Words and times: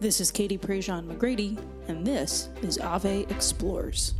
This 0.00 0.20
is 0.20 0.30
Katie 0.30 0.56
Prejean 0.56 1.12
McGrady, 1.12 1.58
and 1.88 2.06
this 2.06 2.50
is 2.62 2.78
Ave 2.78 3.26
Explores. 3.30 4.14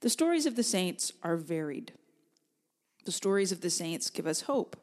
The 0.00 0.10
stories 0.10 0.46
of 0.46 0.56
the 0.56 0.64
saints 0.64 1.12
are 1.22 1.36
varied. 1.36 1.92
The 3.04 3.12
stories 3.12 3.52
of 3.52 3.60
the 3.60 3.70
saints 3.70 4.10
give 4.10 4.26
us 4.26 4.40
hope. 4.42 4.76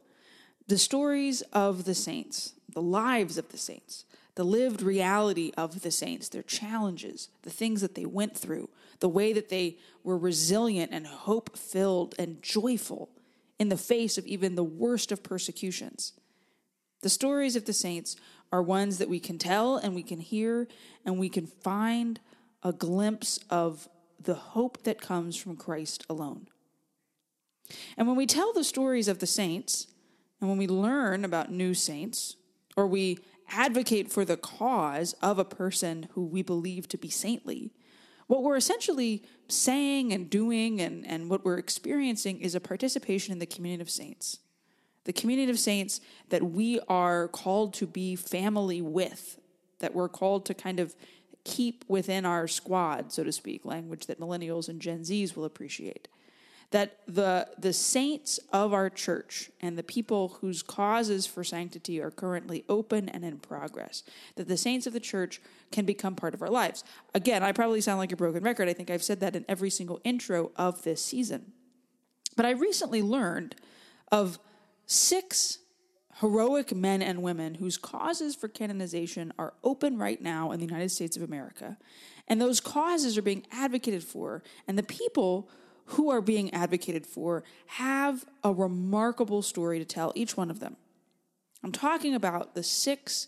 The 0.68 0.77
stories 0.77 1.41
of 1.52 1.84
the 1.84 1.93
saints, 1.93 2.54
the 2.73 2.82
lives 2.82 3.38
of 3.38 3.50
the 3.50 3.57
saints, 3.57 4.05
the 4.40 4.46
lived 4.46 4.82
reality 4.82 5.52
of 5.58 5.82
the 5.82 5.92
saints, 5.92 6.30
their 6.30 6.44
challenges, 6.44 7.28
the 7.42 7.50
things 7.50 7.82
that 7.82 7.96
they 7.96 8.06
went 8.06 8.38
through, 8.38 8.70
the 9.02 9.10
way 9.10 9.34
that 9.34 9.50
they 9.50 9.78
were 10.02 10.18
resilient 10.18 10.93
and 10.93 11.06
hope 11.06 11.57
filled 11.57 12.15
and 12.18 12.42
joyful 12.42 13.10
in 13.60 13.68
the 13.68 13.75
face 13.75 14.18
of 14.18 14.25
even 14.25 14.56
the 14.56 14.64
worst 14.64 15.12
of 15.12 15.24
persecutions. 15.24 16.14
The 17.02 17.10
stories 17.10 17.57
of 17.57 17.65
the 17.65 17.74
saints 17.74 18.15
are 18.50 18.64
ones 18.64 18.98
that 19.00 19.10
we 19.10 19.20
can 19.20 19.38
tell 19.38 19.75
and 19.75 19.93
we 19.93 20.04
can 20.04 20.21
hear 20.21 20.70
and 21.04 21.20
we 21.20 21.28
can 21.28 21.46
find 21.46 22.21
a 22.64 22.71
glimpse 22.71 23.42
of 23.50 23.90
the 24.21 24.36
hope 24.36 24.84
that 24.84 25.01
comes 25.01 25.36
from 25.36 25.57
Christ 25.57 26.06
alone. 26.10 26.48
And 27.98 28.07
when 28.07 28.15
we 28.15 28.26
tell 28.26 28.54
the 28.54 28.64
stories 28.64 29.10
of 29.10 29.20
the 29.20 29.28
saints, 29.28 29.87
and 30.40 30.50
when 30.50 30.57
we 30.57 30.68
learn 30.68 31.26
about 31.26 31.51
new 31.51 31.74
saints, 31.74 32.38
or 32.78 32.88
we 32.88 33.20
advocate 33.52 34.12
for 34.12 34.26
the 34.26 34.38
cause 34.38 35.14
of 35.22 35.39
a 35.39 35.45
person 35.45 36.08
who 36.14 36.26
we 36.26 36.42
believe 36.42 36.88
to 36.90 36.98
be 36.98 37.09
saintly, 37.09 37.72
what 38.28 38.44
we're 38.44 38.58
essentially 38.58 39.23
saying 39.48 40.14
and 40.14 40.30
doing 40.30 40.80
and, 40.80 41.06
and 41.08 41.30
what 41.30 41.44
we're 41.44 41.58
experiencing 41.58 42.40
is 42.42 42.54
a 42.54 42.60
participation 42.60 43.32
in 43.32 43.40
the 43.40 43.46
community 43.46 43.82
of 43.82 43.90
saints. 43.90 44.40
The 45.06 45.14
community 45.14 45.50
of 45.50 45.58
saints 45.58 46.02
that 46.30 46.44
we 46.44 46.80
are 46.88 47.28
called 47.28 47.73
to 47.76 47.88
be 47.88 48.16
family 48.16 48.82
with, 48.82 49.40
that 49.80 49.95
we're 49.95 50.10
called 50.10 50.45
to 50.45 50.54
kind 50.54 50.80
of 50.80 50.95
keep 51.44 51.86
within 51.88 52.26
our 52.26 52.48
squad, 52.48 53.12
so 53.12 53.23
to 53.23 53.32
speak, 53.32 53.66
language 53.66 54.06
that 54.06 54.20
millennials 54.20 54.70
and 54.70 54.80
Gen 54.80 55.00
Zs 55.00 55.36
will 55.36 55.45
appreciate 55.45 56.08
that 56.72 57.00
the 57.08 57.48
the 57.58 57.73
saints 57.73 58.39
of 58.53 58.73
our 58.73 58.89
church 58.89 59.50
and 59.62 59.78
the 59.78 59.84
people 59.84 60.38
whose 60.42 60.62
causes 60.62 61.26
for 61.26 61.44
sanctity 61.44 62.00
are 62.00 62.11
currently 62.11 62.64
open 62.70 63.09
and 63.09 63.26
in 63.26 63.38
progress 63.38 64.03
that 64.36 64.48
the 64.48 64.58
saints 64.58 64.86
of 64.86 64.94
the 64.94 65.00
church 65.00 65.42
can 65.72 65.86
become 65.86 66.16
part 66.16 66.34
of 66.34 66.42
our 66.42 66.50
lives. 66.50 66.84
Again 67.16 67.44
i 67.44 67.52
probably 67.52 67.81
sound 67.81 68.00
like 68.00 68.11
a 68.11 68.17
broken 68.17 68.44
record. 68.44 68.70
I 68.70 68.73
think 68.73 68.89
i've 68.89 69.03
said 69.03 69.20
that 69.22 69.36
in 69.36 69.45
every 69.48 69.70
single 69.70 70.00
intro 70.03 70.52
of 70.56 70.84
this 70.84 71.03
season. 71.03 71.53
But 72.36 72.45
i 72.45 72.52
recently 72.52 73.02
learned 73.02 73.56
of 74.11 74.39
six 74.86 75.59
heroic 76.20 76.76
men 76.76 77.02
and 77.02 77.23
women 77.23 77.56
whose 77.56 77.78
causes 77.78 78.36
for 78.36 78.48
canonization 78.48 79.31
are 79.39 79.54
open 79.64 79.98
right 79.98 80.22
now 80.22 80.52
in 80.52 80.59
the 80.59 80.66
united 80.66 80.89
states 80.89 81.16
of 81.16 81.23
america 81.23 81.78
and 82.28 82.42
those 82.42 82.59
causes 82.59 83.17
are 83.17 83.22
being 83.22 83.45
advocated 83.52 84.04
for 84.04 84.44
and 84.67 84.78
the 84.78 84.83
people 84.83 85.50
who 85.90 86.09
are 86.09 86.22
being 86.22 86.54
advocated 86.54 87.06
for 87.06 87.44
have 87.66 88.26
a 88.44 88.54
remarkable 88.54 89.42
story 89.42 89.80
to 89.80 89.86
tell, 89.86 90.12
each 90.16 90.38
one 90.38 90.52
of 90.52 90.59
them. 90.59 90.76
I'm 91.64 91.72
talking 91.72 92.14
about 92.14 92.54
the 92.54 92.64
six 92.64 93.28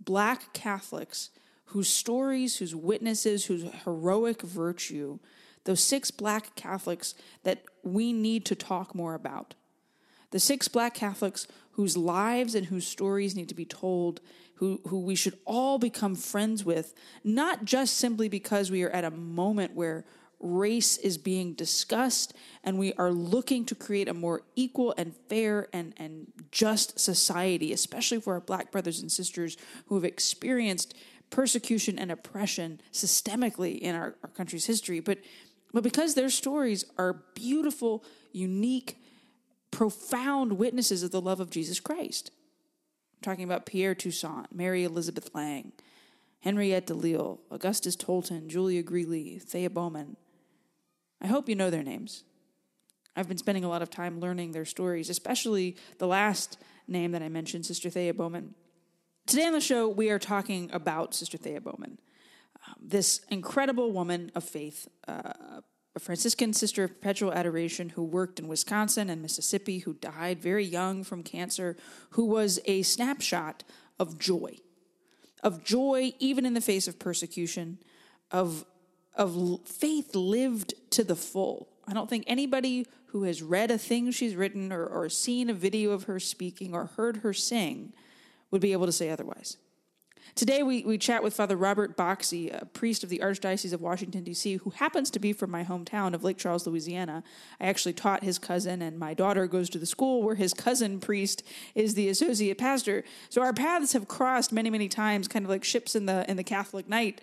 black 0.00 0.52
Catholics 0.52 1.30
whose 1.66 1.88
stories, 1.88 2.56
whose 2.56 2.74
witnesses, 2.74 3.44
whose 3.44 3.64
heroic 3.84 4.40
virtue, 4.40 5.18
those 5.64 5.82
six 5.82 6.10
black 6.10 6.54
Catholics 6.56 7.14
that 7.42 7.62
we 7.82 8.12
need 8.14 8.46
to 8.46 8.54
talk 8.54 8.94
more 8.94 9.14
about. 9.14 9.54
The 10.30 10.40
six 10.40 10.66
black 10.66 10.94
Catholics 10.94 11.46
whose 11.72 11.96
lives 11.96 12.54
and 12.54 12.66
whose 12.66 12.86
stories 12.86 13.36
need 13.36 13.50
to 13.50 13.54
be 13.54 13.66
told, 13.66 14.20
who, 14.56 14.80
who 14.88 14.98
we 14.98 15.14
should 15.14 15.38
all 15.44 15.78
become 15.78 16.14
friends 16.14 16.64
with, 16.64 16.94
not 17.22 17.66
just 17.66 17.98
simply 17.98 18.30
because 18.30 18.70
we 18.70 18.82
are 18.82 18.90
at 18.90 19.04
a 19.04 19.10
moment 19.10 19.74
where 19.74 20.06
race 20.40 20.96
is 20.98 21.18
being 21.18 21.54
discussed 21.54 22.34
and 22.62 22.78
we 22.78 22.92
are 22.94 23.10
looking 23.10 23.64
to 23.66 23.74
create 23.74 24.08
a 24.08 24.14
more 24.14 24.42
equal 24.54 24.94
and 24.96 25.14
fair 25.28 25.68
and, 25.72 25.94
and 25.96 26.32
just 26.50 26.98
society, 26.98 27.72
especially 27.72 28.20
for 28.20 28.34
our 28.34 28.40
black 28.40 28.70
brothers 28.70 29.00
and 29.00 29.10
sisters 29.10 29.56
who 29.86 29.94
have 29.94 30.04
experienced 30.04 30.94
persecution 31.30 31.98
and 31.98 32.10
oppression 32.10 32.80
systemically 32.92 33.78
in 33.78 33.94
our, 33.94 34.16
our 34.22 34.30
country's 34.30 34.66
history. 34.66 35.00
But, 35.00 35.18
but 35.72 35.82
because 35.82 36.14
their 36.14 36.30
stories 36.30 36.84
are 36.96 37.24
beautiful, 37.34 38.04
unique, 38.32 38.98
profound 39.70 40.54
witnesses 40.54 41.02
of 41.02 41.10
the 41.10 41.20
love 41.20 41.40
of 41.40 41.50
Jesus 41.50 41.80
Christ. 41.80 42.30
I'm 43.16 43.22
talking 43.22 43.44
about 43.44 43.66
Pierre 43.66 43.94
Toussaint, 43.94 44.46
Mary 44.52 44.84
Elizabeth 44.84 45.30
Lange, 45.34 45.72
Henriette 46.40 46.86
Delille, 46.86 47.38
Augustus 47.50 47.96
Tolton, 47.96 48.48
Julia 48.48 48.82
Greeley, 48.82 49.38
Thea 49.38 49.68
Bowman, 49.68 50.16
I 51.20 51.26
hope 51.26 51.48
you 51.48 51.54
know 51.54 51.70
their 51.70 51.82
names. 51.82 52.24
I've 53.16 53.28
been 53.28 53.38
spending 53.38 53.64
a 53.64 53.68
lot 53.68 53.82
of 53.82 53.90
time 53.90 54.20
learning 54.20 54.52
their 54.52 54.64
stories, 54.64 55.10
especially 55.10 55.76
the 55.98 56.06
last 56.06 56.58
name 56.86 57.12
that 57.12 57.22
I 57.22 57.28
mentioned, 57.28 57.66
Sister 57.66 57.90
Thea 57.90 58.14
Bowman. 58.14 58.54
Today 59.26 59.44
on 59.44 59.52
the 59.52 59.60
show, 59.60 59.88
we 59.88 60.10
are 60.10 60.18
talking 60.18 60.70
about 60.72 61.14
Sister 61.14 61.36
Thea 61.36 61.60
Bowman, 61.60 61.98
um, 62.66 62.74
this 62.80 63.20
incredible 63.28 63.92
woman 63.92 64.30
of 64.34 64.44
faith, 64.44 64.88
uh, 65.08 65.60
a 65.96 66.00
Franciscan 66.00 66.52
sister 66.52 66.84
of 66.84 66.90
perpetual 66.90 67.32
adoration 67.32 67.88
who 67.90 68.04
worked 68.04 68.38
in 68.38 68.46
Wisconsin 68.46 69.10
and 69.10 69.20
Mississippi, 69.20 69.80
who 69.80 69.94
died 69.94 70.40
very 70.40 70.64
young 70.64 71.02
from 71.02 71.24
cancer, 71.24 71.76
who 72.10 72.24
was 72.24 72.60
a 72.66 72.82
snapshot 72.82 73.64
of 73.98 74.16
joy, 74.16 74.58
of 75.42 75.64
joy 75.64 76.14
even 76.20 76.46
in 76.46 76.54
the 76.54 76.60
face 76.60 76.86
of 76.86 77.00
persecution, 77.00 77.78
of 78.30 78.64
of 79.18 79.60
faith 79.66 80.14
lived 80.14 80.74
to 80.90 81.04
the 81.04 81.16
full. 81.16 81.68
I 81.86 81.92
don't 81.92 82.08
think 82.08 82.24
anybody 82.26 82.86
who 83.06 83.24
has 83.24 83.42
read 83.42 83.70
a 83.70 83.78
thing 83.78 84.10
she's 84.10 84.34
written 84.34 84.72
or, 84.72 84.86
or 84.86 85.08
seen 85.08 85.50
a 85.50 85.54
video 85.54 85.90
of 85.90 86.04
her 86.04 86.20
speaking 86.20 86.74
or 86.74 86.86
heard 86.96 87.18
her 87.18 87.32
sing 87.32 87.92
would 88.50 88.60
be 88.60 88.72
able 88.72 88.86
to 88.86 88.92
say 88.92 89.10
otherwise. 89.10 89.56
Today, 90.34 90.62
we, 90.62 90.84
we 90.84 90.98
chat 90.98 91.22
with 91.22 91.34
Father 91.34 91.56
Robert 91.56 91.96
Boxie, 91.96 92.50
a 92.50 92.64
priest 92.66 93.02
of 93.02 93.08
the 93.08 93.18
Archdiocese 93.18 93.72
of 93.72 93.80
Washington, 93.80 94.22
D.C., 94.22 94.56
who 94.56 94.70
happens 94.70 95.10
to 95.10 95.18
be 95.18 95.32
from 95.32 95.50
my 95.50 95.64
hometown 95.64 96.14
of 96.14 96.22
Lake 96.22 96.36
Charles, 96.36 96.66
Louisiana. 96.66 97.24
I 97.58 97.66
actually 97.66 97.94
taught 97.94 98.22
his 98.22 98.38
cousin, 98.38 98.82
and 98.82 98.98
my 98.98 99.14
daughter 99.14 99.46
goes 99.46 99.70
to 99.70 99.78
the 99.78 99.86
school 99.86 100.22
where 100.22 100.36
his 100.36 100.54
cousin 100.54 101.00
priest 101.00 101.42
is 101.74 101.94
the 101.94 102.08
associate 102.08 102.58
pastor. 102.58 103.04
So 103.30 103.42
our 103.42 103.52
paths 103.52 103.94
have 103.94 104.06
crossed 104.06 104.52
many, 104.52 104.70
many 104.70 104.88
times, 104.88 105.28
kind 105.28 105.44
of 105.44 105.50
like 105.50 105.64
ships 105.64 105.96
in 105.96 106.06
the, 106.06 106.24
in 106.30 106.36
the 106.36 106.44
Catholic 106.44 106.88
night. 106.88 107.20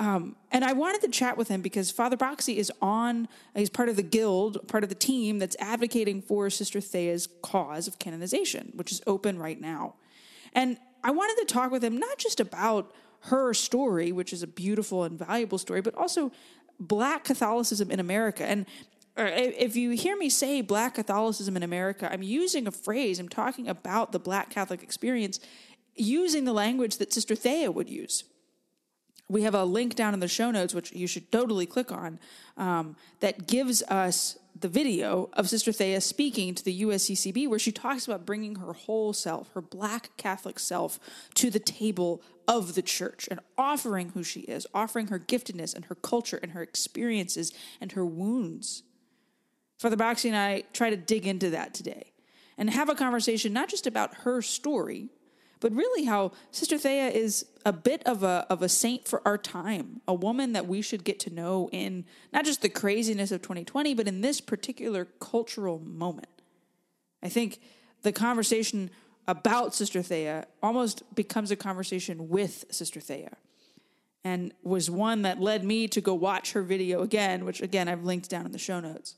Um, 0.00 0.34
and 0.50 0.64
I 0.64 0.72
wanted 0.72 1.02
to 1.02 1.08
chat 1.08 1.36
with 1.36 1.48
him 1.48 1.60
because 1.60 1.90
Father 1.90 2.16
Boxie 2.16 2.56
is 2.56 2.72
on, 2.80 3.28
he's 3.54 3.68
part 3.68 3.90
of 3.90 3.96
the 3.96 4.02
guild, 4.02 4.66
part 4.66 4.82
of 4.82 4.88
the 4.88 4.94
team 4.94 5.38
that's 5.38 5.54
advocating 5.60 6.22
for 6.22 6.48
Sister 6.48 6.80
Thea's 6.80 7.28
cause 7.42 7.86
of 7.86 7.98
canonization, 7.98 8.72
which 8.74 8.92
is 8.92 9.02
open 9.06 9.38
right 9.38 9.60
now. 9.60 9.96
And 10.54 10.78
I 11.04 11.10
wanted 11.10 11.46
to 11.46 11.52
talk 11.52 11.70
with 11.70 11.84
him 11.84 11.98
not 11.98 12.16
just 12.16 12.40
about 12.40 12.94
her 13.24 13.52
story, 13.52 14.10
which 14.10 14.32
is 14.32 14.42
a 14.42 14.46
beautiful 14.46 15.04
and 15.04 15.18
valuable 15.18 15.58
story, 15.58 15.82
but 15.82 15.94
also 15.94 16.32
Black 16.80 17.24
Catholicism 17.24 17.90
in 17.90 18.00
America. 18.00 18.46
And 18.46 18.64
uh, 19.18 19.28
if 19.34 19.76
you 19.76 19.90
hear 19.90 20.16
me 20.16 20.30
say 20.30 20.62
Black 20.62 20.94
Catholicism 20.94 21.58
in 21.58 21.62
America, 21.62 22.10
I'm 22.10 22.22
using 22.22 22.66
a 22.66 22.70
phrase, 22.70 23.18
I'm 23.18 23.28
talking 23.28 23.68
about 23.68 24.12
the 24.12 24.18
Black 24.18 24.48
Catholic 24.48 24.82
experience 24.82 25.40
using 25.94 26.46
the 26.46 26.54
language 26.54 26.96
that 26.96 27.12
Sister 27.12 27.34
Thea 27.34 27.70
would 27.70 27.90
use 27.90 28.24
we 29.30 29.42
have 29.42 29.54
a 29.54 29.64
link 29.64 29.94
down 29.94 30.12
in 30.12 30.18
the 30.18 30.28
show 30.28 30.50
notes, 30.50 30.74
which 30.74 30.92
you 30.92 31.06
should 31.06 31.30
totally 31.30 31.64
click 31.64 31.92
on, 31.92 32.18
um, 32.56 32.96
that 33.20 33.46
gives 33.46 33.80
us 33.84 34.36
the 34.58 34.68
video 34.68 35.30
of 35.34 35.48
Sister 35.48 35.70
Thea 35.70 36.00
speaking 36.00 36.52
to 36.56 36.64
the 36.64 36.82
USCCB, 36.82 37.48
where 37.48 37.58
she 37.58 37.70
talks 37.70 38.06
about 38.06 38.26
bringing 38.26 38.56
her 38.56 38.72
whole 38.72 39.12
self, 39.12 39.52
her 39.52 39.60
black 39.60 40.10
Catholic 40.16 40.58
self, 40.58 40.98
to 41.34 41.48
the 41.48 41.60
table 41.60 42.22
of 42.48 42.74
the 42.74 42.82
church 42.82 43.28
and 43.30 43.38
offering 43.56 44.10
who 44.10 44.24
she 44.24 44.40
is, 44.40 44.66
offering 44.74 45.06
her 45.06 45.20
giftedness 45.20 45.76
and 45.76 45.84
her 45.84 45.94
culture 45.94 46.40
and 46.42 46.50
her 46.50 46.62
experiences 46.62 47.52
and 47.80 47.92
her 47.92 48.04
wounds. 48.04 48.82
Father 49.78 49.96
Boxie 49.96 50.28
and 50.28 50.36
I 50.36 50.64
try 50.72 50.90
to 50.90 50.96
dig 50.96 51.24
into 51.24 51.50
that 51.50 51.72
today 51.72 52.12
and 52.58 52.68
have 52.68 52.88
a 52.88 52.96
conversation 52.96 53.52
not 53.52 53.68
just 53.68 53.86
about 53.86 54.14
her 54.16 54.42
story, 54.42 55.08
but 55.60 55.72
really 55.74 56.04
how 56.04 56.32
Sister 56.50 56.78
Thea 56.78 57.08
is 57.08 57.46
a 57.64 57.72
bit 57.72 58.02
of 58.06 58.22
a 58.22 58.46
of 58.48 58.62
a 58.62 58.68
saint 58.68 59.06
for 59.06 59.22
our 59.26 59.38
time, 59.38 60.00
a 60.08 60.14
woman 60.14 60.54
that 60.54 60.66
we 60.66 60.82
should 60.82 61.04
get 61.04 61.20
to 61.20 61.30
know 61.30 61.68
in 61.70 62.04
not 62.32 62.44
just 62.44 62.62
the 62.62 62.68
craziness 62.68 63.30
of 63.30 63.42
2020, 63.42 63.94
but 63.94 64.08
in 64.08 64.22
this 64.22 64.40
particular 64.40 65.04
cultural 65.20 65.78
moment. 65.78 66.42
I 67.22 67.28
think 67.28 67.60
the 68.02 68.12
conversation 68.12 68.90
about 69.28 69.74
Sister 69.74 70.02
Thea 70.02 70.46
almost 70.62 71.14
becomes 71.14 71.50
a 71.50 71.56
conversation 71.56 72.28
with 72.28 72.64
Sister 72.70 73.00
Thea. 73.00 73.36
and 74.22 74.52
was 74.62 74.90
one 74.90 75.22
that 75.22 75.40
led 75.40 75.64
me 75.64 75.88
to 75.88 76.00
go 76.00 76.12
watch 76.12 76.52
her 76.52 76.62
video 76.62 77.00
again, 77.00 77.44
which 77.44 77.62
again 77.62 77.88
I've 77.88 78.04
linked 78.04 78.28
down 78.28 78.44
in 78.44 78.52
the 78.52 78.58
show 78.58 78.80
notes. 78.80 79.14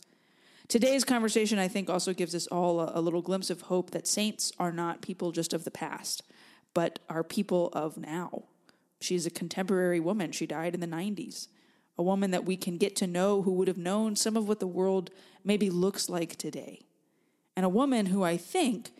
Today's 0.68 1.04
conversation, 1.04 1.58
I 1.58 1.68
think, 1.68 1.90
also 1.90 2.14
gives 2.14 2.34
us 2.34 2.46
all 2.46 2.80
a, 2.80 2.92
a, 2.94 3.00
little 3.00 3.20
glimpse 3.20 3.50
of 3.50 3.62
hope 3.62 3.90
that 3.90 4.06
saints 4.06 4.52
are 4.58 4.72
not 4.72 5.02
people 5.02 5.32
just 5.32 5.52
of 5.52 5.64
the 5.64 5.70
past, 5.70 6.22
but 6.74 6.98
are 7.08 7.22
people 7.22 7.70
of 7.72 7.96
now. 7.96 8.44
She's 9.00 9.26
a 9.26 9.30
contemporary 9.30 10.00
woman. 10.00 10.32
She 10.32 10.46
died 10.46 10.74
in 10.74 10.80
the 10.80 10.86
90s. 10.86 11.48
A 11.98 12.02
woman 12.02 12.30
that 12.30 12.44
we 12.44 12.56
can 12.56 12.78
get 12.78 12.96
to 12.96 13.06
know 13.06 13.42
who 13.42 13.52
would 13.52 13.68
have 13.68 13.78
known 13.78 14.16
some 14.16 14.36
of 14.36 14.48
what 14.48 14.60
the 14.60 14.66
world 14.66 15.10
maybe 15.44 15.68
looks 15.70 16.08
like 16.08 16.36
today. 16.36 16.80
And 17.56 17.66
a 17.66 17.70
woman 17.70 18.06
who 18.06 18.22
I 18.22 18.36
think 18.36 18.90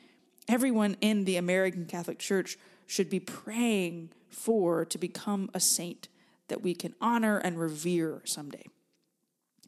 everyone 0.49 0.97
in 1.01 1.25
the 1.25 1.37
American 1.37 1.87
Catholic 1.87 2.19
Church 2.19 2.59
should 2.87 3.09
be 3.09 3.21
praying 3.21 4.11
for 4.29 4.85
to 4.85 4.99
become 4.99 5.51
a 5.55 5.61
saint 5.61 6.09
that 6.49 6.63
we 6.63 6.75
can 6.75 6.95
honor 7.01 7.39
and 7.39 7.59
revere 7.59 8.21
someday. 8.25 8.67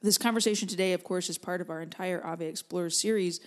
This 0.03 0.19
conversation 0.19 0.69
today, 0.69 0.93
of 0.93 1.03
course, 1.03 1.31
is 1.31 1.39
part 1.39 1.63
of 1.63 1.71
our 1.71 1.81
entire 1.81 2.25
Ave 2.27 2.47
Explores 2.47 3.01
series 3.01 3.41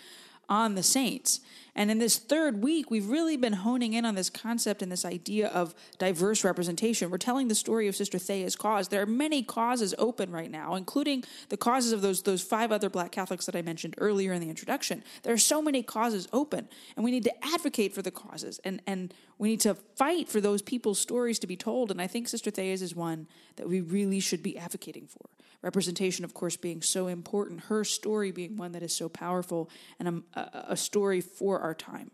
on 0.49 0.75
the 0.75 0.83
saints. 0.83 1.41
And 1.77 1.91
in 1.91 1.99
this 1.99 2.17
third 2.17 2.63
week, 2.63 2.89
we've 2.89 3.07
really 3.07 3.37
been 3.37 3.53
honing 3.53 3.93
in 3.93 4.03
on 4.03 4.15
this 4.15 4.31
concept 4.31 4.81
and 4.81 4.91
this 4.91 5.05
idea 5.05 5.47
of 5.49 5.75
diverse 5.99 6.43
representation. 6.43 7.11
We're 7.11 7.19
telling 7.19 7.49
the 7.49 7.55
story 7.55 7.87
of 7.87 7.95
Sister 7.95 8.17
Thea's 8.17 8.55
cause. 8.55 8.87
There 8.87 9.01
are 9.03 9.05
many 9.05 9.43
causes 9.43 9.93
open 9.99 10.31
right 10.31 10.49
now, 10.49 10.73
including 10.73 11.23
the 11.49 11.57
causes 11.57 11.91
of 11.91 12.01
those, 12.01 12.23
those 12.23 12.41
five 12.41 12.71
other 12.71 12.89
black 12.89 13.11
Catholics 13.11 13.45
that 13.45 13.55
I 13.55 13.61
mentioned 13.61 13.93
earlier 13.99 14.33
in 14.33 14.41
the 14.41 14.49
introduction. 14.49 15.03
There 15.21 15.33
are 15.33 15.37
so 15.37 15.61
many 15.61 15.83
causes 15.83 16.27
open, 16.33 16.67
and 16.95 17.05
we 17.05 17.11
need 17.11 17.25
to 17.25 17.45
advocate 17.45 17.93
for 17.93 18.01
the 18.01 18.11
causes 18.11 18.59
and, 18.63 18.81
and 18.87 19.13
we 19.37 19.49
need 19.49 19.61
to 19.61 19.75
fight 19.75 20.29
for 20.29 20.41
those 20.41 20.63
people's 20.63 20.97
stories 20.97 21.37
to 21.39 21.47
be 21.47 21.55
told. 21.55 21.91
And 21.91 22.01
I 22.01 22.07
think 22.07 22.27
Sister 22.27 22.49
Thea's 22.49 22.81
is 22.81 22.95
one 22.95 23.27
that 23.57 23.69
we 23.69 23.81
really 23.81 24.19
should 24.19 24.41
be 24.41 24.57
advocating 24.57 25.05
for. 25.05 25.29
Representation, 25.61 26.23
of 26.23 26.33
course, 26.33 26.55
being 26.55 26.81
so 26.81 27.07
important, 27.07 27.61
her 27.61 27.83
story 27.83 28.31
being 28.31 28.57
one 28.57 28.73
that 28.73 28.83
is 28.83 28.95
so 28.95 29.09
powerful 29.09 29.69
and 29.99 30.23
a, 30.35 30.65
a 30.69 30.77
story 30.77 31.19
for 31.21 31.59
our 31.59 31.73
time. 31.73 32.11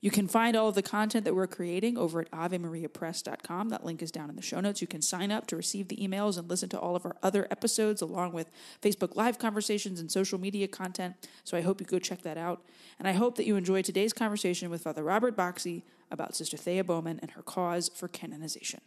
You 0.00 0.10
can 0.10 0.28
find 0.28 0.56
all 0.56 0.68
of 0.68 0.74
the 0.74 0.82
content 0.82 1.24
that 1.24 1.34
we're 1.34 1.48
creating 1.48 1.98
over 1.98 2.20
at 2.20 2.30
AveMariaPress.com. 2.30 3.70
That 3.70 3.84
link 3.84 4.00
is 4.00 4.12
down 4.12 4.30
in 4.30 4.36
the 4.36 4.42
show 4.42 4.60
notes. 4.60 4.80
You 4.80 4.86
can 4.86 5.02
sign 5.02 5.32
up 5.32 5.46
to 5.48 5.56
receive 5.56 5.88
the 5.88 5.96
emails 5.96 6.38
and 6.38 6.48
listen 6.48 6.68
to 6.70 6.78
all 6.78 6.94
of 6.94 7.04
our 7.04 7.16
other 7.22 7.48
episodes, 7.50 8.00
along 8.00 8.32
with 8.32 8.50
Facebook 8.80 9.16
Live 9.16 9.38
conversations 9.38 9.98
and 9.98 10.10
social 10.10 10.38
media 10.38 10.68
content. 10.68 11.16
So 11.42 11.56
I 11.56 11.62
hope 11.62 11.80
you 11.80 11.86
go 11.86 11.98
check 11.98 12.22
that 12.22 12.38
out. 12.38 12.64
And 12.98 13.08
I 13.08 13.12
hope 13.12 13.36
that 13.36 13.46
you 13.46 13.56
enjoy 13.56 13.82
today's 13.82 14.12
conversation 14.12 14.70
with 14.70 14.82
Father 14.82 15.02
Robert 15.02 15.36
Boxie 15.36 15.84
about 16.10 16.36
Sister 16.36 16.56
Thea 16.56 16.84
Bowman 16.84 17.18
and 17.20 17.32
her 17.32 17.42
cause 17.42 17.90
for 17.92 18.06
canonization. 18.06 18.80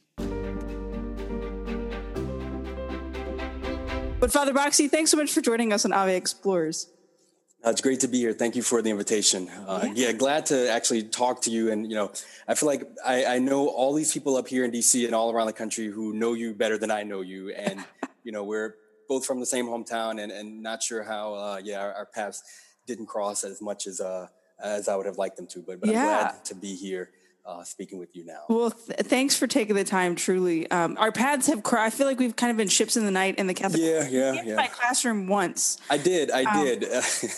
But 4.22 4.32
Father 4.32 4.54
Boxie, 4.54 4.88
thanks 4.88 5.10
so 5.10 5.18
much 5.18 5.32
for 5.32 5.42
joining 5.42 5.74
us 5.74 5.84
on 5.84 5.92
Ave 5.92 6.16
Explores. 6.16 6.92
Uh, 7.66 7.72
it's 7.72 7.82
great 7.82 8.00
to 8.02 8.08
be 8.08 8.20
here. 8.20 8.34
Thank 8.34 8.56
you 8.56 8.62
for 8.62 8.84
the 8.84 8.92
invitation. 8.92 9.50
Uh, 9.50 9.88
yeah. 9.96 10.10
yeah. 10.10 10.12
glad 10.12 10.46
to 10.46 10.70
actually 10.70 11.02
talk 11.02 11.42
to 11.42 11.50
you. 11.50 11.72
And, 11.72 11.90
you 11.90 11.96
know, 11.96 12.12
I 12.48 12.54
feel 12.54 12.68
like 12.68 12.84
I, 13.04 13.26
I, 13.26 13.40
know 13.40 13.68
all 13.68 13.96
these 13.96 14.14
people 14.14 14.36
up 14.36 14.48
here 14.48 14.64
in 14.64 14.70
DC 14.70 15.06
and 15.08 15.16
all 15.16 15.32
around 15.32 15.48
the 15.48 15.54
country 15.54 15.88
who 15.88 16.14
know 16.14 16.34
you 16.34 16.54
better 16.54 16.78
than 16.78 16.92
I 16.92 17.02
know 17.02 17.22
you. 17.22 17.50
And, 17.50 17.84
you 18.24 18.32
know, 18.32 18.44
we're 18.44 18.76
both 19.10 19.26
from 19.26 19.40
the 19.40 19.46
same 19.48 19.66
hometown 19.66 20.22
and, 20.22 20.32
and 20.32 20.62
not 20.62 20.84
sure 20.84 21.02
how, 21.02 21.34
uh, 21.34 21.62
yeah, 21.64 21.80
our, 21.80 21.92
our, 21.92 22.06
paths 22.06 22.44
didn't 22.86 23.08
cross 23.08 23.44
as 23.44 23.60
much 23.60 23.88
as, 23.88 24.00
uh, 24.00 24.28
as 24.64 24.88
I 24.88 24.96
would 24.96 25.08
have 25.08 25.18
liked 25.18 25.36
them 25.36 25.48
to. 25.48 25.64
But, 25.64 25.82
but 25.82 25.90
yeah. 25.90 26.00
I'm 26.00 26.06
glad 26.06 26.46
to 26.46 26.54
be 26.54 26.76
here 26.76 27.10
uh, 27.46 27.64
speaking 27.64 28.00
with 28.00 28.16
you 28.16 28.26
now. 28.26 28.42
Well, 28.50 28.72
th- 28.72 29.00
thanks 29.00 29.36
for 29.36 29.48
taking 29.48 29.76
the 29.76 29.84
time. 29.84 30.16
Truly, 30.16 30.70
um, 30.70 30.98
our 31.00 31.12
paths 31.12 31.48
have 31.48 31.64
crossed. 31.64 31.82
I 31.82 31.98
feel 31.98 32.08
like 32.08 32.20
we've 32.20 32.36
kind 32.36 32.52
of 32.52 32.58
been 32.58 32.68
ships 32.68 32.98
in 32.98 33.06
the 33.06 33.12
night 33.12 33.36
in 33.36 33.48
the 33.48 33.54
Catholic. 33.54 33.82
Yeah, 33.82 34.08
yeah, 34.08 34.42
yeah. 34.44 34.56
My 34.56 34.68
classroom 34.68 35.28
once. 35.28 35.78
I 35.90 35.98
did. 35.98 36.30
I 36.30 36.44
um, 36.44 36.64
did. 36.64 36.86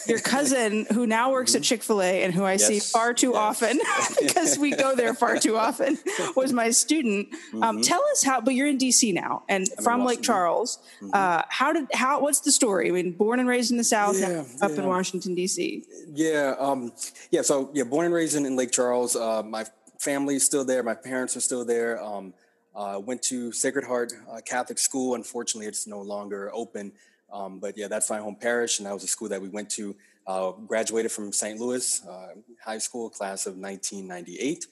your 0.07 0.19
cousin, 0.19 0.85
who 0.91 1.07
now 1.07 1.31
works 1.31 1.51
mm-hmm. 1.51 1.57
at 1.57 1.63
Chick 1.63 1.83
Fil 1.83 2.01
A 2.01 2.23
and 2.23 2.33
who 2.33 2.43
I 2.43 2.53
yes, 2.53 2.67
see 2.67 2.79
far 2.79 3.13
too 3.13 3.31
yes. 3.33 3.37
often 3.37 3.79
because 4.21 4.57
we 4.57 4.75
go 4.75 4.95
there 4.95 5.13
far 5.13 5.37
too 5.37 5.57
often, 5.57 5.97
was 6.35 6.51
my 6.51 6.69
student. 6.71 7.29
Um, 7.53 7.61
mm-hmm. 7.61 7.81
tell 7.81 8.03
us 8.11 8.23
how. 8.23 8.41
But 8.41 8.55
you're 8.55 8.67
in 8.67 8.77
DC 8.77 9.13
now, 9.13 9.43
and 9.47 9.67
I'm 9.77 9.83
from 9.83 10.05
Lake 10.05 10.21
Charles. 10.21 10.79
Mm-hmm. 10.97 11.11
Uh, 11.13 11.43
how 11.47 11.71
did 11.71 11.87
how? 11.93 12.21
What's 12.21 12.41
the 12.41 12.51
story? 12.51 12.89
I 12.89 12.91
mean, 12.91 13.13
born 13.13 13.39
and 13.39 13.47
raised 13.47 13.71
in 13.71 13.77
the 13.77 13.83
South, 13.83 14.19
yeah, 14.19 14.43
up 14.61 14.71
yeah. 14.71 14.77
in 14.77 14.87
Washington 14.87 15.35
D.C. 15.35 15.83
Yeah, 16.13 16.55
um, 16.59 16.91
yeah. 17.31 17.41
So 17.41 17.69
yeah, 17.73 17.83
born 17.83 18.05
and 18.05 18.13
raised 18.13 18.35
in, 18.35 18.45
in 18.45 18.55
Lake 18.55 18.71
Charles. 18.71 19.15
Uh, 19.15 19.43
my 19.43 19.65
family 20.03 20.35
is 20.35 20.45
still 20.45 20.65
there. 20.65 20.83
My 20.83 20.95
parents 20.95 21.35
are 21.37 21.41
still 21.41 21.63
there. 21.63 22.01
Um, 22.03 22.33
uh, 22.75 22.99
went 23.03 23.21
to 23.23 23.51
Sacred 23.51 23.85
Heart 23.85 24.13
uh, 24.29 24.41
Catholic 24.45 24.77
School. 24.77 25.15
Unfortunately, 25.15 25.67
it's 25.67 25.87
no 25.87 26.01
longer 26.01 26.51
open. 26.53 26.91
Um, 27.31 27.59
but 27.59 27.77
yeah, 27.77 27.87
that's 27.87 28.09
my 28.09 28.17
home 28.17 28.35
parish, 28.35 28.79
and 28.79 28.85
that 28.85 28.93
was 28.93 29.03
a 29.03 29.07
school 29.07 29.29
that 29.29 29.41
we 29.41 29.49
went 29.49 29.69
to. 29.71 29.95
Uh, 30.25 30.51
graduated 30.51 31.11
from 31.11 31.33
St. 31.33 31.59
Louis 31.59 32.01
uh, 32.07 32.29
High 32.63 32.77
School, 32.77 33.09
class 33.09 33.45
of 33.45 33.57
1998. 33.57 34.67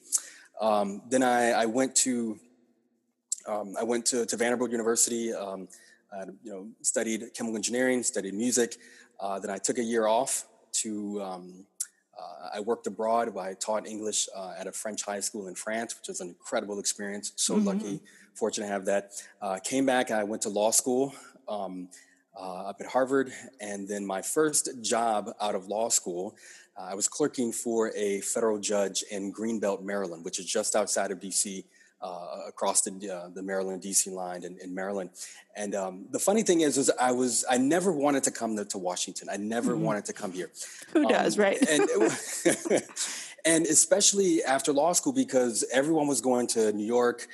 Um, 0.61 1.01
then 1.09 1.23
I, 1.23 1.51
I, 1.51 1.65
went 1.65 1.95
to 1.97 2.39
um, 3.47 3.75
I 3.77 3.83
went 3.83 4.05
to, 4.07 4.25
to 4.25 4.37
Vanderbilt 4.37 4.71
University. 4.71 5.33
Um, 5.33 5.67
I, 6.13 6.25
you 6.43 6.51
know, 6.51 6.67
studied 6.81 7.33
chemical 7.33 7.55
engineering, 7.55 8.03
studied 8.03 8.33
music. 8.33 8.77
Uh, 9.19 9.39
then 9.39 9.51
I 9.51 9.57
took 9.57 9.77
a 9.77 9.83
year 9.83 10.07
off 10.07 10.45
to 10.73 11.21
um, 11.21 11.65
uh, 12.17 12.49
I 12.55 12.59
worked 12.59 12.87
abroad. 12.87 13.35
I 13.37 13.53
taught 13.53 13.87
English 13.87 14.27
uh, 14.35 14.53
at 14.57 14.67
a 14.67 14.71
French 14.71 15.03
high 15.03 15.19
school 15.19 15.47
in 15.47 15.55
France, 15.55 15.95
which 15.97 16.07
was 16.07 16.21
an 16.21 16.29
incredible 16.29 16.79
experience. 16.79 17.33
So 17.35 17.55
mm-hmm. 17.55 17.67
lucky, 17.67 17.99
fortunate 18.33 18.67
to 18.67 18.73
have 18.73 18.85
that. 18.85 19.11
Uh, 19.41 19.59
came 19.63 19.85
back. 19.85 20.11
I 20.11 20.23
went 20.23 20.41
to 20.43 20.49
law 20.49 20.71
school 20.71 21.13
um, 21.47 21.89
uh, 22.37 22.69
up 22.69 22.77
at 22.79 22.87
Harvard, 22.87 23.31
and 23.59 23.87
then 23.87 24.05
my 24.05 24.21
first 24.21 24.69
job 24.81 25.31
out 25.41 25.55
of 25.55 25.67
law 25.67 25.89
school, 25.89 26.35
uh, 26.77 26.83
I 26.83 26.95
was 26.95 27.07
clerking 27.07 27.51
for 27.51 27.91
a 27.95 28.21
federal 28.21 28.59
judge 28.59 29.03
in 29.11 29.33
Greenbelt, 29.33 29.83
Maryland, 29.83 30.23
which 30.23 30.39
is 30.39 30.45
just 30.45 30.75
outside 30.75 31.11
of 31.11 31.19
D.C 31.19 31.65
uh, 32.01 32.39
across 32.47 32.81
the, 32.81 32.91
uh, 33.09 33.29
the 33.33 33.43
Maryland 33.43 33.81
DC 33.81 34.11
line 34.11 34.43
in, 34.43 34.57
in 34.63 34.73
Maryland. 34.73 35.11
And 35.55 35.75
um, 35.75 36.05
the 36.11 36.19
funny 36.19 36.43
thing 36.43 36.61
is, 36.61 36.77
is 36.77 36.91
I 36.99 37.11
was 37.11 37.45
I 37.49 37.57
never 37.57 37.91
wanted 37.91 38.23
to 38.23 38.31
come 38.31 38.55
to, 38.57 38.65
to 38.65 38.77
Washington. 38.77 39.27
I 39.31 39.37
never 39.37 39.73
mm-hmm. 39.73 39.83
wanted 39.83 40.05
to 40.05 40.13
come 40.13 40.31
here. 40.31 40.51
Who 40.93 41.05
um, 41.05 41.11
does, 41.11 41.37
right? 41.37 41.61
and, 41.69 41.81
and 43.45 43.65
especially 43.65 44.43
after 44.43 44.73
law 44.73 44.93
school, 44.93 45.13
because 45.13 45.63
everyone 45.71 46.07
was 46.07 46.21
going 46.21 46.47
to 46.47 46.71
New 46.73 46.85
York, 46.85 47.27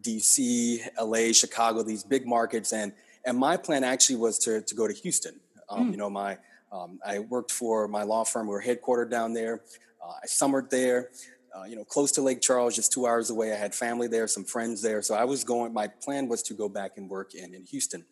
DC, 0.00 0.80
LA, 1.00 1.32
Chicago, 1.32 1.82
these 1.82 2.04
big 2.04 2.26
markets, 2.26 2.72
and 2.72 2.92
and 3.26 3.38
my 3.38 3.56
plan 3.56 3.84
actually 3.84 4.16
was 4.16 4.38
to 4.40 4.62
to 4.62 4.74
go 4.74 4.86
to 4.86 4.94
Houston. 4.94 5.40
Um, 5.68 5.88
mm. 5.88 5.90
You 5.92 5.96
know, 5.96 6.10
my 6.10 6.38
um, 6.72 6.98
I 7.04 7.18
worked 7.20 7.50
for 7.50 7.88
my 7.88 8.02
law 8.02 8.24
firm. 8.24 8.46
We 8.46 8.52
were 8.52 8.62
headquartered 8.62 9.10
down 9.10 9.32
there. 9.32 9.62
Uh, 10.02 10.12
I 10.22 10.26
summered 10.26 10.70
there 10.70 11.10
uh, 11.56 11.64
you 11.64 11.76
know, 11.76 11.84
close 11.84 12.10
to 12.12 12.22
Lake 12.22 12.40
Charles, 12.40 12.74
just 12.74 12.92
two 12.92 13.06
hours 13.06 13.30
away. 13.30 13.52
I 13.52 13.56
had 13.56 13.74
family 13.74 14.08
there, 14.08 14.26
some 14.26 14.44
friends 14.44 14.82
there. 14.82 15.02
So 15.02 15.14
I 15.14 15.24
was 15.24 15.44
going, 15.44 15.72
my 15.72 15.86
plan 15.86 16.28
was 16.28 16.42
to 16.44 16.54
go 16.54 16.68
back 16.68 16.92
and 16.96 17.08
work 17.08 17.34
in, 17.34 17.54
in 17.54 17.62
Houston. 17.64 18.04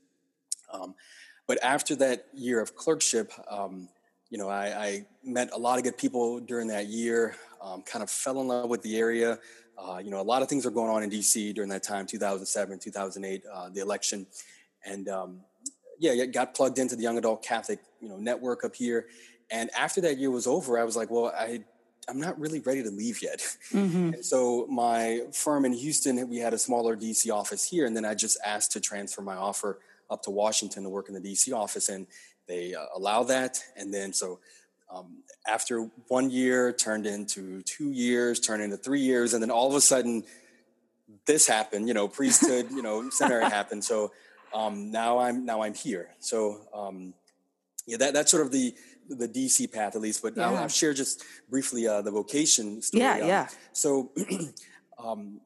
Um, 0.73 0.95
but 1.47 1.63
after 1.63 1.97
that 1.97 2.27
year 2.33 2.61
of 2.61 2.77
clerkship, 2.77 3.33
um, 3.51 3.89
you 4.31 4.39
know, 4.39 4.49
I, 4.49 4.67
I, 4.67 5.07
met 5.25 5.51
a 5.53 5.59
lot 5.59 5.79
of 5.79 5.85
good 5.85 5.99
people 5.99 6.41
during 6.41 6.69
that 6.69 6.87
year, 6.87 7.37
um, 7.61 7.83
kind 7.83 8.03
of 8.03 8.11
fell 8.11 8.41
in 8.41 8.49
love 8.49 8.71
with 8.71 8.83
the 8.83 8.97
area. 8.97 9.39
Uh, 9.77 9.99
you 9.99 10.11
know, 10.11 10.21
a 10.21 10.23
lot 10.23 10.43
of 10.43 10.49
things 10.49 10.65
were 10.65 10.71
going 10.71 10.91
on 10.91 11.03
in 11.03 11.11
DC 11.11 11.55
during 11.55 11.69
that 11.71 11.83
time, 11.83 12.07
2007, 12.07 12.79
2008, 12.79 13.43
uh, 13.53 13.69
the 13.69 13.81
election. 13.81 14.27
And 14.85 15.09
um, 15.09 15.41
yeah, 15.99 16.25
got 16.27 16.55
plugged 16.55 16.79
into 16.79 16.97
the 16.97 17.03
Young 17.03 17.19
Adult 17.19 17.45
Catholic, 17.45 17.81
you 18.01 18.09
know, 18.09 18.17
network 18.17 18.65
up 18.65 18.75
here. 18.75 19.07
And 19.51 19.71
after 19.79 20.01
that 20.01 20.19
year 20.19 20.31
was 20.31 20.47
over, 20.47 20.79
I 20.79 20.85
was 20.85 20.97
like, 20.97 21.11
well, 21.11 21.33
I 21.39 21.63
I'm 22.09 22.21
not 22.21 22.39
really 22.39 22.61
ready 22.61 22.83
to 22.83 22.91
leave 22.91 23.23
yet. 23.23 23.41
Mm-hmm. 23.73 24.15
And 24.15 24.25
so 24.25 24.67
my 24.69 25.23
firm 25.33 25.65
in 25.65 25.73
Houston, 25.73 26.29
we 26.29 26.39
had 26.39 26.53
a 26.53 26.59
smaller 26.59 26.97
DC 26.97 27.33
office 27.33 27.69
here, 27.69 27.87
and 27.87 27.97
then 27.97 28.05
I 28.05 28.15
just 28.15 28.39
asked 28.45 28.73
to 28.73 28.81
transfer 28.81 29.23
my 29.23 29.37
offer 29.37 29.79
up 30.11 30.23
to 30.25 30.31
Washington 30.31 30.83
to 30.83 30.89
work 30.89 31.09
in 31.09 31.15
the 31.15 31.21
DC 31.21 31.55
office, 31.55 31.89
and 31.89 32.07
they 32.47 32.75
uh, 32.75 32.87
allow 32.95 33.23
that. 33.25 33.63
And 33.77 33.95
then 33.95 34.13
so 34.13 34.41
um, 34.93 35.23
after 35.47 35.91
one 36.09 36.31
year 36.31 36.73
turned 36.73 37.07
into 37.07 37.63
two 37.63 37.91
years, 37.91 38.41
turned 38.41 38.63
into 38.63 38.77
three 38.77 39.01
years, 39.01 39.33
and 39.33 39.43
then 39.43 39.51
all 39.51 39.69
of 39.69 39.75
a 39.75 39.81
sudden 39.81 40.25
this 41.27 41.47
happened. 41.47 41.89
You 41.89 41.95
know, 41.95 42.09
priesthood, 42.09 42.71
you 42.71 42.83
know, 42.83 43.09
seminary 43.11 43.45
happened. 43.51 43.85
So 43.85 44.13
um, 44.53 44.91
now 44.91 45.19
I'm 45.19 45.45
now 45.45 45.63
I'm 45.63 45.75
here. 45.75 46.11
So 46.19 46.61
um, 46.75 47.15
yeah, 47.87 47.97
that 47.99 48.13
that's 48.15 48.31
sort 48.31 48.45
of 48.45 48.53
the 48.53 48.75
the 49.09 49.29
DC 49.29 49.73
path 49.73 49.97
at 49.97 50.03
least, 50.03 50.23
but 50.23 50.37
yeah. 50.37 50.49
I'll, 50.49 50.57
I'll, 50.57 50.69
share 50.69 50.95
just 50.95 51.25
briefly 51.51 51.87
uh, 51.87 52.03
the 52.03 52.11
vocation 52.11 52.83
story. 52.83 53.03
Yeah, 53.03 53.15
um, 53.15 53.29
yeah. 53.29 53.49
So 53.73 54.11
um, 54.99 55.41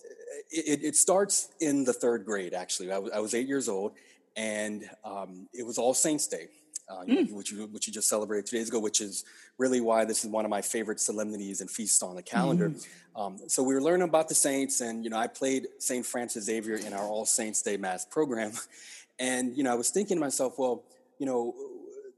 it, 0.50 0.80
it, 0.82 0.96
starts 0.96 1.48
in 1.60 1.84
the 1.84 1.92
third 1.92 2.24
grade, 2.24 2.54
actually. 2.54 2.90
I, 2.90 2.94
w- 2.94 3.12
I 3.14 3.20
was 3.20 3.34
eight 3.34 3.48
years 3.48 3.68
old, 3.68 3.92
and 4.36 4.88
um, 5.04 5.48
it 5.52 5.66
was 5.66 5.78
All 5.78 5.94
Saints 5.94 6.26
Day. 6.26 6.48
uh, 6.88 7.02
mm. 7.04 7.32
which, 7.32 7.50
you, 7.50 7.66
which 7.66 7.86
you 7.86 7.92
just 7.92 8.08
celebrated 8.08 8.46
two 8.46 8.56
days 8.56 8.68
ago, 8.68 8.78
which 8.78 9.00
is 9.00 9.24
really 9.58 9.80
why 9.80 10.04
this 10.04 10.24
is 10.24 10.30
one 10.30 10.44
of 10.44 10.50
my 10.50 10.62
favorite 10.62 11.00
solemnities 11.00 11.60
and 11.60 11.70
feasts 11.70 12.02
on 12.02 12.14
the 12.14 12.22
calendar. 12.22 12.70
Mm. 12.70 12.86
Um, 13.16 13.38
so 13.48 13.62
we 13.62 13.74
were 13.74 13.82
learning 13.82 14.08
about 14.08 14.28
the 14.28 14.34
saints, 14.34 14.80
and 14.80 15.02
you 15.02 15.10
know, 15.10 15.16
I 15.16 15.26
played 15.26 15.66
Saint 15.78 16.06
Francis 16.06 16.44
Xavier 16.44 16.76
in 16.76 16.92
our 16.92 17.04
All 17.04 17.26
Saints 17.26 17.62
Day 17.62 17.76
Mass 17.76 18.04
program, 18.04 18.52
and 19.18 19.56
you 19.56 19.64
know, 19.64 19.72
I 19.72 19.74
was 19.74 19.90
thinking 19.90 20.18
to 20.18 20.20
myself, 20.20 20.58
well, 20.58 20.84
you 21.18 21.26
know, 21.26 21.54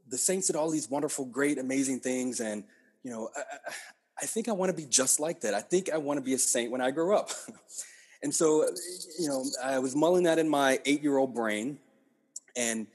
the 0.09 0.17
saints 0.17 0.47
did 0.47 0.55
all 0.55 0.69
these 0.69 0.89
wonderful, 0.89 1.25
great, 1.25 1.57
amazing 1.57 1.99
things, 1.99 2.39
and 2.39 2.63
you 3.03 3.11
know, 3.11 3.29
I, 3.35 3.41
I 4.21 4.25
think 4.25 4.49
I 4.49 4.51
want 4.51 4.69
to 4.69 4.75
be 4.75 4.85
just 4.85 5.19
like 5.19 5.41
that. 5.41 5.53
I 5.53 5.61
think 5.61 5.89
I 5.89 5.97
want 5.97 6.17
to 6.17 6.23
be 6.23 6.33
a 6.33 6.37
saint 6.37 6.71
when 6.71 6.81
I 6.81 6.91
grow 6.91 7.15
up. 7.15 7.31
and 8.23 8.33
so, 8.33 8.65
you 9.17 9.27
know, 9.27 9.45
I 9.63 9.79
was 9.79 9.95
mulling 9.95 10.23
that 10.23 10.39
in 10.39 10.49
my 10.49 10.79
eight-year-old 10.85 11.33
brain, 11.33 11.79
and 12.55 12.87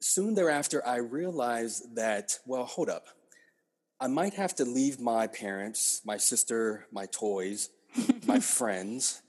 soon 0.00 0.34
thereafter, 0.34 0.86
I 0.86 0.96
realized 0.96 1.96
that, 1.96 2.38
well, 2.46 2.64
hold 2.64 2.88
up. 2.88 3.08
I 4.00 4.06
might 4.06 4.34
have 4.34 4.54
to 4.56 4.64
leave 4.64 4.98
my 4.98 5.26
parents, 5.26 6.00
my 6.04 6.16
sister, 6.16 6.86
my 6.90 7.06
toys, 7.06 7.68
my 8.26 8.40
friends, 8.56 9.20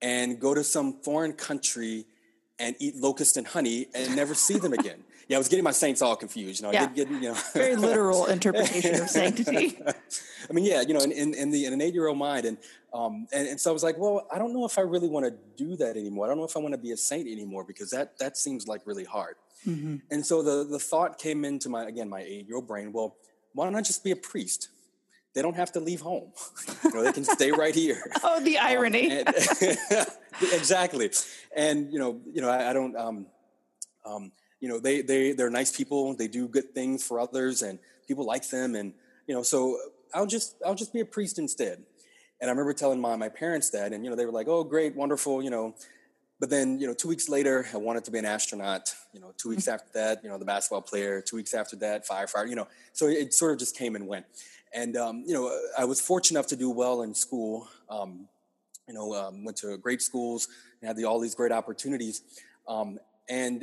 and 0.00 0.40
go 0.40 0.54
to 0.54 0.64
some 0.64 1.00
foreign 1.02 1.34
country 1.34 2.06
and 2.58 2.76
eat 2.78 2.96
locust 2.96 3.36
and 3.36 3.46
honey 3.46 3.86
and 3.94 4.14
never 4.16 4.34
see 4.34 4.58
them 4.58 4.72
again. 4.72 5.02
Yeah, 5.28 5.36
I 5.36 5.38
was 5.38 5.48
getting 5.48 5.64
my 5.64 5.70
saints 5.70 6.02
all 6.02 6.16
confused. 6.16 6.60
You 6.60 6.66
know, 6.66 6.72
yeah. 6.72 6.84
I 6.84 6.86
did 6.86 6.94
get, 6.94 7.10
you 7.10 7.28
know, 7.28 7.34
very 7.54 7.76
literal 7.76 8.26
interpretation 8.36 9.00
of 9.00 9.08
sanctity. 9.08 9.78
I 10.50 10.52
mean, 10.52 10.64
yeah, 10.64 10.82
you 10.82 10.94
know, 10.94 11.00
in, 11.00 11.12
in, 11.12 11.34
in 11.34 11.50
the 11.50 11.64
in 11.66 11.72
an 11.72 11.80
eight 11.80 11.94
year 11.94 12.08
old 12.08 12.18
mind, 12.18 12.44
and 12.44 12.58
um, 12.92 13.26
and, 13.32 13.48
and 13.48 13.60
so 13.60 13.70
I 13.70 13.72
was 13.72 13.82
like, 13.82 13.98
well, 13.98 14.26
I 14.32 14.38
don't 14.38 14.52
know 14.52 14.64
if 14.64 14.78
I 14.78 14.82
really 14.82 15.08
want 15.08 15.26
to 15.26 15.34
do 15.56 15.76
that 15.76 15.96
anymore. 15.96 16.26
I 16.26 16.28
don't 16.28 16.38
know 16.38 16.44
if 16.44 16.56
I 16.56 16.60
want 16.60 16.74
to 16.74 16.78
be 16.78 16.92
a 16.92 16.96
saint 16.96 17.28
anymore 17.28 17.64
because 17.64 17.90
that 17.90 18.18
that 18.18 18.36
seems 18.36 18.68
like 18.68 18.82
really 18.86 19.04
hard. 19.04 19.36
Mm-hmm. 19.66 19.96
And 20.10 20.24
so 20.24 20.42
the 20.42 20.64
the 20.64 20.78
thought 20.78 21.18
came 21.18 21.44
into 21.44 21.68
my 21.68 21.84
again 21.84 22.08
my 22.08 22.20
eight 22.20 22.46
year 22.46 22.56
old 22.56 22.68
brain. 22.68 22.92
Well, 22.92 23.16
why 23.52 23.64
don't 23.64 23.76
I 23.76 23.80
just 23.80 24.04
be 24.04 24.10
a 24.10 24.16
priest? 24.16 24.68
They 25.34 25.42
don't 25.42 25.56
have 25.56 25.72
to 25.72 25.80
leave 25.80 26.00
home. 26.00 26.30
you 26.84 26.94
know, 26.94 27.02
they 27.02 27.12
can 27.12 27.24
stay 27.24 27.50
right 27.50 27.74
here. 27.74 28.00
Oh, 28.22 28.40
the 28.40 28.56
um, 28.56 28.66
irony! 28.66 29.10
Um, 29.10 29.34
and, 29.60 30.06
exactly. 30.52 31.10
And 31.56 31.92
you 31.92 31.98
know, 31.98 32.20
you 32.32 32.40
know, 32.40 32.50
I, 32.50 32.70
I 32.70 32.72
don't. 32.72 32.96
Um, 32.96 33.26
um, 34.06 34.32
you 34.64 34.70
know, 34.70 34.78
they 34.78 35.02
they 35.02 35.32
they're 35.32 35.50
nice 35.50 35.76
people. 35.76 36.14
They 36.14 36.26
do 36.26 36.48
good 36.48 36.74
things 36.74 37.06
for 37.06 37.20
others, 37.20 37.60
and 37.60 37.78
people 38.08 38.24
like 38.24 38.48
them. 38.48 38.74
And 38.74 38.94
you 39.26 39.34
know, 39.34 39.42
so 39.42 39.76
I'll 40.14 40.24
just 40.24 40.56
I'll 40.64 40.74
just 40.74 40.90
be 40.90 41.00
a 41.00 41.04
priest 41.04 41.38
instead. 41.38 41.82
And 42.40 42.48
I 42.48 42.50
remember 42.50 42.72
telling 42.72 42.98
my 42.98 43.14
my 43.14 43.28
parents 43.28 43.68
that, 43.70 43.92
and 43.92 44.02
you 44.02 44.08
know, 44.08 44.16
they 44.16 44.24
were 44.24 44.32
like, 44.32 44.48
"Oh, 44.48 44.64
great, 44.64 44.96
wonderful," 44.96 45.42
you 45.42 45.50
know. 45.50 45.74
But 46.40 46.48
then, 46.48 46.80
you 46.80 46.86
know, 46.86 46.94
two 46.94 47.08
weeks 47.08 47.28
later, 47.28 47.66
I 47.74 47.76
wanted 47.76 48.06
to 48.06 48.10
be 48.10 48.18
an 48.18 48.24
astronaut. 48.24 48.94
You 49.12 49.20
know, 49.20 49.34
two 49.36 49.50
weeks 49.50 49.68
after 49.68 49.90
that, 49.92 50.24
you 50.24 50.30
know, 50.30 50.38
the 50.38 50.46
basketball 50.46 50.80
player. 50.80 51.20
Two 51.20 51.36
weeks 51.36 51.52
after 51.52 51.76
that, 51.76 52.08
firefighter. 52.08 52.48
You 52.48 52.56
know, 52.56 52.68
so 52.94 53.08
it 53.08 53.34
sort 53.34 53.52
of 53.52 53.58
just 53.58 53.76
came 53.76 53.96
and 53.96 54.08
went. 54.08 54.24
And 54.72 54.96
um, 54.96 55.24
you 55.26 55.34
know, 55.34 55.54
I 55.78 55.84
was 55.84 56.00
fortunate 56.00 56.38
enough 56.38 56.48
to 56.48 56.56
do 56.56 56.70
well 56.70 57.02
in 57.02 57.14
school. 57.14 57.68
Um, 57.90 58.28
you 58.88 58.94
know, 58.94 59.12
um, 59.12 59.44
went 59.44 59.58
to 59.58 59.76
great 59.76 60.00
schools 60.00 60.48
and 60.80 60.88
had 60.88 60.96
the, 60.96 61.04
all 61.04 61.20
these 61.20 61.34
great 61.34 61.52
opportunities. 61.52 62.22
Um, 62.66 62.98
and 63.28 63.62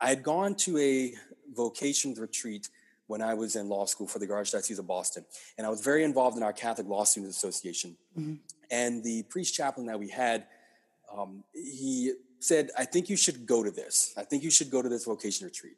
I 0.00 0.08
had 0.08 0.22
gone 0.22 0.54
to 0.56 0.78
a 0.78 1.14
vocation 1.54 2.14
retreat 2.14 2.68
when 3.06 3.22
I 3.22 3.34
was 3.34 3.56
in 3.56 3.68
law 3.68 3.86
school 3.86 4.06
for 4.06 4.18
the 4.18 4.26
Archdiocese 4.26 4.78
of 4.78 4.86
Boston, 4.86 5.24
and 5.56 5.66
I 5.66 5.70
was 5.70 5.80
very 5.80 6.04
involved 6.04 6.36
in 6.36 6.42
our 6.42 6.52
Catholic 6.52 6.88
Law 6.88 7.04
Students 7.04 7.36
Association. 7.36 7.96
Mm-hmm. 8.18 8.34
And 8.70 9.04
the 9.04 9.22
priest 9.24 9.54
chaplain 9.54 9.86
that 9.86 9.98
we 9.98 10.08
had, 10.08 10.46
um, 11.16 11.44
he 11.52 12.14
said, 12.40 12.70
"I 12.76 12.84
think 12.84 13.08
you 13.08 13.16
should 13.16 13.46
go 13.46 13.62
to 13.62 13.70
this. 13.70 14.12
I 14.16 14.24
think 14.24 14.42
you 14.42 14.50
should 14.50 14.70
go 14.70 14.82
to 14.82 14.88
this 14.88 15.04
vocation 15.04 15.46
retreat." 15.46 15.76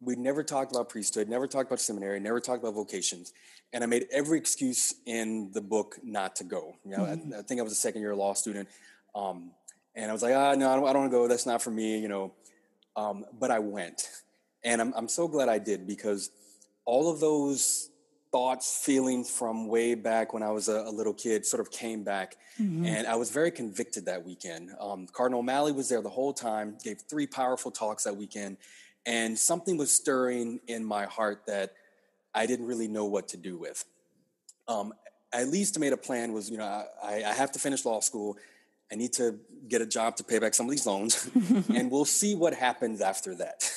we 0.00 0.14
never 0.14 0.42
talked 0.42 0.72
about 0.72 0.88
priesthood, 0.88 1.28
never 1.28 1.46
talked 1.46 1.68
about 1.68 1.80
seminary, 1.80 2.20
never 2.20 2.40
talked 2.40 2.62
about 2.62 2.74
vocations. 2.74 3.32
And 3.72 3.82
I 3.82 3.86
made 3.86 4.06
every 4.12 4.38
excuse 4.38 4.94
in 5.06 5.50
the 5.52 5.60
book 5.60 5.98
not 6.02 6.36
to 6.36 6.44
go. 6.44 6.76
You 6.84 6.92
know, 6.92 7.02
mm-hmm. 7.02 7.34
I, 7.34 7.38
I, 7.38 7.42
think 7.42 7.60
I 7.60 7.64
was 7.64 7.72
a 7.72 7.76
second 7.76 8.00
year 8.00 8.14
law 8.14 8.32
student. 8.34 8.68
Um, 9.14 9.50
and 9.94 10.10
I 10.10 10.12
was 10.12 10.22
like, 10.22 10.34
ah, 10.34 10.54
no, 10.54 10.70
I 10.70 10.76
don't, 10.76 10.88
I 10.88 10.92
don't 10.92 11.02
want 11.02 11.12
to 11.12 11.18
go. 11.18 11.28
That's 11.28 11.46
not 11.46 11.60
for 11.60 11.70
me, 11.70 11.98
you 11.98 12.08
know. 12.08 12.32
Um, 12.98 13.24
but 13.38 13.50
I 13.50 13.60
went. 13.60 14.08
And 14.64 14.80
I'm, 14.80 14.92
I'm 14.96 15.08
so 15.08 15.28
glad 15.28 15.48
I 15.48 15.58
did 15.58 15.86
because 15.86 16.30
all 16.84 17.10
of 17.10 17.20
those 17.20 17.90
thoughts, 18.32 18.84
feelings 18.84 19.30
from 19.30 19.68
way 19.68 19.94
back 19.94 20.34
when 20.34 20.42
I 20.42 20.50
was 20.50 20.68
a, 20.68 20.82
a 20.86 20.90
little 20.90 21.14
kid 21.14 21.46
sort 21.46 21.60
of 21.60 21.70
came 21.70 22.02
back. 22.02 22.36
Mm-hmm. 22.60 22.84
And 22.86 23.06
I 23.06 23.14
was 23.14 23.30
very 23.30 23.50
convicted 23.50 24.06
that 24.06 24.24
weekend. 24.24 24.70
Um, 24.80 25.06
Cardinal 25.12 25.40
O'Malley 25.40 25.72
was 25.72 25.88
there 25.88 26.02
the 26.02 26.10
whole 26.10 26.32
time, 26.32 26.76
gave 26.82 27.00
three 27.08 27.26
powerful 27.26 27.70
talks 27.70 28.04
that 28.04 28.16
weekend 28.16 28.56
and 29.06 29.38
something 29.38 29.78
was 29.78 29.90
stirring 29.90 30.60
in 30.66 30.84
my 30.84 31.06
heart 31.06 31.44
that 31.46 31.72
I 32.34 32.46
didn't 32.46 32.66
really 32.66 32.88
know 32.88 33.06
what 33.06 33.28
to 33.28 33.36
do 33.36 33.56
with. 33.56 33.84
Um, 34.68 34.92
I 35.32 35.40
at 35.42 35.48
least 35.48 35.78
made 35.78 35.92
a 35.94 35.96
plan 35.96 36.32
was, 36.32 36.50
you 36.50 36.58
know, 36.58 36.84
I, 37.02 37.22
I 37.24 37.32
have 37.32 37.52
to 37.52 37.58
finish 37.58 37.84
law 37.84 38.00
school. 38.00 38.36
I 38.90 38.96
need 38.96 39.12
to 39.14 39.38
get 39.68 39.82
a 39.82 39.86
job 39.86 40.16
to 40.16 40.24
pay 40.24 40.38
back 40.38 40.54
some 40.54 40.66
of 40.66 40.70
these 40.70 40.86
loans, 40.86 41.28
and 41.74 41.90
we'll 41.90 42.04
see 42.04 42.34
what 42.34 42.54
happens 42.54 43.00
after 43.00 43.34
that. 43.36 43.70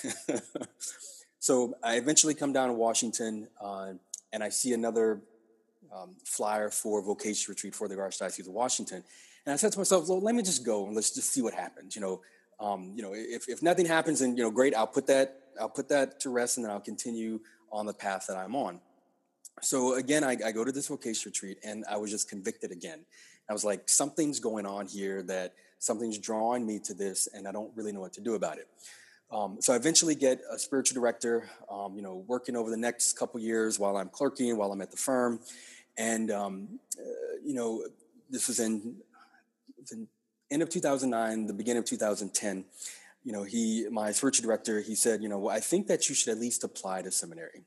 so 1.39 1.75
I 1.83 1.97
eventually 1.97 2.33
come 2.33 2.53
down 2.53 2.69
to 2.69 2.73
Washington, 2.73 3.47
uh, 3.59 3.93
and 4.31 4.43
I 4.43 4.49
see 4.49 4.73
another 4.73 5.21
um, 5.93 6.15
flyer 6.23 6.69
for 6.69 7.01
vocation 7.01 7.51
retreat 7.51 7.75
for 7.75 7.87
the 7.87 7.95
Archdiocese 7.95 8.47
of 8.47 8.53
Washington. 8.53 9.03
And 9.45 9.53
I 9.53 9.55
said 9.57 9.71
to 9.73 9.79
myself, 9.79 10.07
well, 10.07 10.21
let 10.21 10.35
me 10.35 10.43
just 10.43 10.65
go 10.65 10.85
and 10.85 10.95
let's 10.95 11.11
just 11.11 11.31
see 11.31 11.41
what 11.41 11.53
happens. 11.53 11.95
You 11.95 12.01
know, 12.01 12.21
um, 12.59 12.93
you 12.95 13.01
know, 13.01 13.11
if, 13.13 13.49
if 13.49 13.61
nothing 13.61 13.85
happens, 13.85 14.19
then 14.19 14.37
you 14.37 14.43
know, 14.43 14.51
great. 14.51 14.75
I'll 14.75 14.87
put 14.87 15.07
that 15.07 15.41
I'll 15.59 15.69
put 15.69 15.89
that 15.89 16.19
to 16.21 16.29
rest, 16.29 16.57
and 16.57 16.65
then 16.65 16.71
I'll 16.71 16.79
continue 16.79 17.39
on 17.71 17.85
the 17.85 17.93
path 17.93 18.25
that 18.27 18.37
I'm 18.37 18.55
on. 18.55 18.79
So 19.61 19.95
again, 19.95 20.23
I, 20.23 20.37
I 20.45 20.51
go 20.51 20.63
to 20.63 20.71
this 20.71 20.87
vocation 20.87 21.29
retreat, 21.29 21.57
and 21.63 21.83
I 21.89 21.97
was 21.97 22.11
just 22.11 22.29
convicted 22.29 22.71
again. 22.71 23.05
I 23.51 23.53
was 23.53 23.65
like, 23.65 23.89
something's 23.89 24.39
going 24.39 24.65
on 24.65 24.87
here 24.87 25.21
that 25.23 25.53
something's 25.77 26.17
drawing 26.17 26.65
me 26.65 26.79
to 26.85 26.93
this, 26.93 27.27
and 27.33 27.45
I 27.45 27.51
don't 27.51 27.69
really 27.75 27.91
know 27.91 27.99
what 27.99 28.13
to 28.13 28.21
do 28.21 28.35
about 28.35 28.57
it. 28.57 28.67
Um, 29.29 29.57
so 29.59 29.73
I 29.73 29.75
eventually 29.75 30.15
get 30.15 30.39
a 30.49 30.57
spiritual 30.57 31.01
director, 31.01 31.49
um, 31.69 31.97
you 31.97 32.01
know, 32.01 32.23
working 32.27 32.55
over 32.55 32.69
the 32.69 32.77
next 32.77 33.19
couple 33.19 33.41
years 33.41 33.77
while 33.77 33.97
I'm 33.97 34.07
clerking, 34.07 34.55
while 34.55 34.71
I'm 34.71 34.81
at 34.81 34.89
the 34.89 34.95
firm, 34.95 35.41
and 35.97 36.31
um, 36.31 36.79
uh, 36.97 37.03
you 37.43 37.53
know, 37.53 37.83
this 38.29 38.47
was 38.47 38.61
in, 38.61 38.95
the 39.89 40.07
end 40.49 40.61
of 40.61 40.69
2009, 40.69 41.47
the 41.47 41.53
beginning 41.53 41.79
of 41.79 41.85
2010, 41.85 42.63
you 43.25 43.33
know, 43.33 43.43
he, 43.43 43.85
my 43.91 44.13
spiritual 44.13 44.45
director, 44.45 44.79
he 44.79 44.95
said, 44.95 45.21
you 45.21 45.27
know, 45.27 45.39
well, 45.39 45.53
I 45.53 45.59
think 45.59 45.87
that 45.87 46.07
you 46.07 46.15
should 46.15 46.29
at 46.29 46.39
least 46.39 46.63
apply 46.63 47.01
to 47.01 47.11
seminary. 47.11 47.65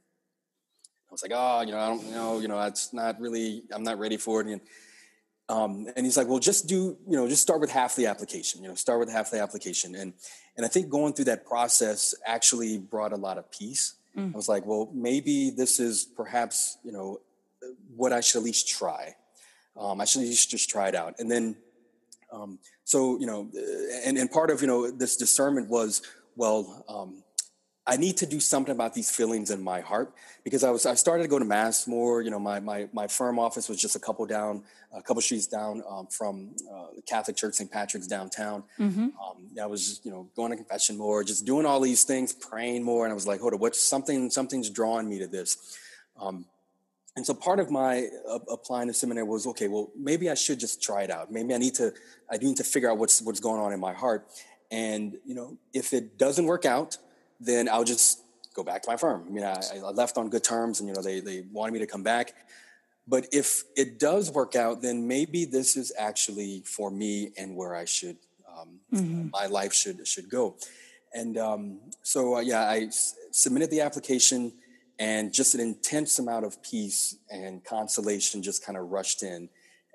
I 1.10 1.12
was 1.12 1.22
like, 1.22 1.32
oh, 1.34 1.60
you 1.60 1.72
know, 1.72 1.78
I 1.78 1.88
don't 1.88 2.10
know, 2.10 2.38
you 2.40 2.48
know, 2.48 2.58
that's 2.58 2.94
not 2.94 3.20
really, 3.20 3.64
I'm 3.70 3.82
not 3.82 3.98
ready 3.98 4.16
for 4.16 4.40
it. 4.40 4.46
And, 4.46 4.62
um, 5.48 5.86
and 5.96 6.06
he's 6.06 6.16
like, 6.16 6.28
well, 6.28 6.38
just 6.38 6.66
do, 6.66 6.96
you 7.08 7.16
know, 7.16 7.28
just 7.28 7.42
start 7.42 7.60
with 7.60 7.70
half 7.70 7.96
the 7.96 8.06
application, 8.06 8.62
you 8.62 8.68
know, 8.68 8.74
start 8.74 9.00
with 9.00 9.10
half 9.10 9.30
the 9.30 9.40
application. 9.40 9.94
And, 9.94 10.14
and 10.56 10.64
I 10.64 10.68
think 10.68 10.88
going 10.88 11.12
through 11.12 11.26
that 11.26 11.44
process 11.44 12.14
actually 12.26 12.78
brought 12.78 13.12
a 13.12 13.16
lot 13.16 13.36
of 13.36 13.50
peace. 13.50 13.94
Mm. 14.16 14.32
I 14.32 14.36
was 14.36 14.48
like, 14.48 14.64
well, 14.64 14.90
maybe 14.92 15.50
this 15.50 15.80
is 15.80 16.04
perhaps, 16.04 16.78
you 16.84 16.92
know, 16.92 17.20
what 17.96 18.12
I 18.12 18.20
should 18.20 18.38
at 18.38 18.44
least 18.44 18.68
try. 18.68 19.16
Um, 19.76 20.00
I 20.00 20.04
should 20.04 20.22
at 20.22 20.28
least 20.28 20.50
just 20.50 20.70
try 20.70 20.88
it 20.88 20.94
out. 20.94 21.14
And 21.18 21.30
then 21.30 21.56
um, 22.32 22.58
so, 22.84 23.18
you 23.18 23.26
know, 23.26 23.50
and, 24.04 24.16
and 24.16 24.30
part 24.30 24.50
of, 24.50 24.60
you 24.60 24.66
know, 24.66 24.90
this 24.90 25.16
discernment 25.16 25.68
was, 25.68 26.02
well, 26.36 26.84
um, 26.88 27.23
I 27.86 27.96
need 27.96 28.16
to 28.18 28.26
do 28.26 28.40
something 28.40 28.72
about 28.72 28.94
these 28.94 29.10
feelings 29.10 29.50
in 29.50 29.62
my 29.62 29.80
heart 29.80 30.14
because 30.42 30.64
I 30.64 30.70
was 30.70 30.86
I 30.86 30.94
started 30.94 31.24
to 31.24 31.28
go 31.28 31.38
to 31.38 31.44
mass 31.44 31.86
more. 31.86 32.22
You 32.22 32.30
know, 32.30 32.38
my 32.38 32.58
my 32.58 32.88
my 32.94 33.06
firm 33.06 33.38
office 33.38 33.68
was 33.68 33.78
just 33.78 33.94
a 33.94 33.98
couple 33.98 34.24
down, 34.24 34.62
a 34.92 35.02
couple 35.02 35.20
streets 35.20 35.46
down 35.46 35.82
um, 35.86 36.06
from 36.06 36.50
uh, 36.72 36.86
the 36.96 37.02
Catholic 37.02 37.36
Church 37.36 37.54
St. 37.54 37.70
Patrick's 37.70 38.06
downtown. 38.06 38.64
Mm-hmm. 38.78 39.02
Um, 39.02 39.48
I 39.60 39.66
was 39.66 40.00
you 40.02 40.10
know 40.10 40.28
going 40.34 40.50
to 40.50 40.56
confession 40.56 40.96
more, 40.96 41.22
just 41.22 41.44
doing 41.44 41.66
all 41.66 41.78
these 41.78 42.04
things, 42.04 42.32
praying 42.32 42.82
more, 42.84 43.04
and 43.04 43.12
I 43.12 43.14
was 43.14 43.26
like, 43.26 43.40
hold 43.40 43.52
on, 43.52 43.60
what's 43.60 43.82
something 43.82 44.30
something's 44.30 44.70
drawing 44.70 45.08
me 45.08 45.18
to 45.18 45.26
this. 45.26 45.78
Um, 46.18 46.46
and 47.16 47.24
so 47.24 47.34
part 47.34 47.60
of 47.60 47.70
my 47.70 48.08
uh, 48.28 48.38
applying 48.50 48.88
to 48.88 48.94
seminary 48.94 49.26
was 49.26 49.46
okay. 49.48 49.68
Well, 49.68 49.90
maybe 49.96 50.30
I 50.30 50.34
should 50.34 50.58
just 50.58 50.82
try 50.82 51.02
it 51.02 51.10
out. 51.10 51.30
Maybe 51.30 51.52
I 51.52 51.58
need 51.58 51.74
to. 51.74 51.92
I 52.30 52.38
need 52.38 52.56
to 52.56 52.64
figure 52.64 52.90
out 52.90 52.96
what's 52.96 53.20
what's 53.20 53.40
going 53.40 53.60
on 53.60 53.74
in 53.74 53.78
my 53.80 53.92
heart. 53.92 54.26
And 54.70 55.18
you 55.26 55.34
know, 55.34 55.58
if 55.74 55.92
it 55.92 56.16
doesn't 56.18 56.46
work 56.46 56.64
out, 56.64 56.96
then 57.44 57.68
I'll 57.68 57.84
just 57.84 58.22
go 58.54 58.62
back 58.62 58.82
to 58.82 58.90
my 58.90 58.96
firm. 58.96 59.24
I 59.26 59.30
mean, 59.30 59.44
I, 59.44 59.60
I 59.76 59.90
left 59.90 60.16
on 60.16 60.28
good 60.28 60.44
terms, 60.44 60.80
and 60.80 60.88
you 60.88 60.94
know, 60.94 61.02
they 61.02 61.20
they 61.20 61.44
wanted 61.52 61.72
me 61.72 61.78
to 61.80 61.86
come 61.86 62.02
back. 62.02 62.34
But 63.06 63.26
if 63.32 63.64
it 63.76 63.98
does 63.98 64.30
work 64.30 64.56
out, 64.56 64.80
then 64.80 65.06
maybe 65.06 65.44
this 65.44 65.76
is 65.76 65.92
actually 65.98 66.62
for 66.64 66.90
me 66.90 67.32
and 67.36 67.54
where 67.54 67.74
I 67.74 67.84
should, 67.84 68.16
um, 68.48 68.80
mm-hmm. 68.92 69.28
my 69.30 69.46
life 69.46 69.74
should 69.74 70.06
should 70.06 70.30
go. 70.30 70.56
And 71.12 71.36
um, 71.38 71.80
so, 72.02 72.36
uh, 72.36 72.40
yeah, 72.40 72.68
I 72.68 72.86
s- 72.86 73.14
submitted 73.30 73.70
the 73.70 73.82
application 73.82 74.52
and 74.98 75.32
just 75.32 75.54
an 75.54 75.60
intense 75.60 76.18
amount 76.18 76.44
of 76.44 76.62
peace 76.62 77.16
and 77.30 77.64
consolation 77.64 78.42
just 78.42 78.64
kind 78.64 78.78
of 78.78 78.90
rushed 78.90 79.22
in 79.22 79.48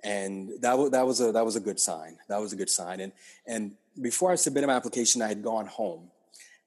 and 0.04 0.52
that 0.62 0.78
was 0.78 0.92
that 0.92 1.06
was 1.06 1.22
a 1.22 1.32
that 1.32 1.46
was 1.46 1.56
a 1.56 1.60
good 1.60 1.80
sign 1.80 2.18
that 2.28 2.40
was 2.40 2.54
a 2.54 2.56
good 2.56 2.70
sign 2.70 3.00
and 3.00 3.12
and 3.46 3.76
before 4.02 4.32
i 4.32 4.36
submitted 4.36 4.68
my 4.68 4.74
application 4.74 5.22
i 5.22 5.28
had 5.28 5.44
gone 5.44 5.66
home 5.68 6.10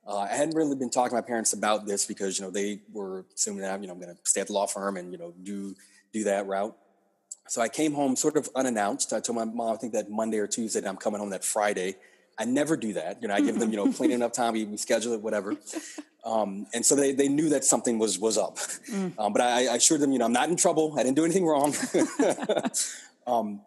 Uh, 0.07 0.19
I 0.19 0.35
hadn't 0.35 0.57
really 0.57 0.75
been 0.75 0.91
talking 0.91 1.11
to 1.11 1.15
my 1.15 1.21
parents 1.21 1.53
about 1.53 1.87
this 1.87 2.07
because 2.07 2.39
you 2.39 2.45
know 2.45 2.51
they 2.51 2.81
were 2.93 3.25
assuming 3.35 3.63
that 3.63 3.81
you 3.81 3.87
know 3.87 3.93
I'm 3.93 4.01
going 4.01 4.15
to 4.15 4.21
stay 4.25 4.41
at 4.41 4.49
the 4.49 4.53
law 4.53 4.67
firm 4.67 4.97
and 4.97 5.13
you 5.13 5.19
know 5.19 5.33
do 5.43 5.75
do 6.13 6.25
that 6.25 6.47
route. 6.47 6.77
So 7.49 7.61
I 7.61 7.69
came 7.69 7.93
home 7.93 8.17
sort 8.17 8.37
of 8.37 8.49
unannounced. 8.55 9.13
I 9.13 9.21
told 9.21 9.37
my 9.37 9.45
mom 9.45 9.75
I 9.75 9.77
think 9.77 9.93
that 9.93 10.11
Monday 10.11 10.39
or 10.39 10.47
Tuesday 10.47 10.81
that 10.81 10.89
I'm 10.89 10.97
coming 10.97 11.21
home 11.21 11.31
that 11.31 11.45
Friday. 11.45 11.97
I 12.39 12.45
never 12.47 12.77
do 12.77 12.95
that. 12.95 13.21
You 13.21 13.29
know, 13.29 13.35
I 13.35 13.41
give 13.41 13.59
them 13.59 13.71
you 13.71 13.77
know 13.77 13.93
plenty 13.93 14.15
enough 14.21 14.33
time. 14.33 14.55
We, 14.55 14.65
we 14.65 14.77
schedule 14.77 15.13
it, 15.13 15.21
whatever. 15.21 15.55
Um, 16.25 16.67
and 16.73 16.87
so 16.87 16.95
they, 16.95 17.13
they 17.13 17.29
knew 17.29 17.49
that 17.51 17.65
something 17.65 17.99
was 17.99 18.19
was 18.19 18.39
up. 18.39 18.57
Mm. 18.57 19.13
Um, 19.19 19.33
but 19.33 19.43
I, 19.43 19.67
I, 19.67 19.75
assured 19.75 20.01
them, 20.01 20.13
you 20.13 20.19
know, 20.19 20.25
I'm 20.25 20.33
not 20.33 20.49
in 20.49 20.57
trouble. 20.57 20.95
I 20.97 21.03
didn't 21.03 21.17
do 21.17 21.25
anything 21.25 21.45
wrong. 21.45 21.75
um, 23.27 23.61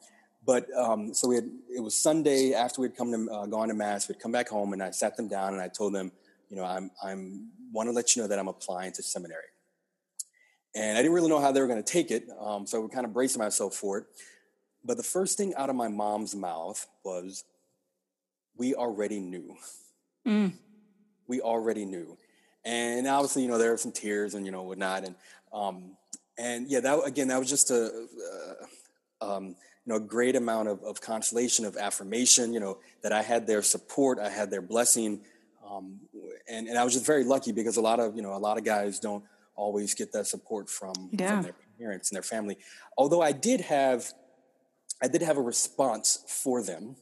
but 0.45 0.67
um, 0.77 1.13
so 1.13 1.27
we 1.27 1.35
had 1.35 1.49
it 1.75 1.81
was 1.81 1.97
Sunday 1.97 2.53
after 2.53 2.81
we'd 2.81 2.95
come 2.95 3.11
to 3.11 3.31
uh, 3.31 3.45
gone 3.45 3.67
to 3.69 3.73
mass. 3.73 4.07
We'd 4.07 4.19
come 4.19 4.31
back 4.31 4.47
home, 4.47 4.73
and 4.73 4.81
I 4.81 4.91
sat 4.91 5.17
them 5.17 5.27
down 5.27 5.53
and 5.53 5.61
I 5.61 5.67
told 5.67 5.93
them, 5.93 6.11
you 6.55 6.61
know, 6.61 6.67
I'm 6.67 6.89
I'm 7.03 7.49
want 7.73 7.89
to 7.89 7.91
let 7.91 8.15
you 8.15 8.21
know 8.21 8.29
that 8.29 8.39
I'm 8.39 8.47
applying 8.47 8.93
to 8.93 9.03
seminary. 9.03 9.43
And 10.73 10.97
I 10.97 11.01
didn't 11.01 11.13
really 11.13 11.27
know 11.27 11.41
how 11.41 11.51
they 11.51 11.59
were 11.59 11.67
going 11.67 11.83
to 11.83 11.91
take 11.91 12.11
it, 12.11 12.29
um, 12.39 12.65
so 12.65 12.77
I 12.77 12.81
was 12.81 12.91
kind 12.91 13.05
of 13.05 13.13
bracing 13.13 13.41
myself 13.41 13.75
for 13.75 13.97
it. 13.97 14.05
But 14.85 14.95
the 14.95 15.03
first 15.03 15.37
thing 15.37 15.53
out 15.55 15.69
of 15.69 15.75
my 15.75 15.89
mom's 15.89 16.33
mouth 16.33 16.87
was, 17.03 17.43
"We 18.55 18.73
already 18.73 19.19
knew. 19.19 19.57
Mm. 20.25 20.53
We 21.27 21.41
already 21.41 21.85
knew." 21.85 22.17
And 22.63 23.05
obviously, 23.05 23.41
you 23.41 23.49
know, 23.49 23.57
there 23.57 23.71
were 23.71 23.77
some 23.77 23.91
tears 23.91 24.33
and 24.33 24.45
you 24.45 24.51
know 24.53 24.63
whatnot, 24.63 25.03
and 25.03 25.15
um, 25.51 25.97
and 26.37 26.69
yeah, 26.69 26.79
that 26.81 27.01
again, 27.05 27.27
that 27.27 27.39
was 27.39 27.49
just 27.49 27.69
a, 27.69 28.07
uh, 29.21 29.35
um, 29.35 29.47
you 29.47 29.55
know, 29.87 29.95
a 29.95 29.99
great 29.99 30.35
amount 30.37 30.69
of, 30.69 30.83
of 30.83 31.01
consolation, 31.01 31.65
of 31.65 31.75
affirmation. 31.75 32.53
You 32.53 32.61
know, 32.61 32.77
that 33.01 33.11
I 33.11 33.21
had 33.21 33.45
their 33.45 33.61
support, 33.61 34.19
I 34.19 34.29
had 34.29 34.51
their 34.51 34.61
blessing, 34.61 35.21
um, 35.69 35.99
and 36.47 36.67
and 36.67 36.77
I 36.77 36.83
was 36.83 36.93
just 36.93 37.05
very 37.05 37.23
lucky 37.23 37.51
because 37.51 37.77
a 37.77 37.81
lot 37.81 37.99
of 37.99 38.15
you 38.15 38.21
know 38.21 38.33
a 38.33 38.39
lot 38.39 38.57
of 38.57 38.63
guys 38.63 38.99
don't 38.99 39.23
always 39.55 39.93
get 39.93 40.11
that 40.13 40.27
support 40.27 40.69
from, 40.69 40.93
yeah. 41.11 41.35
from 41.35 41.43
their 41.43 41.55
parents 41.79 42.09
and 42.09 42.15
their 42.15 42.23
family. 42.23 42.57
Although 42.97 43.21
I 43.21 43.31
did 43.31 43.61
have, 43.61 44.13
I 45.01 45.07
did 45.07 45.21
have 45.21 45.37
a 45.37 45.41
response 45.41 46.23
for 46.27 46.61
them 46.61 46.95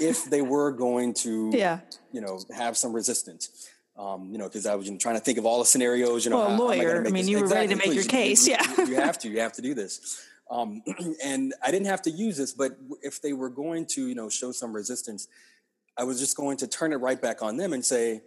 if 0.00 0.24
they 0.24 0.42
were 0.54 0.72
going 0.72 1.14
to, 1.14 1.50
yeah. 1.52 1.80
you 2.12 2.20
know, 2.20 2.40
have 2.56 2.76
some 2.76 2.92
resistance. 2.92 3.70
Um, 3.98 4.28
you 4.30 4.36
know, 4.36 4.44
because 4.44 4.66
I 4.66 4.74
was 4.74 4.90
trying 4.98 5.14
to 5.14 5.22
think 5.22 5.38
of 5.38 5.46
all 5.46 5.58
the 5.58 5.64
scenarios. 5.64 6.26
You 6.26 6.30
know, 6.30 6.38
well, 6.40 6.54
a 6.54 6.58
lawyer. 6.58 6.96
I, 6.96 6.98
I 6.98 7.02
mean, 7.04 7.14
this? 7.14 7.28
you 7.28 7.38
were 7.38 7.44
exactly, 7.44 7.68
ready 7.68 7.68
to 7.68 7.76
make 7.76 7.86
please. 7.86 8.04
your 8.04 8.04
case. 8.04 8.46
You, 8.46 8.52
yeah, 8.52 8.74
you, 8.76 8.86
you 8.88 8.96
have 8.96 9.18
to. 9.20 9.28
You 9.30 9.40
have 9.40 9.52
to 9.54 9.62
do 9.62 9.72
this. 9.72 10.22
Um, 10.50 10.82
and 11.24 11.54
I 11.64 11.70
didn't 11.70 11.86
have 11.86 12.02
to 12.02 12.10
use 12.10 12.36
this, 12.36 12.52
but 12.52 12.76
if 13.00 13.22
they 13.22 13.32
were 13.32 13.48
going 13.48 13.86
to, 13.86 14.06
you 14.06 14.14
know, 14.14 14.28
show 14.28 14.52
some 14.52 14.74
resistance, 14.74 15.28
I 15.96 16.04
was 16.04 16.20
just 16.20 16.36
going 16.36 16.58
to 16.58 16.66
turn 16.66 16.92
it 16.92 16.96
right 16.96 17.20
back 17.20 17.40
on 17.40 17.56
them 17.56 17.72
and 17.72 17.82
say, 17.82 18.20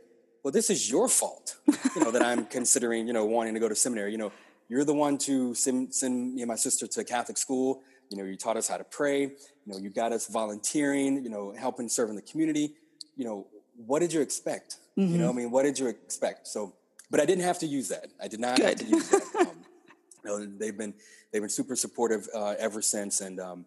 well, 0.43 0.51
this 0.51 0.69
is 0.69 0.89
your 0.89 1.07
fault, 1.07 1.57
you 1.67 2.03
know, 2.03 2.11
that 2.11 2.21
I'm 2.21 2.45
considering, 2.45 3.07
you 3.07 3.13
know, 3.13 3.25
wanting 3.25 3.53
to 3.53 3.59
go 3.59 3.69
to 3.69 3.75
seminary. 3.75 4.11
You 4.11 4.17
know, 4.17 4.31
you're 4.69 4.85
the 4.85 4.93
one 4.93 5.17
to 5.19 5.53
send, 5.53 5.93
send 5.93 6.35
me 6.35 6.41
and 6.41 6.49
my 6.49 6.55
sister 6.55 6.87
to 6.87 7.03
Catholic 7.03 7.37
school. 7.37 7.81
You 8.09 8.17
know, 8.17 8.23
you 8.23 8.35
taught 8.37 8.57
us 8.57 8.67
how 8.67 8.77
to 8.77 8.83
pray. 8.83 9.21
You 9.21 9.33
know, 9.65 9.77
you 9.77 9.89
got 9.89 10.11
us 10.11 10.27
volunteering, 10.27 11.23
you 11.23 11.29
know, 11.29 11.53
helping 11.57 11.89
serve 11.89 12.09
in 12.09 12.15
the 12.15 12.21
community. 12.21 12.73
You 13.15 13.25
know, 13.25 13.47
what 13.85 13.99
did 13.99 14.13
you 14.13 14.21
expect? 14.21 14.77
Mm-hmm. 14.97 15.13
You 15.13 15.19
know, 15.19 15.29
I 15.29 15.33
mean, 15.33 15.51
what 15.51 15.63
did 15.63 15.77
you 15.77 15.87
expect? 15.87 16.47
So, 16.47 16.73
but 17.11 17.19
I 17.19 17.25
didn't 17.25 17.43
have 17.43 17.59
to 17.59 17.65
use 17.65 17.89
that. 17.89 18.07
I 18.21 18.27
did 18.27 18.39
not 18.39 18.57
Good. 18.57 18.65
have 18.65 18.75
to 18.79 18.85
use 18.85 19.09
that. 19.09 19.21
Um, 19.39 20.35
you 20.37 20.47
know, 20.47 20.57
they've 20.59 20.77
been 20.77 20.93
they've 21.31 21.41
been 21.41 21.49
super 21.49 21.75
supportive 21.75 22.27
uh, 22.35 22.55
ever 22.59 22.81
since, 22.81 23.21
and 23.21 23.39
um, 23.39 23.65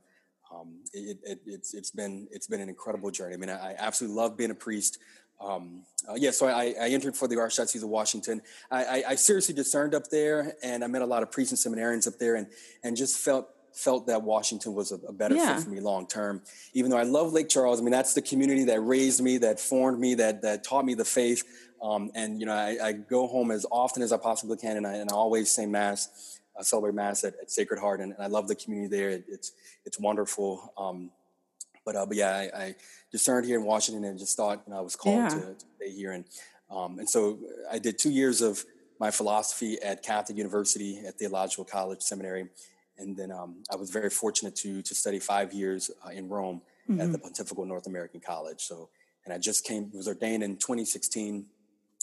um, 0.52 0.80
it, 0.92 1.18
it, 1.24 1.40
it's 1.46 1.72
it's 1.72 1.90
been 1.90 2.28
it's 2.30 2.46
been 2.46 2.60
an 2.60 2.68
incredible 2.68 3.10
journey. 3.10 3.34
I 3.34 3.38
mean, 3.38 3.48
I, 3.48 3.70
I 3.70 3.74
absolutely 3.78 4.16
love 4.16 4.36
being 4.36 4.50
a 4.50 4.54
priest. 4.54 4.98
Um, 5.42 5.82
uh, 6.08 6.14
yeah, 6.16 6.30
so 6.30 6.46
I, 6.46 6.74
I, 6.80 6.88
entered 6.88 7.16
for 7.16 7.28
the 7.28 7.36
Archdiocese 7.36 7.82
of 7.82 7.88
Washington. 7.88 8.42
I, 8.70 8.84
I, 8.84 9.04
I, 9.10 9.14
seriously 9.14 9.54
discerned 9.54 9.94
up 9.94 10.08
there, 10.08 10.54
and 10.62 10.82
I 10.82 10.86
met 10.86 11.02
a 11.02 11.06
lot 11.06 11.22
of 11.22 11.30
priests 11.30 11.52
and 11.52 11.74
seminarians 11.74 12.06
up 12.06 12.18
there, 12.18 12.36
and 12.36 12.46
and 12.82 12.96
just 12.96 13.18
felt 13.18 13.48
felt 13.72 14.06
that 14.06 14.22
Washington 14.22 14.74
was 14.74 14.92
a, 14.92 14.96
a 15.08 15.12
better 15.12 15.34
yeah. 15.34 15.54
fit 15.54 15.64
for 15.64 15.70
me 15.70 15.80
long 15.80 16.06
term. 16.06 16.42
Even 16.74 16.90
though 16.90 16.98
I 16.98 17.04
love 17.04 17.32
Lake 17.32 17.48
Charles, 17.48 17.80
I 17.80 17.82
mean 17.82 17.92
that's 17.92 18.14
the 18.14 18.22
community 18.22 18.64
that 18.64 18.80
raised 18.80 19.22
me, 19.22 19.38
that 19.38 19.58
formed 19.58 19.98
me, 19.98 20.14
that 20.16 20.42
that 20.42 20.64
taught 20.64 20.84
me 20.84 20.94
the 20.94 21.04
faith. 21.04 21.44
Um, 21.82 22.10
and 22.14 22.38
you 22.40 22.46
know, 22.46 22.54
I, 22.54 22.78
I, 22.82 22.92
go 22.92 23.26
home 23.26 23.50
as 23.50 23.66
often 23.70 24.02
as 24.04 24.12
I 24.12 24.16
possibly 24.16 24.56
can, 24.56 24.76
and 24.76 24.86
I, 24.86 24.94
and 24.94 25.10
I 25.10 25.14
always 25.14 25.50
say 25.50 25.66
mass, 25.66 26.38
uh, 26.56 26.62
celebrate 26.62 26.94
mass 26.94 27.24
at, 27.24 27.34
at, 27.42 27.50
Sacred 27.50 27.80
Heart, 27.80 28.00
and, 28.00 28.12
and, 28.12 28.22
I 28.22 28.28
love 28.28 28.46
the 28.46 28.54
community 28.54 28.88
there. 28.96 29.10
It, 29.10 29.24
it's 29.28 29.52
it's 29.84 29.98
wonderful. 29.98 30.72
Um, 30.78 31.10
but 31.84 31.96
uh, 31.96 32.06
but 32.06 32.16
yeah, 32.16 32.30
I, 32.30 32.62
I, 32.62 32.74
discerned 33.10 33.46
here 33.46 33.58
in 33.58 33.64
Washington 33.64 34.04
and 34.04 34.18
just 34.18 34.36
thought 34.36 34.62
you 34.66 34.72
know 34.72 34.78
I 34.78 34.82
was 34.82 34.96
called 34.96 35.16
yeah. 35.16 35.28
to, 35.28 35.40
to, 35.40 35.66
stay 35.76 35.90
here, 35.90 36.12
and 36.12 36.24
um, 36.70 36.98
and 36.98 37.08
so 37.08 37.38
I 37.70 37.78
did 37.78 37.98
two 37.98 38.10
years 38.10 38.40
of 38.40 38.64
my 38.98 39.10
philosophy 39.10 39.80
at 39.82 40.02
Catholic 40.02 40.38
University 40.38 41.02
at 41.06 41.18
Theological 41.18 41.64
College 41.64 42.02
Seminary, 42.02 42.48
and 42.98 43.16
then 43.16 43.30
um, 43.30 43.56
I 43.70 43.76
was 43.76 43.90
very 43.90 44.10
fortunate 44.10 44.54
to 44.56 44.82
to 44.82 44.94
study 44.94 45.18
five 45.18 45.52
years 45.52 45.90
uh, 46.06 46.10
in 46.10 46.28
Rome 46.28 46.62
mm-hmm. 46.88 47.00
at 47.00 47.12
the 47.12 47.18
Pontifical 47.18 47.64
North 47.64 47.86
American 47.86 48.20
College. 48.20 48.60
So 48.62 48.88
and 49.24 49.34
I 49.34 49.38
just 49.38 49.64
came 49.64 49.90
was 49.92 50.08
ordained 50.08 50.42
in 50.42 50.56
2016. 50.56 51.46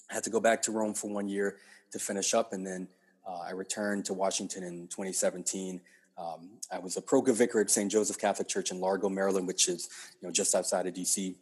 I 0.10 0.14
had 0.14 0.24
to 0.24 0.30
go 0.30 0.40
back 0.40 0.62
to 0.64 0.72
Rome 0.72 0.94
for 0.94 1.10
one 1.10 1.28
year 1.28 1.58
to 1.92 2.00
finish 2.00 2.34
up, 2.34 2.54
and 2.54 2.66
then 2.66 2.88
uh, 3.28 3.40
I 3.48 3.52
returned 3.52 4.06
to 4.06 4.14
Washington 4.14 4.64
in 4.64 4.88
2017 4.88 5.82
um, 6.20 6.50
I 6.72 6.80
was 6.80 6.98
a 6.98 7.02
provicar 7.02 7.34
vicar 7.34 7.62
at 7.62 7.72
St. 7.72 7.92
Joseph 7.92 8.20
Catholic 8.20 8.48
Church 8.48 8.72
in 8.72 8.80
Largo, 8.80 9.10
Maryland, 9.10 9.48
which 9.48 9.70
is 9.70 9.90
you 10.22 10.28
know 10.28 10.32
just 10.32 10.54
outside 10.54 10.86
of 10.86 10.94
DC 10.94 11.36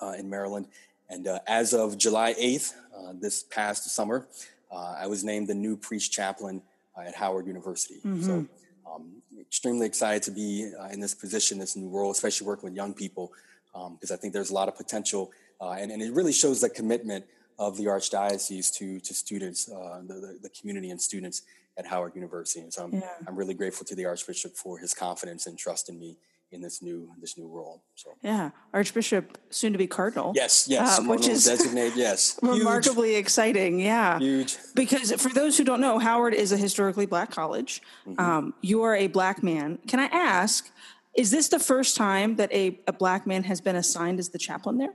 uh, 0.00 0.14
in 0.18 0.28
Maryland. 0.28 0.66
And 1.08 1.28
uh, 1.28 1.40
as 1.46 1.74
of 1.74 1.98
July 1.98 2.34
8th, 2.34 2.72
uh, 2.96 3.12
this 3.20 3.42
past 3.42 3.84
summer, 3.90 4.26
uh, 4.70 4.96
I 4.98 5.06
was 5.06 5.22
named 5.24 5.48
the 5.48 5.54
new 5.54 5.76
priest 5.76 6.10
chaplain 6.12 6.62
uh, 6.96 7.02
at 7.02 7.14
Howard 7.14 7.46
University. 7.46 7.96
Mm-hmm. 7.96 8.22
So, 8.22 8.46
um, 8.90 9.22
extremely 9.40 9.86
excited 9.86 10.22
to 10.24 10.30
be 10.30 10.72
uh, 10.78 10.88
in 10.88 11.00
this 11.00 11.14
position, 11.14 11.58
this 11.58 11.76
new 11.76 11.88
role, 11.88 12.10
especially 12.10 12.46
working 12.46 12.68
with 12.68 12.74
young 12.74 12.94
people, 12.94 13.32
because 13.72 14.10
um, 14.10 14.14
I 14.14 14.16
think 14.16 14.32
there's 14.32 14.50
a 14.50 14.54
lot 14.54 14.68
of 14.68 14.76
potential, 14.76 15.30
and, 15.60 15.92
and 15.92 16.02
it 16.02 16.12
really 16.12 16.32
shows 16.32 16.60
the 16.60 16.68
commitment 16.68 17.24
of 17.58 17.76
the 17.76 17.84
archdiocese 17.84 18.74
to 18.78 18.98
to 19.00 19.14
students, 19.14 19.66
the, 19.66 20.02
the, 20.08 20.38
the 20.42 20.48
community 20.48 20.90
and 20.90 21.00
students 21.00 21.42
at 21.78 21.86
Howard 21.86 22.14
University. 22.14 22.60
And 22.60 22.72
so 22.72 22.84
I'm, 22.84 22.92
yeah. 22.92 23.08
I'm 23.26 23.36
really 23.36 23.54
grateful 23.54 23.86
to 23.86 23.94
the 23.94 24.04
Archbishop 24.04 24.56
for 24.56 24.78
his 24.78 24.94
confidence 24.94 25.46
and 25.46 25.58
trust 25.58 25.88
in 25.88 25.98
me 25.98 26.18
in 26.52 26.60
this 26.60 26.82
new 26.82 27.08
this 27.20 27.38
new 27.38 27.48
role. 27.48 27.82
So 27.94 28.10
yeah, 28.22 28.50
Archbishop, 28.72 29.38
soon 29.50 29.72
to 29.72 29.78
be 29.78 29.86
Cardinal. 29.86 30.32
Yes, 30.34 30.66
yes, 30.68 30.98
uh, 30.98 31.02
which 31.04 31.26
is 31.26 31.44
designate. 31.44 31.94
Yes, 31.96 32.38
remarkably 32.42 33.12
Huge. 33.12 33.20
exciting. 33.20 33.80
Yeah, 33.80 34.18
huge. 34.18 34.56
Because 34.74 35.12
for 35.12 35.30
those 35.30 35.56
who 35.56 35.64
don't 35.64 35.80
know, 35.80 35.98
Howard 35.98 36.34
is 36.34 36.52
a 36.52 36.56
historically 36.56 37.06
black 37.06 37.30
college. 37.30 37.80
Mm-hmm. 38.06 38.20
Um, 38.20 38.54
you 38.60 38.82
are 38.82 38.94
a 38.94 39.06
black 39.06 39.42
man. 39.42 39.78
Can 39.88 39.98
I 39.98 40.06
ask? 40.06 40.70
Is 41.14 41.30
this 41.30 41.48
the 41.48 41.58
first 41.58 41.96
time 41.96 42.36
that 42.36 42.52
a, 42.52 42.78
a 42.86 42.92
black 42.92 43.26
man 43.26 43.44
has 43.44 43.60
been 43.60 43.76
assigned 43.76 44.18
as 44.18 44.30
the 44.30 44.38
chaplain 44.38 44.78
there? 44.78 44.94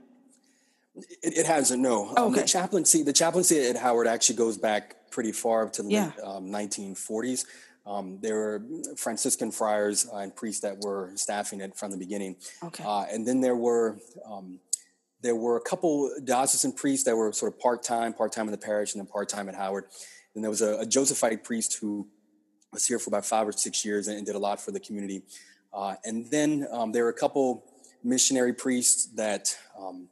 It, 1.22 1.38
it 1.38 1.46
hasn't. 1.46 1.80
No. 1.80 2.12
Oh, 2.16 2.26
okay. 2.26 2.40
Um, 2.40 2.42
the 2.42 2.42
chaplaincy, 2.42 3.02
the 3.04 3.12
chaplaincy 3.12 3.68
at 3.68 3.76
Howard 3.76 4.08
actually 4.08 4.36
goes 4.36 4.58
back 4.58 4.96
pretty 5.18 5.32
far 5.32 5.64
up 5.64 5.72
to 5.72 5.82
the 5.82 5.90
yeah. 5.90 6.12
um, 6.24 6.44
1940s. 6.44 7.44
Um, 7.84 8.20
there 8.22 8.36
were 8.36 8.62
Franciscan 8.96 9.50
friars 9.50 10.06
uh, 10.14 10.18
and 10.18 10.36
priests 10.36 10.60
that 10.60 10.78
were 10.78 11.10
staffing 11.16 11.60
it 11.60 11.76
from 11.76 11.90
the 11.90 11.96
beginning. 11.96 12.36
Okay. 12.62 12.84
Uh, 12.86 13.02
and 13.10 13.26
then 13.26 13.40
there 13.40 13.56
were 13.56 13.98
um, 14.24 14.60
there 15.20 15.34
were 15.34 15.56
a 15.56 15.60
couple 15.60 16.08
diocesan 16.22 16.70
priests 16.70 17.04
that 17.06 17.16
were 17.16 17.32
sort 17.32 17.52
of 17.52 17.58
part 17.58 17.82
time, 17.82 18.12
part 18.12 18.30
time 18.30 18.46
in 18.46 18.52
the 18.52 18.58
parish, 18.58 18.94
and 18.94 19.00
then 19.00 19.08
part 19.08 19.28
time 19.28 19.48
at 19.48 19.56
Howard. 19.56 19.86
And 20.36 20.44
there 20.44 20.50
was 20.50 20.62
a, 20.62 20.78
a, 20.78 20.86
Josephite 20.86 21.42
priest 21.42 21.78
who 21.80 22.06
was 22.72 22.86
here 22.86 23.00
for 23.00 23.10
about 23.10 23.26
five 23.26 23.48
or 23.48 23.50
six 23.50 23.84
years 23.84 24.06
and, 24.06 24.18
and 24.18 24.24
did 24.24 24.36
a 24.36 24.38
lot 24.38 24.60
for 24.60 24.70
the 24.70 24.78
community. 24.78 25.22
Uh, 25.72 25.96
and 26.04 26.30
then 26.30 26.64
um, 26.70 26.92
there 26.92 27.02
were 27.02 27.10
a 27.10 27.20
couple 27.24 27.64
missionary 28.04 28.52
priests 28.52 29.06
that, 29.16 29.58
um, 29.76 30.06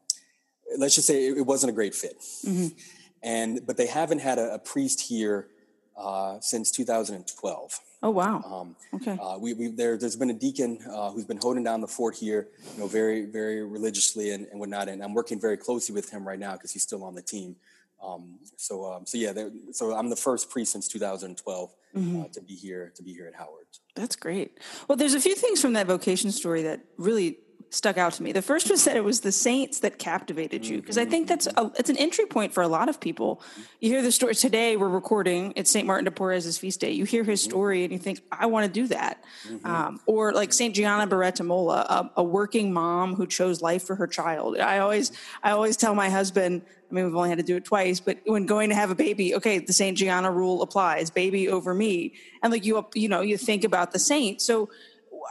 let's 0.76 0.96
just 0.96 1.06
say, 1.06 1.28
it, 1.28 1.38
it, 1.38 1.46
wasn't 1.46 1.70
a 1.70 1.72
great 1.72 1.94
fit. 1.94 2.18
Mm-hmm 2.44 2.76
and 3.22 3.66
but 3.66 3.76
they 3.76 3.86
haven't 3.86 4.20
had 4.20 4.38
a, 4.38 4.54
a 4.54 4.58
priest 4.58 5.00
here 5.00 5.48
uh, 5.96 6.38
since 6.40 6.70
2012. 6.70 7.80
Oh 8.02 8.10
wow! 8.10 8.42
Um, 8.44 8.76
okay. 8.94 9.18
Uh, 9.20 9.38
we, 9.38 9.54
we 9.54 9.68
there, 9.68 9.96
has 9.96 10.16
been 10.16 10.30
a 10.30 10.34
deacon 10.34 10.78
uh, 10.92 11.10
who's 11.10 11.24
been 11.24 11.38
holding 11.40 11.64
down 11.64 11.80
the 11.80 11.88
fort 11.88 12.14
here, 12.14 12.48
you 12.74 12.80
know, 12.80 12.86
very 12.86 13.24
very 13.24 13.64
religiously 13.64 14.30
and, 14.30 14.46
and 14.48 14.60
whatnot. 14.60 14.88
And 14.88 15.02
I'm 15.02 15.14
working 15.14 15.40
very 15.40 15.56
closely 15.56 15.94
with 15.94 16.10
him 16.10 16.26
right 16.26 16.38
now 16.38 16.52
because 16.52 16.72
he's 16.72 16.82
still 16.82 17.02
on 17.04 17.14
the 17.14 17.22
team. 17.22 17.56
Um, 18.04 18.38
so 18.56 18.84
um, 18.84 19.06
so 19.06 19.16
yeah, 19.16 19.32
so 19.72 19.94
I'm 19.96 20.10
the 20.10 20.16
first 20.16 20.50
priest 20.50 20.72
since 20.72 20.88
2012 20.88 21.70
mm-hmm. 21.96 22.20
Uh, 22.20 22.24
to 22.28 22.40
be 22.42 22.54
here 22.54 22.92
to 22.94 23.02
be 23.02 23.12
here 23.12 23.26
at 23.26 23.34
Howard. 23.34 23.66
That's 23.94 24.16
great. 24.16 24.60
Well, 24.86 24.96
there's 24.96 25.14
a 25.14 25.20
few 25.20 25.34
things 25.34 25.62
from 25.62 25.72
that 25.72 25.86
vocation 25.86 26.30
story 26.30 26.62
that 26.64 26.80
really 26.98 27.38
stuck 27.70 27.98
out 27.98 28.12
to 28.14 28.22
me. 28.22 28.32
The 28.32 28.42
first 28.42 28.70
was 28.70 28.84
that 28.84 28.96
it 28.96 29.04
was 29.04 29.20
the 29.20 29.32
saints 29.32 29.80
that 29.80 29.98
captivated 29.98 30.66
you 30.66 30.80
because 30.80 30.96
I 30.98 31.04
think 31.04 31.26
mm-hmm. 31.26 31.28
that's 31.28 31.46
a, 31.46 31.72
it's 31.78 31.90
an 31.90 31.96
entry 31.96 32.26
point 32.26 32.52
for 32.52 32.62
a 32.62 32.68
lot 32.68 32.88
of 32.88 33.00
people. 33.00 33.42
You 33.80 33.90
hear 33.90 34.02
the 34.02 34.12
story 34.12 34.34
today. 34.34 34.76
We're 34.76 34.88
recording. 34.88 35.52
It's 35.56 35.70
Saint 35.70 35.86
Martin 35.86 36.04
de 36.04 36.10
Porres' 36.10 36.58
feast 36.58 36.80
day. 36.80 36.92
You 36.92 37.04
hear 37.04 37.24
his 37.24 37.42
mm-hmm. 37.42 37.50
story 37.50 37.84
and 37.84 37.92
you 37.92 37.98
think, 37.98 38.20
I 38.30 38.46
want 38.46 38.66
to 38.66 38.72
do 38.72 38.86
that. 38.88 39.22
Mm-hmm. 39.48 39.66
Um, 39.66 40.00
or 40.06 40.32
like 40.32 40.52
Saint 40.52 40.74
Gianna 40.74 41.06
Beretta 41.06 41.44
Molla, 41.44 42.10
a, 42.16 42.20
a 42.20 42.24
working 42.24 42.72
mom 42.72 43.14
who 43.14 43.26
chose 43.26 43.60
life 43.60 43.84
for 43.84 43.96
her 43.96 44.06
child. 44.06 44.58
I 44.58 44.78
always 44.78 45.12
I 45.42 45.50
always 45.50 45.76
tell 45.76 45.94
my 45.94 46.08
husband. 46.08 46.62
I 46.88 46.94
mean, 46.94 47.04
we've 47.06 47.16
only 47.16 47.30
had 47.30 47.38
to 47.38 47.44
do 47.44 47.56
it 47.56 47.64
twice, 47.64 47.98
but 47.98 48.18
when 48.26 48.46
going 48.46 48.68
to 48.68 48.76
have 48.76 48.92
a 48.92 48.94
baby, 48.94 49.34
okay, 49.34 49.58
the 49.58 49.72
Saint 49.72 49.98
Gianna 49.98 50.30
rule 50.30 50.62
applies: 50.62 51.10
baby 51.10 51.48
over 51.48 51.74
me. 51.74 52.14
And 52.42 52.52
like 52.52 52.64
you, 52.64 52.86
you 52.94 53.08
know, 53.08 53.22
you 53.22 53.36
think 53.36 53.64
about 53.64 53.90
the 53.90 53.98
saint. 53.98 54.40
So 54.40 54.70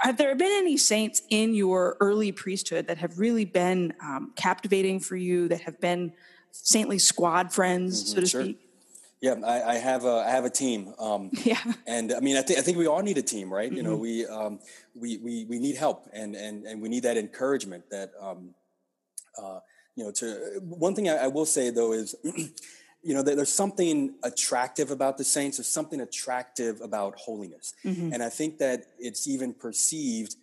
have 0.01 0.17
there 0.17 0.35
been 0.35 0.51
any 0.51 0.77
saints 0.77 1.21
in 1.29 1.53
your 1.53 1.97
early 1.99 2.31
priesthood 2.31 2.87
that 2.87 2.97
have 2.97 3.19
really 3.19 3.45
been 3.45 3.93
um, 4.01 4.33
captivating 4.35 4.99
for 4.99 5.15
you 5.15 5.47
that 5.47 5.61
have 5.61 5.79
been 5.79 6.13
saintly 6.51 6.99
squad 6.99 7.51
friends 7.51 8.03
mm-hmm, 8.03 8.15
so 8.15 8.21
to 8.21 8.27
sure. 8.27 8.43
speak 8.43 8.59
yeah 9.21 9.35
I, 9.45 9.73
I, 9.73 9.75
have 9.75 10.05
a 10.05 10.23
i 10.27 10.29
have 10.29 10.45
a 10.45 10.49
team 10.49 10.93
um, 10.99 11.31
yeah 11.43 11.61
and 11.87 12.13
i 12.13 12.19
mean 12.19 12.37
i 12.37 12.41
think 12.41 12.59
i 12.59 12.61
think 12.61 12.77
we 12.77 12.87
all 12.87 13.01
need 13.01 13.17
a 13.17 13.21
team 13.21 13.53
right 13.53 13.67
mm-hmm. 13.67 13.77
you 13.77 13.83
know 13.83 13.93
mm-hmm. 13.93 14.01
we 14.01 14.25
um, 14.27 14.59
we, 14.93 15.17
we 15.17 15.45
we 15.45 15.59
need 15.59 15.75
help 15.75 16.07
and 16.13 16.35
and 16.35 16.65
and 16.65 16.81
we 16.81 16.89
need 16.89 17.03
that 17.03 17.17
encouragement 17.17 17.83
that 17.89 18.11
um, 18.21 18.53
uh, 19.37 19.59
you 19.95 20.03
know 20.03 20.11
to 20.11 20.59
one 20.61 20.95
thing 20.95 21.09
I, 21.09 21.15
I 21.15 21.27
will 21.27 21.45
say 21.45 21.69
though 21.69 21.93
is 21.93 22.15
you 23.05 23.13
know, 23.13 23.21
there's 23.21 23.53
something 23.53 24.15
attractive 24.23 24.89
about 24.89 25.19
the 25.19 25.23
saints. 25.23 25.57
There's 25.57 25.67
something 25.67 26.01
attractive 26.01 26.81
about 26.81 27.13
holiness, 27.15 27.75
mm-hmm. 27.85 28.11
and 28.11 28.23
I 28.23 28.29
think 28.29 28.57
that 28.57 28.85
it's 28.97 29.27
even 29.27 29.53
perceived, 29.53 30.35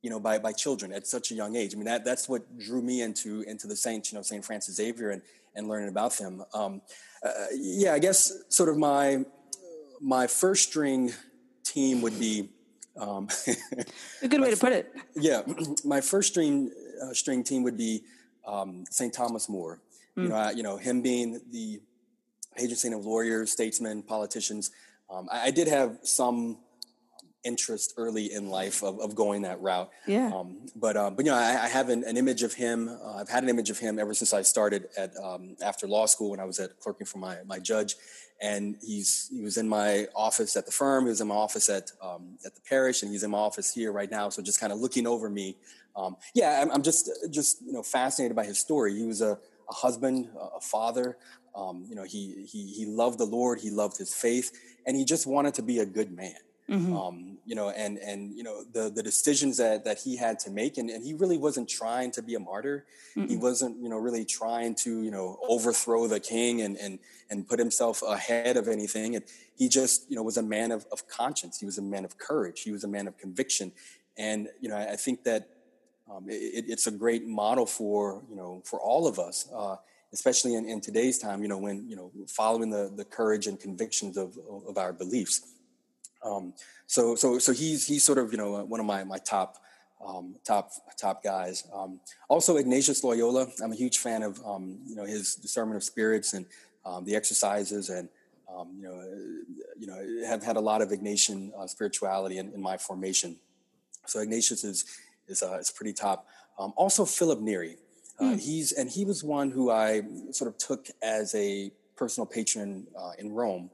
you 0.00 0.10
know, 0.10 0.20
by 0.20 0.38
by 0.38 0.52
children 0.52 0.92
at 0.92 1.08
such 1.08 1.32
a 1.32 1.34
young 1.34 1.56
age. 1.56 1.74
I 1.74 1.76
mean, 1.76 1.86
that 1.86 2.04
that's 2.04 2.28
what 2.28 2.56
drew 2.56 2.82
me 2.82 3.02
into 3.02 3.42
into 3.42 3.66
the 3.66 3.74
saints. 3.74 4.12
You 4.12 4.18
know, 4.18 4.22
Saint 4.22 4.44
Francis 4.44 4.76
Xavier 4.76 5.10
and 5.10 5.22
and 5.56 5.66
learning 5.66 5.88
about 5.88 6.16
them. 6.16 6.44
Um, 6.54 6.82
uh, 7.24 7.30
yeah, 7.52 7.94
I 7.94 7.98
guess 7.98 8.32
sort 8.48 8.68
of 8.68 8.78
my 8.78 9.24
my 10.00 10.28
first 10.28 10.68
string 10.68 11.12
team 11.64 12.00
would 12.00 12.18
be. 12.18 12.50
Um, 12.96 13.26
a 14.22 14.28
good 14.28 14.40
way 14.40 14.52
to 14.52 14.56
put 14.56 14.70
it. 14.70 14.94
Yeah, 15.16 15.42
my 15.84 16.00
first 16.00 16.30
string 16.30 16.70
uh, 17.02 17.12
string 17.12 17.42
team 17.42 17.64
would 17.64 17.76
be 17.76 18.04
um, 18.46 18.84
Saint 18.88 19.12
Thomas 19.12 19.48
More. 19.48 19.80
Mm. 20.16 20.22
You 20.22 20.28
know, 20.28 20.34
I, 20.36 20.50
you 20.52 20.62
know 20.62 20.76
him 20.76 21.02
being 21.02 21.40
the 21.50 21.80
saint 22.56 22.94
of 22.94 23.04
lawyers, 23.04 23.52
statesmen, 23.52 24.02
politicians. 24.02 24.70
Um, 25.10 25.28
I, 25.30 25.46
I, 25.46 25.50
did 25.50 25.68
have 25.68 25.98
some 26.02 26.58
interest 27.44 27.94
early 27.96 28.32
in 28.32 28.48
life 28.48 28.82
of, 28.82 28.98
of 29.00 29.14
going 29.14 29.42
that 29.42 29.60
route. 29.60 29.90
Yeah. 30.06 30.32
Um, 30.34 30.66
but 30.74 30.96
um, 30.96 31.14
but 31.14 31.24
you 31.24 31.30
know, 31.30 31.36
I, 31.36 31.64
I 31.64 31.68
have 31.68 31.90
an, 31.90 32.04
an, 32.04 32.16
image 32.16 32.42
of 32.42 32.54
him. 32.54 32.88
Uh, 32.88 33.16
I've 33.16 33.28
had 33.28 33.42
an 33.42 33.48
image 33.48 33.70
of 33.70 33.78
him 33.78 33.98
ever 33.98 34.14
since 34.14 34.32
I 34.32 34.42
started 34.42 34.88
at 34.96 35.12
um, 35.22 35.56
after 35.62 35.86
law 35.86 36.06
school 36.06 36.30
when 36.30 36.40
I 36.40 36.44
was 36.44 36.58
at 36.58 36.80
clerking 36.80 37.06
for 37.06 37.18
my 37.18 37.36
my 37.46 37.58
judge, 37.58 37.96
and 38.40 38.76
he's 38.82 39.28
he 39.30 39.42
was 39.42 39.56
in 39.56 39.68
my 39.68 40.06
office 40.16 40.56
at 40.56 40.66
the 40.66 40.72
firm. 40.72 41.04
He 41.04 41.10
was 41.10 41.20
in 41.20 41.28
my 41.28 41.34
office 41.34 41.68
at 41.68 41.90
um, 42.02 42.38
at 42.44 42.54
the 42.54 42.60
parish, 42.62 43.02
and 43.02 43.12
he's 43.12 43.22
in 43.22 43.30
my 43.30 43.38
office 43.38 43.72
here 43.72 43.92
right 43.92 44.10
now. 44.10 44.28
So 44.30 44.42
just 44.42 44.60
kind 44.60 44.72
of 44.72 44.80
looking 44.80 45.06
over 45.06 45.28
me. 45.28 45.56
Um, 45.96 46.16
yeah, 46.34 46.60
I'm, 46.60 46.72
I'm, 46.72 46.82
just 46.82 47.08
just 47.30 47.62
you 47.62 47.72
know 47.72 47.82
fascinated 47.82 48.34
by 48.34 48.44
his 48.44 48.58
story. 48.58 48.96
He 48.98 49.04
was 49.04 49.20
a, 49.20 49.38
a 49.70 49.72
husband, 49.72 50.28
a 50.56 50.60
father, 50.60 51.16
um, 51.54 51.84
you 51.88 51.94
know, 51.94 52.04
he, 52.04 52.46
he, 52.50 52.66
he 52.66 52.86
loved 52.86 53.18
the 53.18 53.24
Lord, 53.24 53.60
he 53.60 53.70
loved 53.70 53.96
his 53.96 54.12
faith, 54.14 54.52
and 54.86 54.96
he 54.96 55.04
just 55.04 55.26
wanted 55.26 55.54
to 55.54 55.62
be 55.62 55.78
a 55.78 55.86
good 55.86 56.10
man. 56.10 56.34
Mm-hmm. 56.68 56.96
Um, 56.96 57.38
you 57.44 57.54
know, 57.54 57.68
and, 57.68 57.98
and, 57.98 58.32
you 58.32 58.42
know, 58.42 58.64
the, 58.72 58.88
the 58.88 59.02
decisions 59.02 59.58
that, 59.58 59.84
that 59.84 59.98
he 59.98 60.16
had 60.16 60.38
to 60.40 60.50
make, 60.50 60.78
and, 60.78 60.88
and 60.88 61.04
he 61.04 61.12
really 61.12 61.36
wasn't 61.36 61.68
trying 61.68 62.10
to 62.12 62.22
be 62.22 62.34
a 62.34 62.40
martyr. 62.40 62.86
mm 63.14 63.28
He 63.28 63.36
wasn't, 63.36 63.82
you 63.82 63.90
know, 63.90 63.98
really 63.98 64.24
trying 64.24 64.74
to, 64.76 65.02
you 65.02 65.10
know, 65.10 65.38
overthrow 65.46 66.06
the 66.06 66.20
king 66.20 66.62
and, 66.62 66.78
and, 66.78 66.98
and 67.28 67.46
put 67.46 67.58
himself 67.58 68.02
ahead 68.02 68.56
of 68.56 68.66
anything. 68.66 69.14
And 69.14 69.24
he 69.54 69.68
just, 69.68 70.10
you 70.10 70.16
know, 70.16 70.22
was 70.22 70.38
a 70.38 70.42
man 70.42 70.72
of, 70.72 70.86
of 70.90 71.06
conscience. 71.06 71.60
He 71.60 71.66
was 71.66 71.76
a 71.76 71.82
man 71.82 72.04
of 72.04 72.16
courage. 72.16 72.62
He 72.62 72.72
was 72.72 72.82
a 72.82 72.88
man 72.88 73.06
of 73.06 73.18
conviction. 73.18 73.70
And, 74.16 74.48
you 74.58 74.70
know, 74.70 74.76
I, 74.76 74.92
I 74.92 74.96
think 74.96 75.24
that 75.24 75.50
um, 76.10 76.24
it, 76.28 76.64
it's 76.68 76.86
a 76.86 76.90
great 76.90 77.26
model 77.26 77.66
for, 77.66 78.22
you 78.30 78.36
know, 78.36 78.62
for 78.64 78.80
all 78.80 79.06
of 79.06 79.18
us. 79.18 79.48
Uh, 79.54 79.76
especially 80.14 80.54
in, 80.54 80.64
in 80.64 80.80
today's 80.80 81.18
time, 81.18 81.42
you 81.42 81.48
know, 81.48 81.58
when, 81.58 81.86
you 81.88 81.96
know, 81.96 82.10
following 82.28 82.70
the, 82.70 82.90
the 82.96 83.04
courage 83.04 83.48
and 83.48 83.58
convictions 83.58 84.16
of, 84.16 84.38
of 84.68 84.78
our 84.78 84.92
beliefs. 84.92 85.42
Um, 86.24 86.54
so, 86.86 87.16
so, 87.16 87.38
so 87.38 87.52
he's, 87.52 87.86
he's 87.86 88.04
sort 88.04 88.18
of, 88.18 88.30
you 88.30 88.38
know, 88.38 88.64
one 88.64 88.78
of 88.78 88.86
my, 88.86 89.02
my 89.02 89.18
top, 89.18 89.56
um, 90.04 90.36
top, 90.44 90.70
top 90.96 91.24
guys. 91.24 91.64
Um, 91.74 91.98
also 92.28 92.56
Ignatius 92.56 93.02
Loyola. 93.02 93.48
I'm 93.62 93.72
a 93.72 93.74
huge 93.74 93.98
fan 93.98 94.22
of, 94.22 94.40
um, 94.46 94.78
you 94.86 94.94
know, 94.94 95.04
his 95.04 95.34
discernment 95.34 95.76
of 95.76 95.82
spirits 95.82 96.32
and 96.32 96.46
um, 96.86 97.04
the 97.04 97.16
exercises 97.16 97.90
and, 97.90 98.08
um, 98.48 98.70
you 98.76 98.84
know, 98.84 99.02
you 99.76 99.86
know, 99.88 100.28
have 100.28 100.44
had 100.44 100.56
a 100.56 100.60
lot 100.60 100.80
of 100.80 100.90
Ignatian 100.90 101.50
uh, 101.58 101.66
spirituality 101.66 102.38
in, 102.38 102.52
in, 102.52 102.62
my 102.62 102.76
formation. 102.76 103.36
So 104.06 104.20
Ignatius 104.20 104.62
is, 104.62 104.84
is, 105.26 105.42
uh, 105.42 105.58
is 105.58 105.72
pretty 105.72 105.92
top. 105.92 106.28
also 106.56 107.04
Philip 107.04 107.40
Neri. 107.40 107.78
Uh, 108.18 108.30
hmm. 108.30 108.36
he's 108.36 108.72
and 108.72 108.90
he 108.90 109.04
was 109.04 109.24
one 109.24 109.50
who 109.50 109.70
I 109.70 110.02
sort 110.30 110.48
of 110.48 110.58
took 110.58 110.86
as 111.02 111.34
a 111.34 111.72
personal 111.96 112.26
patron 112.26 112.86
uh, 112.96 113.12
in 113.18 113.32
Rome. 113.32 113.70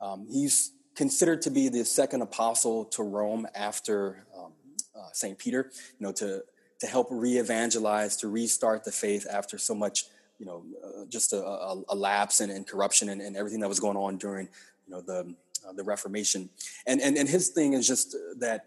Um, 0.00 0.26
he's 0.30 0.72
considered 0.94 1.42
to 1.42 1.50
be 1.50 1.68
the 1.68 1.84
second 1.84 2.22
apostle 2.22 2.84
to 2.86 3.02
Rome 3.02 3.46
after 3.54 4.24
um, 4.36 4.52
uh, 4.96 5.08
Saint 5.12 5.38
Peter. 5.38 5.70
You 5.98 6.06
know, 6.06 6.12
to 6.12 6.42
to 6.80 6.86
help 6.86 7.08
re-evangelize, 7.10 8.16
to 8.16 8.28
restart 8.28 8.84
the 8.84 8.92
faith 8.92 9.26
after 9.28 9.58
so 9.58 9.74
much, 9.74 10.04
you 10.38 10.46
know, 10.46 10.64
uh, 10.84 11.04
just 11.08 11.32
a, 11.32 11.44
a, 11.44 11.82
a 11.88 11.96
lapse 11.96 12.40
and, 12.40 12.52
and 12.52 12.68
corruption 12.68 13.08
and, 13.08 13.20
and, 13.20 13.36
everything 13.36 13.58
that 13.58 13.68
was 13.68 13.80
going 13.80 13.96
on 13.96 14.16
during, 14.16 14.46
you 14.86 14.92
know, 14.94 15.00
the 15.00 15.34
uh, 15.68 15.72
the 15.72 15.82
Reformation. 15.82 16.50
And 16.86 17.00
and 17.00 17.16
and 17.16 17.28
his 17.28 17.48
thing 17.48 17.72
is 17.72 17.86
just 17.86 18.14
that 18.38 18.66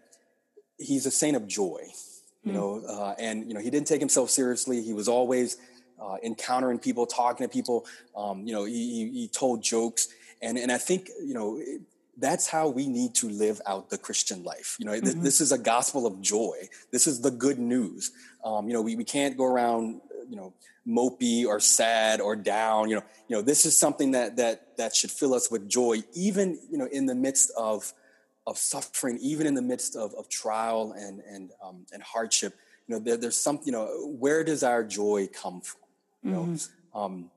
he's 0.78 1.06
a 1.06 1.10
saint 1.10 1.36
of 1.36 1.46
joy 1.46 1.92
you 2.44 2.52
know, 2.52 2.82
uh, 2.88 3.14
and 3.18 3.46
you 3.46 3.54
know 3.54 3.60
he 3.60 3.70
didn't 3.70 3.86
take 3.86 4.00
himself 4.00 4.30
seriously. 4.30 4.82
He 4.82 4.92
was 4.92 5.08
always 5.08 5.56
uh, 6.00 6.16
encountering 6.22 6.78
people, 6.78 7.06
talking 7.06 7.46
to 7.46 7.52
people. 7.52 7.86
Um, 8.16 8.46
you 8.46 8.52
know, 8.52 8.64
he, 8.64 9.10
he, 9.12 9.28
told 9.28 9.62
jokes, 9.62 10.08
and 10.40 10.58
and 10.58 10.72
I 10.72 10.78
think 10.78 11.08
you 11.20 11.34
know 11.34 11.62
that's 12.18 12.48
how 12.48 12.68
we 12.68 12.88
need 12.88 13.14
to 13.16 13.28
live 13.28 13.60
out 13.66 13.90
the 13.90 13.98
Christian 13.98 14.42
life. 14.42 14.76
You 14.78 14.86
know, 14.86 14.92
mm-hmm. 14.92 15.04
th- 15.04 15.16
this 15.18 15.40
is 15.40 15.52
a 15.52 15.58
gospel 15.58 16.06
of 16.06 16.20
joy. 16.20 16.68
This 16.90 17.06
is 17.06 17.20
the 17.20 17.30
good 17.30 17.58
news. 17.58 18.10
Um, 18.44 18.66
you 18.66 18.74
know, 18.74 18.82
we, 18.82 18.96
we 18.96 19.04
can't 19.04 19.36
go 19.36 19.44
around 19.44 20.00
you 20.28 20.36
know 20.36 20.52
mopey 20.86 21.46
or 21.46 21.60
sad 21.60 22.20
or 22.20 22.34
down. 22.34 22.88
You 22.88 22.96
know, 22.96 23.02
you 23.28 23.36
know 23.36 23.42
this 23.42 23.64
is 23.66 23.78
something 23.78 24.12
that 24.12 24.36
that 24.36 24.76
that 24.78 24.96
should 24.96 25.10
fill 25.10 25.32
us 25.32 25.50
with 25.50 25.68
joy, 25.68 26.02
even 26.14 26.58
you 26.70 26.78
know 26.78 26.86
in 26.86 27.06
the 27.06 27.14
midst 27.14 27.52
of 27.56 27.92
of 28.46 28.58
suffering, 28.58 29.18
even 29.20 29.46
in 29.46 29.54
the 29.54 29.62
midst 29.62 29.96
of, 29.96 30.14
of 30.14 30.28
trial 30.28 30.94
and 30.98 31.20
and 31.20 31.50
um, 31.62 31.86
and 31.92 32.02
hardship. 32.02 32.54
You 32.88 32.94
know, 32.94 33.00
there, 33.00 33.16
there's 33.16 33.36
something. 33.36 33.66
You 33.66 33.72
know, 33.72 33.86
where 34.18 34.44
does 34.44 34.62
our 34.62 34.82
joy 34.84 35.28
come 35.32 35.60
from? 35.60 35.80
You 36.22 36.30
mm-hmm. 36.30 36.52
know, 36.52 37.00
um, 37.00 37.30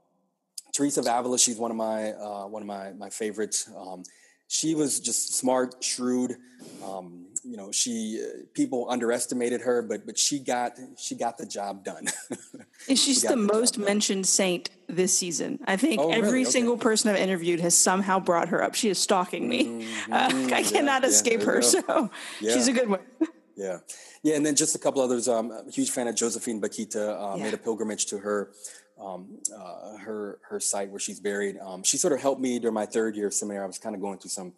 Teresa 0.74 1.00
of 1.00 1.08
Avila, 1.08 1.40
she's 1.40 1.58
one 1.58 1.72
of 1.72 1.78
my 1.78 2.12
uh, 2.14 2.48
one 2.48 2.62
of 2.62 2.68
my 2.68 2.92
my 2.94 3.10
favorites. 3.10 3.70
Um, 3.78 4.04
she 4.48 4.76
was 4.76 5.00
just 5.00 5.36
smart, 5.36 5.84
shrewd. 5.84 6.38
Um, 6.84 7.26
you 7.44 7.58
know, 7.58 7.72
she 7.72 8.24
uh, 8.24 8.46
people 8.54 8.88
underestimated 8.90 9.62
her, 9.62 9.82
but 9.82 10.06
but 10.06 10.18
she 10.18 10.40
got 10.40 10.80
she 10.98 11.16
got 11.16 11.38
the 11.38 11.46
job 11.46 11.84
done. 11.84 12.08
and 12.90 12.98
she's 12.98 13.22
she 13.22 13.28
the, 13.28 13.30
the 13.30 13.36
most 13.36 13.78
mentioned 13.78 14.28
saint 14.28 14.70
this 14.88 15.16
season. 15.18 15.60
I 15.66 15.78
think 15.78 16.02
oh, 16.02 16.10
every 16.10 16.30
really? 16.30 16.42
okay. 16.42 16.52
single 16.52 16.78
person 16.78 17.12
I've 17.12 17.18
interviewed 17.18 17.60
has 17.60 17.76
somehow 17.76 18.20
brought 18.20 18.50
her 18.50 18.64
up. 18.64 18.74
She 18.76 18.90
is 18.90 18.98
stalking 18.98 19.48
me. 19.48 19.66
Mm-hmm. 19.66 19.86
Uh, 20.16 20.56
I 20.56 20.64
cannot 20.64 21.02
yeah, 21.02 21.10
escape 21.10 21.42
her, 21.44 21.62
so 21.62 22.10
yeah. 22.40 22.54
she's 22.54 22.68
a 22.68 22.72
good 22.72 22.90
one. 22.90 23.00
yeah, 23.56 23.80
yeah, 24.24 24.36
and 24.36 24.46
then 24.46 24.56
just 24.56 24.76
a 24.76 24.80
couple 24.80 25.02
others. 25.02 25.28
Um, 25.28 25.52
a 25.52 25.70
huge 25.72 25.90
fan 25.90 26.08
of 26.08 26.16
Josephine 26.16 26.62
Bakhita. 26.62 27.34
Uh, 27.34 27.38
made 27.38 27.54
a 27.54 27.58
pilgrimage 27.58 28.06
to 28.08 28.20
her 28.20 28.52
um, 29.00 29.40
uh, 29.56 29.98
her 29.98 30.40
her 30.50 30.60
site 30.60 30.90
where 30.90 31.00
she's 31.00 31.20
buried. 31.20 31.58
Um, 31.60 31.84
she 31.84 31.98
sort 31.98 32.14
of 32.14 32.22
helped 32.22 32.42
me 32.42 32.60
during 32.60 32.74
my 32.74 32.86
third 32.86 33.16
year 33.16 33.28
of 33.28 33.34
seminary. 33.34 33.64
I 33.64 33.68
was 33.68 33.78
kind 33.78 33.96
of 33.96 34.02
going 34.02 34.20
through 34.20 34.32
some 34.32 34.54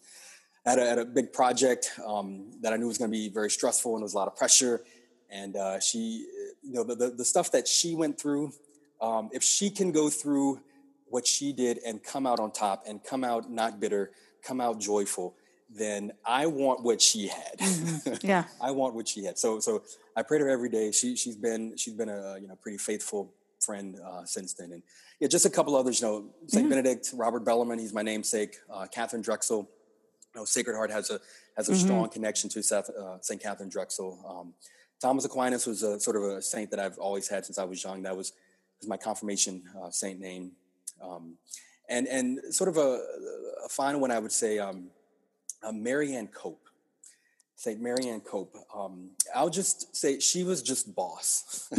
at 0.68 0.80
a, 0.80 0.90
at 0.90 1.00
a 1.00 1.06
big 1.06 1.32
project 1.32 1.94
um, 2.06 2.52
that 2.62 2.74
I 2.74 2.78
knew 2.78 2.88
was 2.88 2.98
going 2.98 3.10
to 3.10 3.18
be 3.18 3.30
very 3.30 3.50
stressful 3.50 3.94
and 3.94 4.02
there 4.02 4.06
was 4.06 4.14
a 4.14 4.18
lot 4.18 4.28
of 4.28 4.36
pressure. 4.36 4.82
And 5.30 5.56
uh, 5.56 5.80
she, 5.80 6.26
you 6.62 6.74
know, 6.74 6.84
the, 6.84 6.96
the, 6.96 7.10
the 7.10 7.26
stuff 7.26 7.52
that 7.54 7.68
she 7.68 7.96
went 7.96 8.20
through. 8.20 8.52
Um, 9.02 9.30
if 9.32 9.44
she 9.44 9.70
can 9.70 9.92
go 9.92 10.10
through 10.10 10.60
what 11.06 11.26
she 11.26 11.54
did 11.54 11.80
and 11.86 12.04
come 12.04 12.28
out 12.28 12.40
on 12.40 12.52
top 12.52 12.84
and 12.88 13.02
come 13.04 13.24
out 13.24 13.50
not 13.50 13.80
bitter, 13.80 14.12
come 14.44 14.60
out 14.60 14.80
joyful, 14.80 15.36
then 15.70 16.12
I 16.26 16.48
want 16.48 16.84
what 16.84 17.02
she 17.02 17.28
had. 17.28 17.58
Mm-hmm. 17.60 18.14
Yeah, 18.28 18.46
I 18.62 18.72
want 18.72 18.96
what 18.96 19.08
she 19.08 19.24
had. 19.26 19.38
So 19.38 19.60
so 19.60 19.84
I 20.16 20.24
pray 20.24 20.40
to 20.40 20.46
her 20.46 20.50
every 20.50 20.70
day. 20.70 20.92
She 20.92 21.16
she's 21.16 21.36
been 21.36 21.78
she's 21.78 21.94
been 21.94 22.10
a 22.10 22.38
you 22.40 22.48
know 22.48 22.56
pretty 22.56 22.78
faithful 22.78 23.34
friend 23.60 24.00
uh, 24.06 24.24
since 24.26 24.54
then. 24.54 24.72
And 24.72 24.84
yeah, 25.20 25.28
just 25.28 25.46
a 25.46 25.50
couple 25.50 25.76
others. 25.76 26.02
You 26.02 26.08
know, 26.08 26.26
saint 26.48 26.64
mm-hmm. 26.64 26.70
Benedict, 26.70 27.12
Robert 27.14 27.44
Bellarmine. 27.44 27.80
He's 27.80 27.94
my 27.94 28.02
namesake. 28.04 28.58
Uh, 28.72 28.86
Catherine 28.88 29.22
Drexel. 29.22 29.70
You 30.36 30.42
know, 30.42 30.46
Sacred 30.46 30.76
Heart 30.76 30.92
has 30.92 31.10
a 31.10 31.20
has 31.56 31.70
a 31.70 31.72
mm-hmm. 31.72 31.86
strong 31.86 32.10
connection 32.10 32.50
to 32.52 32.62
Seth, 32.62 32.90
uh, 32.90 33.18
Saint 33.22 33.42
Catherine 33.42 33.70
Drexel. 33.70 34.24
Um, 34.28 34.54
Thomas 35.02 35.26
Aquinas 35.26 35.68
was 35.68 35.84
a 35.84 36.00
sort 36.00 36.16
of 36.16 36.24
a 36.24 36.42
saint 36.42 36.72
that 36.72 36.80
I've 36.80 36.98
always 36.98 37.28
had 37.28 37.46
since 37.46 37.58
I 37.58 37.64
was 37.64 37.84
young. 37.84 38.04
That 38.04 38.18
was, 38.18 38.34
was 38.80 38.88
my 38.88 38.98
confirmation 38.98 39.64
uh, 39.80 39.90
saint 39.92 40.20
name. 40.20 40.52
Um, 41.02 41.36
and, 41.90 42.08
and 42.08 42.40
sort 42.54 42.68
of 42.68 42.78
a, 42.78 43.00
a 43.66 43.70
final 43.70 44.02
one, 44.02 44.12
I 44.12 44.20
would 44.20 44.32
say, 44.32 44.60
um, 44.60 44.88
uh, 45.64 45.72
Marianne 45.72 46.28
Cope. 46.28 46.67
St. 47.58 47.82
Marianne 47.82 48.22
Cope. 48.22 48.56
Um, 48.74 49.10
I'll 49.36 49.50
just 49.50 49.96
say 49.96 50.20
she 50.20 50.44
was 50.44 50.62
just 50.62 50.94
boss. 50.94 51.68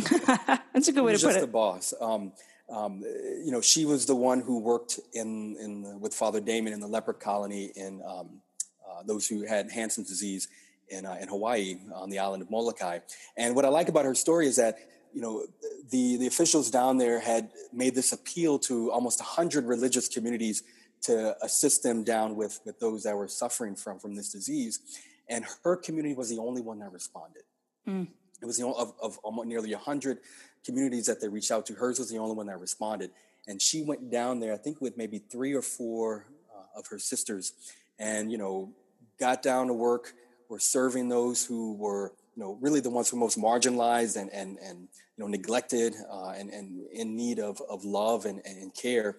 That's 0.74 0.88
a 0.88 0.92
good 0.92 1.04
way 1.04 1.12
to 1.12 1.18
put 1.18 1.26
just 1.26 1.38
it. 1.38 1.40
the 1.40 1.46
boss. 1.46 1.94
Um, 2.00 2.32
um, 2.68 3.00
you 3.44 3.52
know, 3.52 3.60
she 3.60 3.84
was 3.84 4.04
the 4.04 4.16
one 4.16 4.40
who 4.40 4.58
worked 4.58 4.98
in, 5.14 5.56
in 5.56 5.82
the, 5.82 5.96
with 5.96 6.12
Father 6.12 6.40
Damien 6.40 6.74
in 6.74 6.80
the 6.80 6.88
leper 6.88 7.12
colony 7.12 7.70
in 7.76 8.02
um, 8.06 8.40
uh, 8.86 9.04
those 9.06 9.28
who 9.28 9.46
had 9.46 9.70
Hansen's 9.70 10.08
disease 10.08 10.48
in, 10.88 11.06
uh, 11.06 11.16
in 11.20 11.28
Hawaii 11.28 11.76
on 11.94 12.10
the 12.10 12.18
island 12.18 12.42
of 12.42 12.50
Molokai. 12.50 12.98
And 13.36 13.54
what 13.54 13.64
I 13.64 13.68
like 13.68 13.88
about 13.88 14.04
her 14.04 14.16
story 14.16 14.48
is 14.48 14.56
that 14.56 14.78
you 15.14 15.22
know 15.22 15.46
the 15.90 16.18
the 16.18 16.26
officials 16.26 16.70
down 16.70 16.98
there 16.98 17.18
had 17.18 17.50
made 17.72 17.94
this 17.94 18.12
appeal 18.12 18.58
to 18.58 18.90
almost 18.92 19.20
100 19.20 19.64
religious 19.64 20.06
communities 20.06 20.62
to 21.02 21.34
assist 21.42 21.82
them 21.82 22.04
down 22.04 22.36
with 22.36 22.60
with 22.66 22.78
those 22.78 23.04
that 23.04 23.16
were 23.16 23.26
suffering 23.26 23.74
from 23.74 23.98
from 23.98 24.14
this 24.14 24.30
disease 24.30 24.80
and 25.28 25.44
her 25.64 25.76
community 25.76 26.14
was 26.14 26.28
the 26.30 26.38
only 26.38 26.62
one 26.62 26.78
that 26.80 26.92
responded. 26.92 27.42
Mm. 27.86 28.08
it 28.42 28.46
was 28.46 28.58
the 28.58 28.64
only 28.64 28.78
of, 28.78 28.92
of 29.00 29.18
almost 29.18 29.48
nearly 29.48 29.72
100 29.72 30.18
communities 30.64 31.06
that 31.06 31.20
they 31.20 31.28
reached 31.28 31.50
out 31.50 31.64
to. 31.66 31.74
Hers 31.74 31.98
was 31.98 32.10
the 32.10 32.18
only 32.18 32.34
one 32.34 32.46
that 32.46 32.60
responded. 32.60 33.10
And 33.46 33.62
she 33.62 33.82
went 33.82 34.10
down 34.10 34.40
there 34.40 34.52
i 34.52 34.58
think 34.58 34.80
with 34.80 34.96
maybe 34.98 35.18
three 35.18 35.54
or 35.54 35.62
four 35.62 36.26
uh, 36.54 36.78
of 36.78 36.86
her 36.88 36.98
sisters 36.98 37.54
and 37.98 38.30
you 38.30 38.36
know 38.36 38.70
got 39.18 39.42
down 39.42 39.68
to 39.68 39.72
work 39.72 40.12
were 40.48 40.58
serving 40.58 41.08
those 41.08 41.44
who 41.44 41.74
were 41.74 42.12
you 42.36 42.42
know 42.42 42.56
really 42.60 42.80
the 42.80 42.90
ones 42.90 43.08
who 43.08 43.16
were 43.16 43.20
most 43.20 43.38
marginalized 43.38 44.16
and 44.16 44.30
and 44.32 44.58
and 44.58 44.88
you 45.16 45.24
know 45.24 45.26
neglected 45.26 45.94
uh, 46.10 46.30
and 46.30 46.50
and 46.50 46.86
in 46.92 47.16
need 47.16 47.38
of 47.38 47.60
of 47.68 47.84
love 47.84 48.26
and 48.26 48.40
and 48.44 48.74
care. 48.74 49.16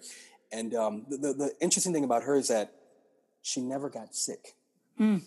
And 0.52 0.74
um, 0.74 1.06
the, 1.08 1.32
the 1.32 1.52
interesting 1.60 1.92
thing 1.92 2.02
about 2.02 2.24
her 2.24 2.34
is 2.34 2.48
that 2.48 2.72
she 3.42 3.60
never 3.60 3.88
got 3.88 4.16
sick. 4.16 4.56
Mm. 4.98 5.22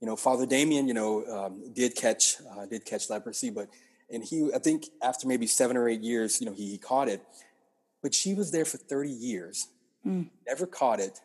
You 0.00 0.06
know, 0.06 0.16
Father 0.16 0.46
Damien, 0.46 0.86
you 0.88 0.94
know, 0.94 1.24
um, 1.26 1.72
did 1.72 1.94
catch 1.96 2.36
uh, 2.50 2.66
did 2.66 2.84
catch 2.84 3.10
leprosy, 3.10 3.50
but 3.50 3.68
and 4.10 4.24
he, 4.24 4.50
I 4.54 4.58
think, 4.58 4.86
after 5.02 5.26
maybe 5.28 5.46
seven 5.46 5.76
or 5.76 5.88
eight 5.88 6.00
years, 6.00 6.40
you 6.40 6.46
know, 6.46 6.52
he, 6.54 6.70
he 6.70 6.78
caught 6.78 7.08
it. 7.08 7.22
But 8.02 8.14
she 8.14 8.34
was 8.34 8.50
there 8.52 8.64
for 8.64 8.76
thirty 8.78 9.10
years, 9.10 9.68
Mm. 10.06 10.28
never 10.46 10.66
caught 10.66 11.00
it, 11.00 11.18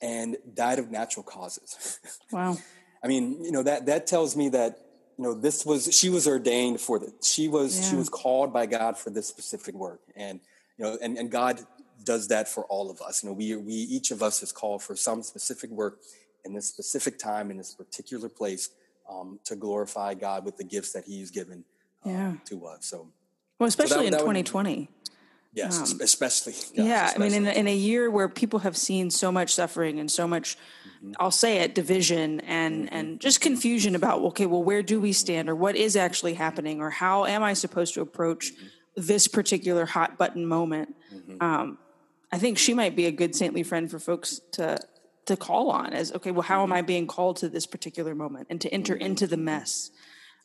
and 0.00 0.36
died 0.54 0.78
of 0.78 0.90
natural 0.90 1.24
causes. 1.24 1.98
Wow. 2.32 2.56
I 3.04 3.08
mean, 3.08 3.44
you 3.44 3.52
know 3.52 3.62
that 3.62 3.86
that 3.86 4.06
tells 4.06 4.36
me 4.36 4.48
that 4.50 4.78
you 5.18 5.24
know 5.24 5.34
this 5.34 5.66
was 5.66 5.92
she 5.94 6.08
was 6.08 6.26
ordained 6.28 6.80
for 6.80 6.98
this. 6.98 7.12
She 7.22 7.48
was 7.48 7.88
she 7.88 7.96
was 7.96 8.08
called 8.08 8.52
by 8.52 8.66
God 8.66 8.96
for 8.98 9.10
this 9.10 9.26
specific 9.26 9.74
work, 9.74 10.00
and 10.16 10.40
you 10.78 10.84
know, 10.84 10.98
and 11.02 11.18
and 11.18 11.30
God 11.30 11.60
does 12.04 12.28
that 12.28 12.48
for 12.48 12.64
all 12.66 12.90
of 12.90 13.00
us. 13.00 13.22
You 13.22 13.28
know, 13.30 13.34
we 13.34 13.54
we 13.56 13.72
each 13.74 14.10
of 14.10 14.22
us 14.22 14.42
is 14.42 14.52
called 14.52 14.82
for 14.82 14.94
some 14.96 15.22
specific 15.22 15.70
work 15.70 15.98
in 16.46 16.54
this 16.54 16.66
specific 16.68 17.18
time 17.18 17.50
in 17.50 17.56
this 17.58 17.74
particular 17.74 18.28
place 18.28 18.70
um, 19.10 19.38
to 19.44 19.56
glorify 19.56 20.14
God 20.14 20.44
with 20.44 20.56
the 20.56 20.64
gifts 20.64 20.92
that 20.92 21.04
He's 21.04 21.30
given 21.30 21.64
um, 22.04 22.12
Yeah. 22.12 22.32
to 22.46 22.66
us. 22.66 22.86
So 22.86 23.08
Well, 23.58 23.68
especially 23.68 24.06
in 24.06 24.12
that 24.12 24.18
would- 24.26 24.34
2020. 24.46 24.88
yes, 25.52 25.80
es- 25.80 26.00
especially 26.00 26.54
Yeah, 26.74 27.12
I 27.14 27.18
mean, 27.18 27.32
in, 27.34 27.42
especially. 27.46 27.60
in 27.60 27.66
a 27.68 27.74
year 27.74 28.10
where 28.10 28.28
people 28.28 28.60
have 28.60 28.76
seen 28.76 29.10
so 29.10 29.30
much 29.30 29.54
suffering 29.54 29.98
and 30.00 30.10
so 30.10 30.26
much, 30.26 30.56
Mm-hmm. 30.96 31.12
I'll 31.20 31.30
say 31.30 31.58
it, 31.58 31.74
division 31.74 32.40
and 32.40 32.90
and 32.90 33.20
just 33.20 33.42
confusion 33.42 33.94
about 33.94 34.20
okay, 34.30 34.46
well, 34.46 34.62
where 34.64 34.82
do 34.82 34.98
we 34.98 35.12
stand, 35.12 35.50
or 35.50 35.54
what 35.54 35.76
is 35.76 35.94
actually 35.94 36.32
happening, 36.34 36.80
or 36.80 36.88
how 36.88 37.26
am 37.26 37.42
I 37.42 37.52
supposed 37.52 37.92
to 37.94 38.00
approach 38.00 38.52
Mm-hmm. 38.54 38.66
this 39.10 39.28
particular 39.28 39.84
hot 39.84 40.16
button 40.16 40.46
moment? 40.46 40.94
Mm-hmm. 41.14 41.42
Um, 41.42 41.78
I 42.32 42.38
think 42.38 42.56
she 42.56 42.72
might 42.72 42.96
be 42.96 43.04
a 43.06 43.12
good 43.12 43.36
saintly 43.36 43.62
friend 43.62 43.90
for 43.90 43.98
folks 43.98 44.40
to 44.52 44.78
to 45.26 45.36
call 45.36 45.70
on 45.70 45.92
as 45.92 46.12
okay, 46.12 46.30
well, 46.30 46.42
how 46.42 46.62
am 46.62 46.68
Mm-hmm. 46.70 46.78
I 46.78 46.82
being 46.82 47.06
called 47.06 47.36
to 47.38 47.48
this 47.48 47.66
particular 47.66 48.14
moment 48.14 48.46
and 48.50 48.60
to 48.60 48.68
enter 48.72 48.94
into 48.94 49.26
the 49.26 49.36
mess? 49.36 49.90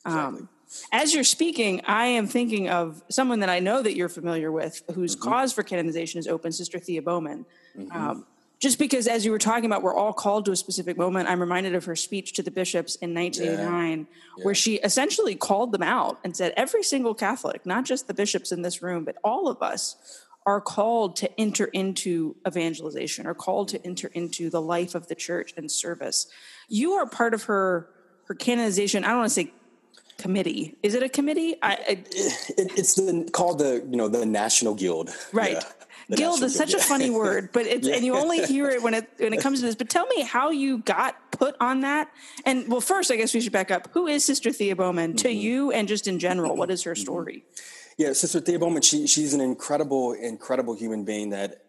Um, 0.04 0.48
as 0.90 1.14
you're 1.14 1.24
speaking, 1.24 1.82
I 1.86 2.06
am 2.06 2.26
thinking 2.26 2.68
of 2.68 3.02
someone 3.10 3.40
that 3.40 3.48
I 3.50 3.58
know 3.60 3.82
that 3.82 3.94
you're 3.94 4.08
familiar 4.08 4.50
with, 4.50 4.82
whose 4.94 5.14
Mm-hmm. 5.16 5.28
cause 5.30 5.52
for 5.52 5.62
canonization 5.62 6.18
is 6.18 6.26
open, 6.26 6.50
Sister 6.52 6.78
Thea 6.78 7.02
Bowman. 7.02 7.44
Um, 7.90 8.26
just 8.58 8.78
because, 8.78 9.08
as 9.08 9.24
you 9.24 9.32
were 9.32 9.38
talking 9.40 9.64
about, 9.66 9.82
we're 9.82 9.94
all 9.96 10.12
called 10.12 10.44
to 10.44 10.52
a 10.52 10.56
specific 10.56 10.96
moment, 10.96 11.28
I'm 11.28 11.40
reminded 11.40 11.74
of 11.74 11.84
her 11.86 11.96
speech 11.96 12.32
to 12.34 12.42
the 12.44 12.50
bishops 12.52 12.94
in 12.96 13.12
1989, 13.12 14.06
where 14.44 14.54
she 14.54 14.76
essentially 14.76 15.34
called 15.34 15.72
them 15.72 15.82
out 15.82 16.18
and 16.22 16.36
said, 16.36 16.54
Every 16.56 16.84
single 16.84 17.12
Catholic, 17.12 17.66
not 17.66 17.84
just 17.84 18.06
the 18.06 18.14
bishops 18.14 18.52
in 18.52 18.62
this 18.62 18.80
room, 18.80 19.04
but 19.04 19.16
all 19.24 19.48
of 19.48 19.60
us, 19.62 19.96
are 20.44 20.60
called 20.60 21.16
to 21.16 21.40
enter 21.40 21.66
into 21.66 22.36
evangelization, 22.46 23.26
are 23.26 23.34
called 23.34 23.68
to 23.68 23.86
enter 23.86 24.08
into 24.08 24.50
the 24.50 24.60
life 24.60 24.94
of 24.94 25.06
the 25.08 25.14
church 25.14 25.54
and 25.56 25.70
service. 25.70 26.26
You 26.68 26.92
are 26.92 27.06
part 27.06 27.34
of 27.34 27.44
her 27.44 27.88
her 28.26 28.34
canonization. 28.34 29.04
I 29.04 29.08
don't 29.08 29.18
want 29.18 29.30
to 29.30 29.34
say 29.34 29.52
committee. 30.18 30.76
Is 30.82 30.94
it 30.94 31.02
a 31.02 31.08
committee? 31.08 31.56
I, 31.62 31.72
I 31.72 31.76
it, 31.90 32.72
it's 32.78 32.94
the, 32.94 33.28
called 33.32 33.58
the 33.58 33.84
you 33.88 33.96
know 33.96 34.08
the 34.08 34.26
National 34.26 34.74
Guild. 34.74 35.10
right. 35.32 35.52
Yeah, 35.54 35.62
the 36.08 36.16
Guild 36.16 36.40
National 36.40 36.46
is 36.46 36.56
such 36.56 36.74
a 36.74 36.78
funny 36.78 37.10
word, 37.22 37.50
but 37.52 37.66
it's 37.66 37.86
and 37.86 38.04
you 38.04 38.16
only 38.16 38.44
hear 38.44 38.68
it 38.68 38.82
when 38.82 38.94
it 38.94 39.08
when 39.18 39.32
it 39.32 39.40
comes 39.40 39.60
to 39.60 39.66
this. 39.66 39.74
But 39.76 39.88
tell 39.88 40.06
me 40.06 40.22
how 40.22 40.50
you 40.50 40.78
got 40.78 41.30
put 41.32 41.56
on 41.60 41.80
that. 41.80 42.10
And 42.44 42.68
well, 42.68 42.80
first, 42.80 43.10
I 43.10 43.16
guess 43.16 43.32
we 43.34 43.40
should 43.40 43.52
back 43.52 43.70
up. 43.70 43.88
Who 43.92 44.06
is 44.06 44.24
Sister 44.24 44.52
Thea 44.52 44.76
Bowman 44.76 45.14
to 45.16 45.28
Mm-hmm. 45.28 45.38
you, 45.38 45.72
and 45.72 45.88
just 45.88 46.06
in 46.08 46.18
general, 46.18 46.56
what 46.56 46.70
is 46.70 46.82
her 46.82 46.94
story? 46.94 47.44
Yeah, 47.98 48.12
Sister 48.12 48.40
Thea 48.40 48.58
Bowman, 48.58 48.82
she, 48.82 49.06
she's 49.06 49.34
an 49.34 49.40
incredible, 49.40 50.12
incredible 50.12 50.74
human 50.74 51.04
being 51.04 51.30
that 51.30 51.64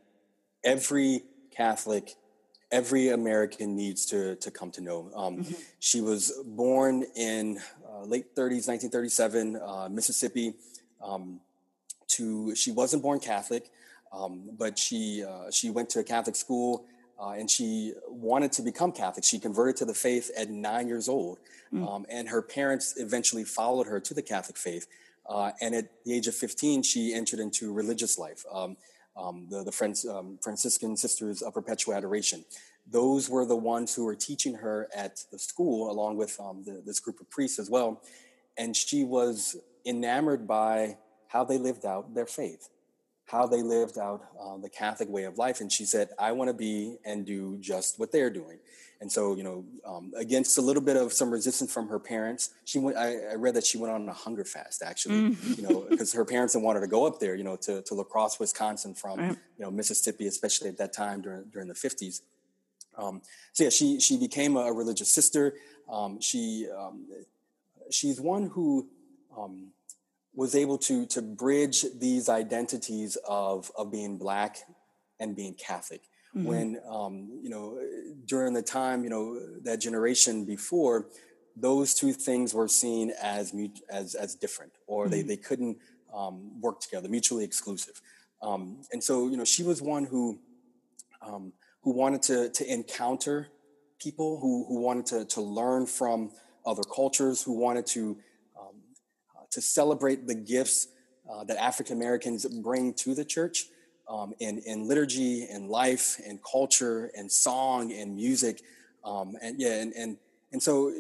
every 0.64 1.24
Catholic, 1.52 2.16
every 2.72 3.10
American 3.10 3.76
needs 3.76 4.06
to, 4.08 4.36
to 4.38 4.50
come 4.52 4.72
to 4.72 4.82
know. 4.82 5.12
Um, 5.16 5.46
She 5.80 6.02
was 6.02 6.32
born 6.46 7.06
in 7.16 7.60
uh, 7.88 8.04
late 8.04 8.36
30s, 8.36 8.68
1937, 8.68 9.58
uh, 9.58 9.90
Mississippi. 9.92 10.54
Um, 11.04 11.42
to 12.10 12.56
she 12.56 12.72
wasn't 12.72 13.02
born 13.02 13.20
Catholic, 13.20 13.70
um, 14.12 14.50
but 14.58 14.78
she 14.78 15.24
uh, 15.28 15.50
she 15.52 15.70
went 15.70 15.90
to 15.92 16.00
a 16.00 16.04
Catholic 16.04 16.36
school 16.36 16.86
uh, 17.20 17.32
and 17.32 17.50
she 17.50 17.94
wanted 18.08 18.52
to 18.54 18.62
become 18.62 18.92
Catholic. 18.92 19.24
She 19.26 19.40
converted 19.40 19.76
to 19.78 19.86
the 19.86 19.94
faith 19.94 20.30
at 20.38 20.50
nine 20.50 20.88
years 20.88 21.10
old, 21.10 21.40
um, 21.74 22.06
and 22.10 22.30
her 22.30 22.42
parents 22.42 22.94
eventually 22.98 23.44
followed 23.44 23.88
her 23.88 24.00
to 24.00 24.14
the 24.14 24.22
Catholic 24.22 24.58
faith. 24.58 24.86
Uh, 25.28 25.52
and 25.62 25.74
at 25.74 25.90
the 26.06 26.14
age 26.14 26.28
of 26.28 26.36
15, 26.36 26.84
she 26.84 27.14
entered 27.14 27.40
into 27.40 27.72
religious 27.72 28.18
life. 28.18 28.46
Um, 28.52 28.78
um, 29.16 29.48
the 29.50 29.64
the 29.64 30.12
um, 30.12 30.40
Franciscan 30.42 30.98
Sisters 30.98 31.42
of 31.42 31.54
Perpetual 31.54 31.94
Adoration. 31.94 32.44
Those 32.90 33.30
were 33.30 33.46
the 33.46 33.56
ones 33.56 33.96
who 33.96 34.06
were 34.06 34.16
teaching 34.16 34.56
her 34.56 34.90
at 34.94 35.24
the 35.32 35.40
school, 35.40 35.92
along 35.92 36.18
with 36.18 36.38
um, 36.40 36.64
the, 36.66 36.82
this 36.86 37.00
group 37.00 37.22
of 37.22 37.30
priests 37.30 37.60
as 37.60 37.70
well. 37.70 38.02
And 38.58 38.76
she 38.76 39.04
was 39.04 39.56
enamored 39.86 40.48
by 40.48 40.98
how 41.28 41.44
they 41.44 41.58
lived 41.58 41.86
out 41.86 42.14
their 42.14 42.26
faith, 42.26 42.70
how 43.26 43.48
they 43.48 43.62
lived 43.62 43.98
out 43.98 44.22
uh, 44.40 44.58
the 44.58 44.70
Catholic 44.70 45.10
way 45.10 45.24
of 45.24 45.38
life. 45.38 45.62
And 45.62 45.72
she 45.72 45.86
said, 45.86 46.10
I 46.20 46.32
want 46.34 46.50
to 46.50 46.54
be 46.54 46.98
and 47.06 47.26
do 47.26 47.58
just 47.60 48.00
what 48.00 48.12
they're 48.12 48.30
doing. 48.30 48.60
And 49.02 49.12
so, 49.12 49.36
you 49.36 49.44
know, 49.44 49.66
um, 49.86 50.14
against 50.16 50.58
a 50.58 50.62
little 50.62 50.82
bit 50.82 50.96
of 50.96 51.12
some 51.12 51.30
resistance 51.30 51.74
from 51.74 51.90
her 51.90 52.00
parents, 52.00 52.52
she 52.64 52.80
went. 52.80 52.96
I, 52.96 53.18
I 53.32 53.36
read 53.36 53.54
that 53.56 53.66
she 53.66 53.78
went 53.78 53.92
on 53.92 54.08
a 54.08 54.14
hunger 54.14 54.46
fast, 54.46 54.82
actually, 54.82 55.36
you 55.58 55.62
know, 55.62 55.86
because 55.90 56.14
her 56.14 56.24
parents 56.24 56.54
didn't 56.54 56.64
want 56.64 56.78
her 56.78 56.82
to 56.82 56.88
go 56.88 57.06
up 57.06 57.20
there, 57.20 57.36
you 57.36 57.44
know, 57.44 57.58
to, 57.58 57.82
to 57.82 57.94
La 57.96 58.04
Crosse, 58.04 58.40
Wisconsin, 58.40 58.94
from 58.94 59.20
Right. 59.20 59.38
you 59.58 59.66
know 59.66 59.72
Mississippi, 59.72 60.28
especially 60.28 60.70
at 60.70 60.78
that 60.78 60.94
time 60.94 61.22
during 61.22 61.44
during 61.52 61.68
the 61.68 61.76
fifties. 61.76 62.22
Um, 62.98 63.22
so 63.52 63.66
yeah, 63.66 63.70
she 63.72 64.00
she 64.00 64.18
became 64.18 64.56
a 64.56 64.72
religious 64.72 65.12
sister. 65.12 65.56
Um, 65.92 66.22
she 66.22 66.68
um, 66.74 67.06
she's 67.92 68.22
one 68.22 68.48
who 68.54 68.88
um, 69.38 69.72
was 70.36 70.56
able 70.56 70.78
to 70.80 71.06
to 71.08 71.22
bridge 71.22 71.86
these 72.00 72.30
identities 72.30 73.18
of 73.28 73.72
of 73.78 73.92
being 73.92 74.18
black 74.18 74.58
and 75.20 75.36
being 75.36 75.54
Catholic. 75.54 76.02
When 76.48 76.80
um, 76.90 77.40
you 77.44 77.50
know 77.50 77.80
during 78.26 78.54
the 78.54 78.64
time 78.64 79.04
you 79.04 79.10
know 79.10 79.40
that 79.62 79.80
generation 79.80 80.46
before, 80.46 81.08
those 81.56 81.94
two 81.94 82.12
things 82.12 82.54
were 82.54 82.68
seen 82.68 83.14
as 83.22 83.54
as 83.90 84.16
as 84.16 84.34
different, 84.36 84.74
or 84.88 85.08
they 85.08 85.22
they 85.22 85.38
couldn't 85.38 85.78
um, 86.14 86.60
work 86.60 86.80
together, 86.80 87.08
mutually 87.08 87.44
exclusive. 87.44 88.02
Um, 88.42 88.82
and 88.92 89.04
so 89.04 89.30
you 89.30 89.38
know 89.38 89.46
she 89.46 89.64
was 89.64 89.82
one 89.82 90.06
who 90.06 90.40
um, 91.22 91.54
who 91.84 91.92
wanted 91.92 92.24
to 92.24 92.50
to 92.50 92.74
encounter 92.74 93.50
people, 94.00 94.40
who 94.40 94.66
who 94.68 94.80
wanted 94.82 95.06
to 95.08 95.26
to 95.26 95.42
learn 95.42 95.86
from 95.86 96.32
other 96.66 96.84
cultures, 96.84 97.44
who 97.44 97.54
wanted 97.54 97.86
to 97.86 98.18
to 99.54 99.62
celebrate 99.62 100.28
the 100.28 100.36
gifts 100.36 100.88
uh, 101.32 101.44
that 101.46 101.58
African 101.58 101.98
Americans 101.98 102.46
bring 102.46 102.94
to 102.96 103.16
the 103.16 103.26
church 103.26 103.66
um, 104.08 104.34
in 104.40 104.60
in 104.60 104.88
liturgy, 104.88 105.48
and 105.50 105.70
life, 105.70 106.20
and 106.26 106.40
culture, 106.44 107.10
and 107.18 107.32
song, 107.32 107.94
and 107.94 108.16
music, 108.16 108.62
um, 109.04 109.36
and 109.42 109.60
yeah, 109.60 109.82
and 109.82 109.94
and 109.94 110.18
and 110.52 110.62
so 110.62 110.94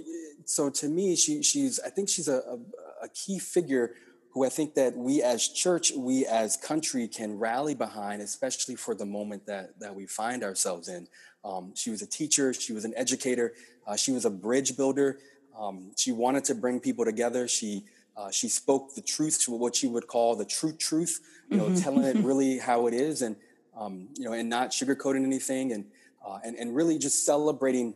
so 0.45 0.69
to 0.69 0.87
me, 0.87 1.15
she 1.15 1.43
she's 1.43 1.79
I 1.79 1.89
think 1.89 2.09
she's 2.09 2.27
a, 2.27 2.37
a, 2.37 2.57
a 3.03 3.09
key 3.09 3.39
figure 3.39 3.93
who 4.33 4.45
I 4.45 4.49
think 4.49 4.73
that 4.75 4.97
we 4.97 5.21
as 5.21 5.47
church, 5.47 5.91
we 5.95 6.25
as 6.25 6.57
country 6.57 7.07
can 7.07 7.37
rally 7.37 7.75
behind, 7.75 8.21
especially 8.21 8.75
for 8.75 8.95
the 8.95 9.05
moment 9.05 9.45
that, 9.45 9.79
that 9.79 9.93
we 9.93 10.07
find 10.07 10.43
ourselves 10.43 10.87
in. 10.87 11.07
Um, 11.45 11.73
she 11.75 11.91
was 11.91 12.01
a 12.01 12.07
teacher, 12.07 12.51
she 12.51 12.73
was 12.73 12.83
an 12.83 12.93
educator, 12.97 13.53
uh, 13.85 13.95
she 13.95 14.11
was 14.11 14.25
a 14.25 14.31
bridge 14.31 14.75
builder. 14.75 15.19
Um, 15.55 15.91
she 15.95 16.11
wanted 16.11 16.43
to 16.45 16.55
bring 16.55 16.79
people 16.79 17.05
together. 17.05 17.47
She 17.47 17.85
uh, 18.15 18.29
she 18.31 18.47
spoke 18.47 18.93
the 18.95 19.01
truth 19.01 19.41
to 19.41 19.51
what 19.51 19.75
she 19.75 19.87
would 19.87 20.07
call 20.07 20.35
the 20.35 20.45
true 20.45 20.73
truth, 20.73 21.19
you 21.49 21.57
know, 21.57 21.65
mm-hmm. 21.65 21.81
telling 21.81 22.03
it 22.03 22.17
really 22.23 22.59
how 22.59 22.87
it 22.87 22.93
is, 22.93 23.21
and 23.21 23.35
um, 23.75 24.09
you 24.15 24.25
know, 24.25 24.33
and 24.33 24.49
not 24.49 24.69
sugarcoating 24.69 25.23
anything, 25.23 25.71
and 25.71 25.85
uh, 26.25 26.39
and 26.43 26.55
and 26.55 26.75
really 26.75 26.97
just 26.97 27.25
celebrating 27.25 27.95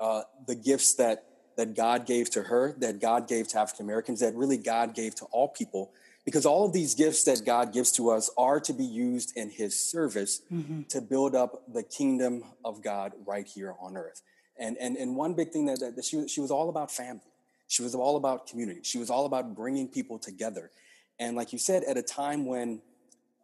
uh, 0.00 0.22
the 0.46 0.54
gifts 0.54 0.94
that 0.94 1.26
that 1.56 1.74
God 1.74 2.06
gave 2.06 2.30
to 2.30 2.42
her, 2.42 2.74
that 2.78 3.00
God 3.00 3.28
gave 3.28 3.48
to 3.48 3.58
African 3.58 3.84
Americans, 3.84 4.20
that 4.20 4.34
really 4.34 4.56
God 4.56 4.94
gave 4.94 5.14
to 5.16 5.24
all 5.26 5.48
people. 5.48 5.92
Because 6.24 6.46
all 6.46 6.64
of 6.64 6.72
these 6.72 6.94
gifts 6.94 7.24
that 7.24 7.44
God 7.44 7.72
gives 7.72 7.90
to 7.92 8.10
us 8.10 8.30
are 8.38 8.60
to 8.60 8.72
be 8.72 8.84
used 8.84 9.36
in 9.36 9.50
His 9.50 9.78
service 9.78 10.40
mm-hmm. 10.52 10.82
to 10.82 11.00
build 11.00 11.34
up 11.34 11.64
the 11.72 11.82
kingdom 11.82 12.44
of 12.64 12.80
God 12.80 13.12
right 13.26 13.46
here 13.46 13.74
on 13.80 13.96
earth. 13.96 14.22
And 14.56 14.76
and 14.78 14.96
and 14.96 15.16
one 15.16 15.34
big 15.34 15.50
thing 15.50 15.66
that, 15.66 15.80
that, 15.80 15.96
that 15.96 16.04
she 16.04 16.28
she 16.28 16.40
was 16.40 16.52
all 16.52 16.68
about 16.68 16.92
family. 16.92 17.31
She 17.72 17.82
was 17.82 17.94
all 17.94 18.18
about 18.18 18.46
community. 18.46 18.80
She 18.82 18.98
was 18.98 19.08
all 19.08 19.24
about 19.24 19.54
bringing 19.54 19.88
people 19.88 20.18
together. 20.18 20.70
And 21.18 21.34
like 21.34 21.54
you 21.54 21.58
said, 21.58 21.84
at 21.84 21.96
a 21.96 22.02
time 22.02 22.44
when 22.44 22.82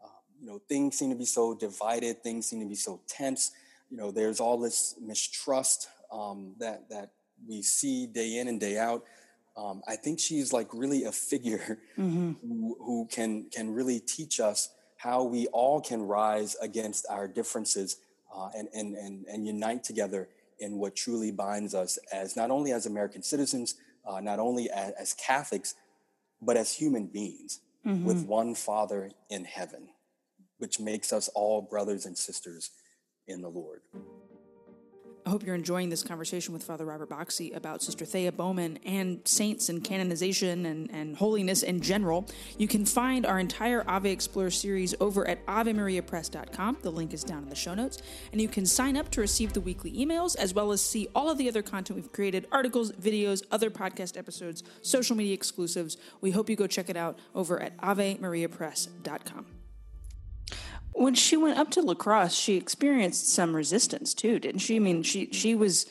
uh, 0.04 0.08
you 0.38 0.46
know 0.46 0.60
things 0.68 0.98
seem 0.98 1.08
to 1.08 1.16
be 1.16 1.24
so 1.24 1.54
divided, 1.54 2.22
things 2.22 2.44
seem 2.46 2.60
to 2.60 2.66
be 2.66 2.74
so 2.74 3.00
tense. 3.08 3.52
You 3.90 3.96
know, 3.96 4.10
there's 4.10 4.38
all 4.38 4.58
this 4.58 4.96
mistrust 5.00 5.88
um, 6.12 6.52
that 6.58 6.90
that 6.90 7.12
we 7.48 7.62
see 7.62 8.06
day 8.06 8.36
in 8.36 8.48
and 8.48 8.60
day 8.60 8.76
out. 8.76 9.02
Um, 9.56 9.80
I 9.88 9.96
think 9.96 10.20
she's 10.20 10.52
like 10.52 10.74
really 10.74 11.04
a 11.04 11.12
figure 11.12 11.78
mm-hmm. 11.98 12.32
who, 12.42 12.76
who 12.80 13.08
can 13.10 13.46
can 13.50 13.72
really 13.72 13.98
teach 13.98 14.40
us 14.40 14.68
how 14.98 15.22
we 15.22 15.46
all 15.46 15.80
can 15.80 16.02
rise 16.02 16.54
against 16.60 17.06
our 17.08 17.26
differences 17.26 17.96
uh, 18.36 18.50
and, 18.54 18.68
and 18.74 18.94
and 18.94 19.24
and 19.24 19.46
unite 19.46 19.84
together 19.84 20.28
in 20.58 20.76
what 20.76 20.94
truly 20.94 21.30
binds 21.30 21.74
us 21.74 21.98
as 22.12 22.36
not 22.36 22.50
only 22.50 22.72
as 22.72 22.84
American 22.84 23.22
citizens, 23.22 23.76
uh, 24.06 24.20
not 24.20 24.38
only 24.38 24.70
as, 24.70 24.92
as, 24.98 25.14
Catholics, 25.14 25.74
but 26.40 26.56
as 26.56 26.74
human 26.74 27.06
beings 27.06 27.60
mm-hmm. 27.86 28.04
with 28.04 28.26
one 28.26 28.54
Father 28.54 29.10
in 29.30 29.44
heaven, 29.44 29.88
which 30.58 30.80
makes 30.80 31.12
us 31.12 31.28
all 31.34 31.62
brothers 31.62 32.06
and 32.06 32.16
sisters 32.16 32.70
in 33.26 33.42
the 33.42 33.48
Lord. 33.48 33.80
I 35.28 35.30
hope 35.30 35.44
you're 35.44 35.54
enjoying 35.54 35.90
this 35.90 36.02
conversation 36.02 36.54
with 36.54 36.62
Father 36.62 36.86
Robert 36.86 37.10
Boxie 37.10 37.52
about 37.52 37.82
Sister 37.82 38.06
Thea 38.06 38.32
Bowman 38.32 38.78
and 38.86 39.20
saints 39.26 39.68
and 39.68 39.84
canonization 39.84 40.64
and, 40.64 40.90
and 40.90 41.14
holiness 41.18 41.62
in 41.62 41.82
general. 41.82 42.26
You 42.56 42.66
can 42.66 42.86
find 42.86 43.26
our 43.26 43.38
entire 43.38 43.84
Ave 43.86 44.10
Explorer 44.10 44.48
series 44.48 44.94
over 45.00 45.28
at 45.28 45.44
AveMariaPress.com. 45.44 46.78
The 46.80 46.90
link 46.90 47.12
is 47.12 47.24
down 47.24 47.42
in 47.42 47.50
the 47.50 47.54
show 47.54 47.74
notes. 47.74 48.00
And 48.32 48.40
you 48.40 48.48
can 48.48 48.64
sign 48.64 48.96
up 48.96 49.10
to 49.10 49.20
receive 49.20 49.52
the 49.52 49.60
weekly 49.60 49.92
emails 49.92 50.34
as 50.34 50.54
well 50.54 50.72
as 50.72 50.80
see 50.80 51.08
all 51.14 51.28
of 51.28 51.36
the 51.36 51.46
other 51.46 51.60
content 51.60 51.96
we've 51.96 52.10
created 52.10 52.46
articles, 52.50 52.92
videos, 52.92 53.42
other 53.50 53.68
podcast 53.68 54.16
episodes, 54.16 54.62
social 54.80 55.14
media 55.14 55.34
exclusives. 55.34 55.98
We 56.22 56.30
hope 56.30 56.48
you 56.48 56.56
go 56.56 56.66
check 56.66 56.88
it 56.88 56.96
out 56.96 57.18
over 57.34 57.60
at 57.60 57.76
AveMariaPress.com 57.82 59.57
when 60.92 61.14
she 61.14 61.36
went 61.36 61.58
up 61.58 61.70
to 61.72 61.80
La 61.80 61.94
Crosse, 61.94 62.34
she 62.34 62.56
experienced 62.56 63.32
some 63.32 63.54
resistance 63.54 64.14
too, 64.14 64.38
didn't 64.38 64.60
she? 64.60 64.76
I 64.76 64.78
mean, 64.80 65.02
she 65.02 65.30
she 65.32 65.54
was 65.54 65.86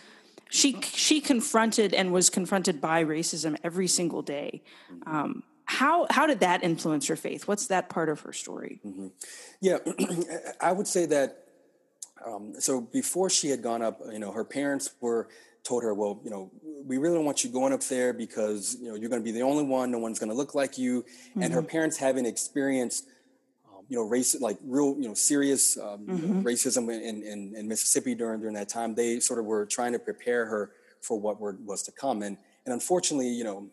she 0.50 0.80
she 0.82 1.22
confronted 1.22 1.94
and 1.94 2.12
was 2.12 2.30
confronted 2.30 2.82
by 2.82 3.04
racism 3.04 3.58
every 3.64 3.88
single 3.88 4.22
day. 4.22 4.62
Um, 5.06 5.44
how 5.66 6.08
how 6.10 6.26
did 6.26 6.40
that 6.40 6.64
influence 6.64 7.08
her 7.08 7.16
faith? 7.16 7.48
What's 7.48 7.68
that 7.68 7.90
part 7.90 8.10
of 8.10 8.22
her 8.22 8.34
story? 8.34 8.80
Mm-hmm. 8.86 9.08
Yeah, 9.62 9.78
I 10.62 10.72
would 10.72 10.88
say 10.88 11.06
that. 11.08 11.44
Um, 12.26 12.56
so 12.60 12.82
before 12.82 13.30
she 13.30 13.50
had 13.50 13.62
gone 13.62 13.84
up, 13.84 14.02
you 14.12 14.18
know, 14.18 14.32
her 14.32 14.44
parents 14.44 14.90
were 15.00 15.30
told 15.64 15.84
her, 15.84 15.94
well, 15.94 16.20
you 16.24 16.32
know, 16.32 16.50
we 16.86 16.98
really 16.98 17.16
don't 17.16 17.26
want 17.26 17.44
you 17.44 17.50
going 17.50 17.74
up 17.74 17.84
there 17.84 18.12
because 18.12 18.78
you 18.82 18.90
know 18.90 18.96
you're 18.96 19.10
going 19.10 19.22
to 19.22 19.26
be 19.26 19.32
the 19.32 19.44
only 19.44 19.64
one. 19.64 19.92
No 19.92 20.00
one's 20.00 20.20
going 20.20 20.30
to 20.30 20.36
look 20.36 20.56
like 20.56 20.78
you. 20.78 21.04
Mm-hmm. 21.04 21.44
And 21.44 21.54
her 21.54 21.62
mm-hmm. 21.62 21.70
parents 21.70 21.98
having 21.98 22.26
experienced 22.26 23.08
you 23.89 23.95
know, 23.95 24.04
race 24.04 24.39
like 24.39 24.58
real, 24.65 24.95
you 25.00 25.08
know, 25.08 25.13
serious 25.13 25.78
um, 25.78 26.06
mm-hmm. 26.06 26.41
racism 26.41 26.89
in, 26.89 27.23
in, 27.23 27.56
in, 27.56 27.67
Mississippi 27.67 28.15
during 28.15 28.39
during 28.39 28.56
that 28.56 28.69
time. 28.69 28.95
They 28.95 29.19
sort 29.19 29.39
of 29.39 29.45
were 29.45 29.65
trying 29.65 29.93
to 29.93 30.00
prepare 30.00 30.45
her 30.45 30.71
for 31.02 31.19
what 31.19 31.39
were, 31.39 31.58
was 31.65 31.84
to 31.84 31.91
come, 31.91 32.21
and 32.21 32.38
and 32.65 32.73
unfortunately, 32.73 33.30
you 33.30 33.43
know, 33.43 33.67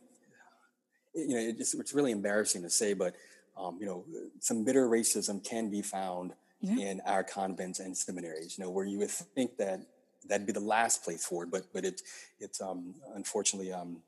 it, 1.14 1.29
you 1.29 1.35
know, 1.35 1.40
it 1.40 1.59
just, 1.59 1.74
it's 1.74 1.94
really 1.94 2.12
embarrassing 2.12 2.62
to 2.62 2.70
say, 2.70 2.94
but 2.94 3.14
um, 3.57 3.79
you 3.81 3.87
know, 3.87 4.05
some 4.40 4.64
bitter 4.64 4.88
racism 4.88 5.42
can 5.42 5.70
be 5.70 5.83
found 5.83 6.33
yeah. 6.61 6.90
in 6.90 7.00
our 7.07 7.24
convents 7.24 7.81
and 7.81 7.96
seminaries. 7.96 8.57
You 8.57 8.64
know, 8.64 8.70
where 8.70 8.85
you 8.85 8.98
would 8.98 9.11
think 9.11 9.57
that 9.59 9.81
that'd 10.29 10.46
be 10.46 10.53
the 10.53 10.61
last 10.61 11.05
place 11.05 11.24
for 11.24 11.44
it, 11.44 11.50
but 11.50 11.64
but 11.72 11.85
it 11.85 12.03
it's 12.40 12.61
um, 12.61 12.94
unfortunately 13.14 13.72
um, 13.72 13.98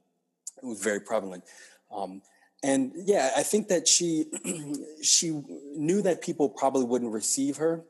it 0.62 0.66
was 0.66 0.80
very 0.80 1.00
prevalent. 1.00 1.44
Um, 1.90 2.22
and 2.62 2.92
yeah, 2.94 3.30
I 3.36 3.42
think 3.42 3.68
that 3.68 3.86
she 3.86 4.26
she 5.02 5.42
knew 5.74 6.02
that 6.02 6.22
people 6.22 6.48
probably 6.48 6.84
wouldn't 6.84 7.12
receive 7.12 7.58
her, 7.58 7.84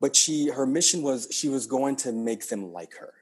but 0.00 0.16
she 0.16 0.48
her 0.48 0.66
mission 0.66 1.02
was 1.02 1.28
she 1.30 1.48
was 1.48 1.66
going 1.66 1.96
to 1.96 2.12
make 2.12 2.48
them 2.48 2.72
like 2.72 2.94
her 2.96 3.14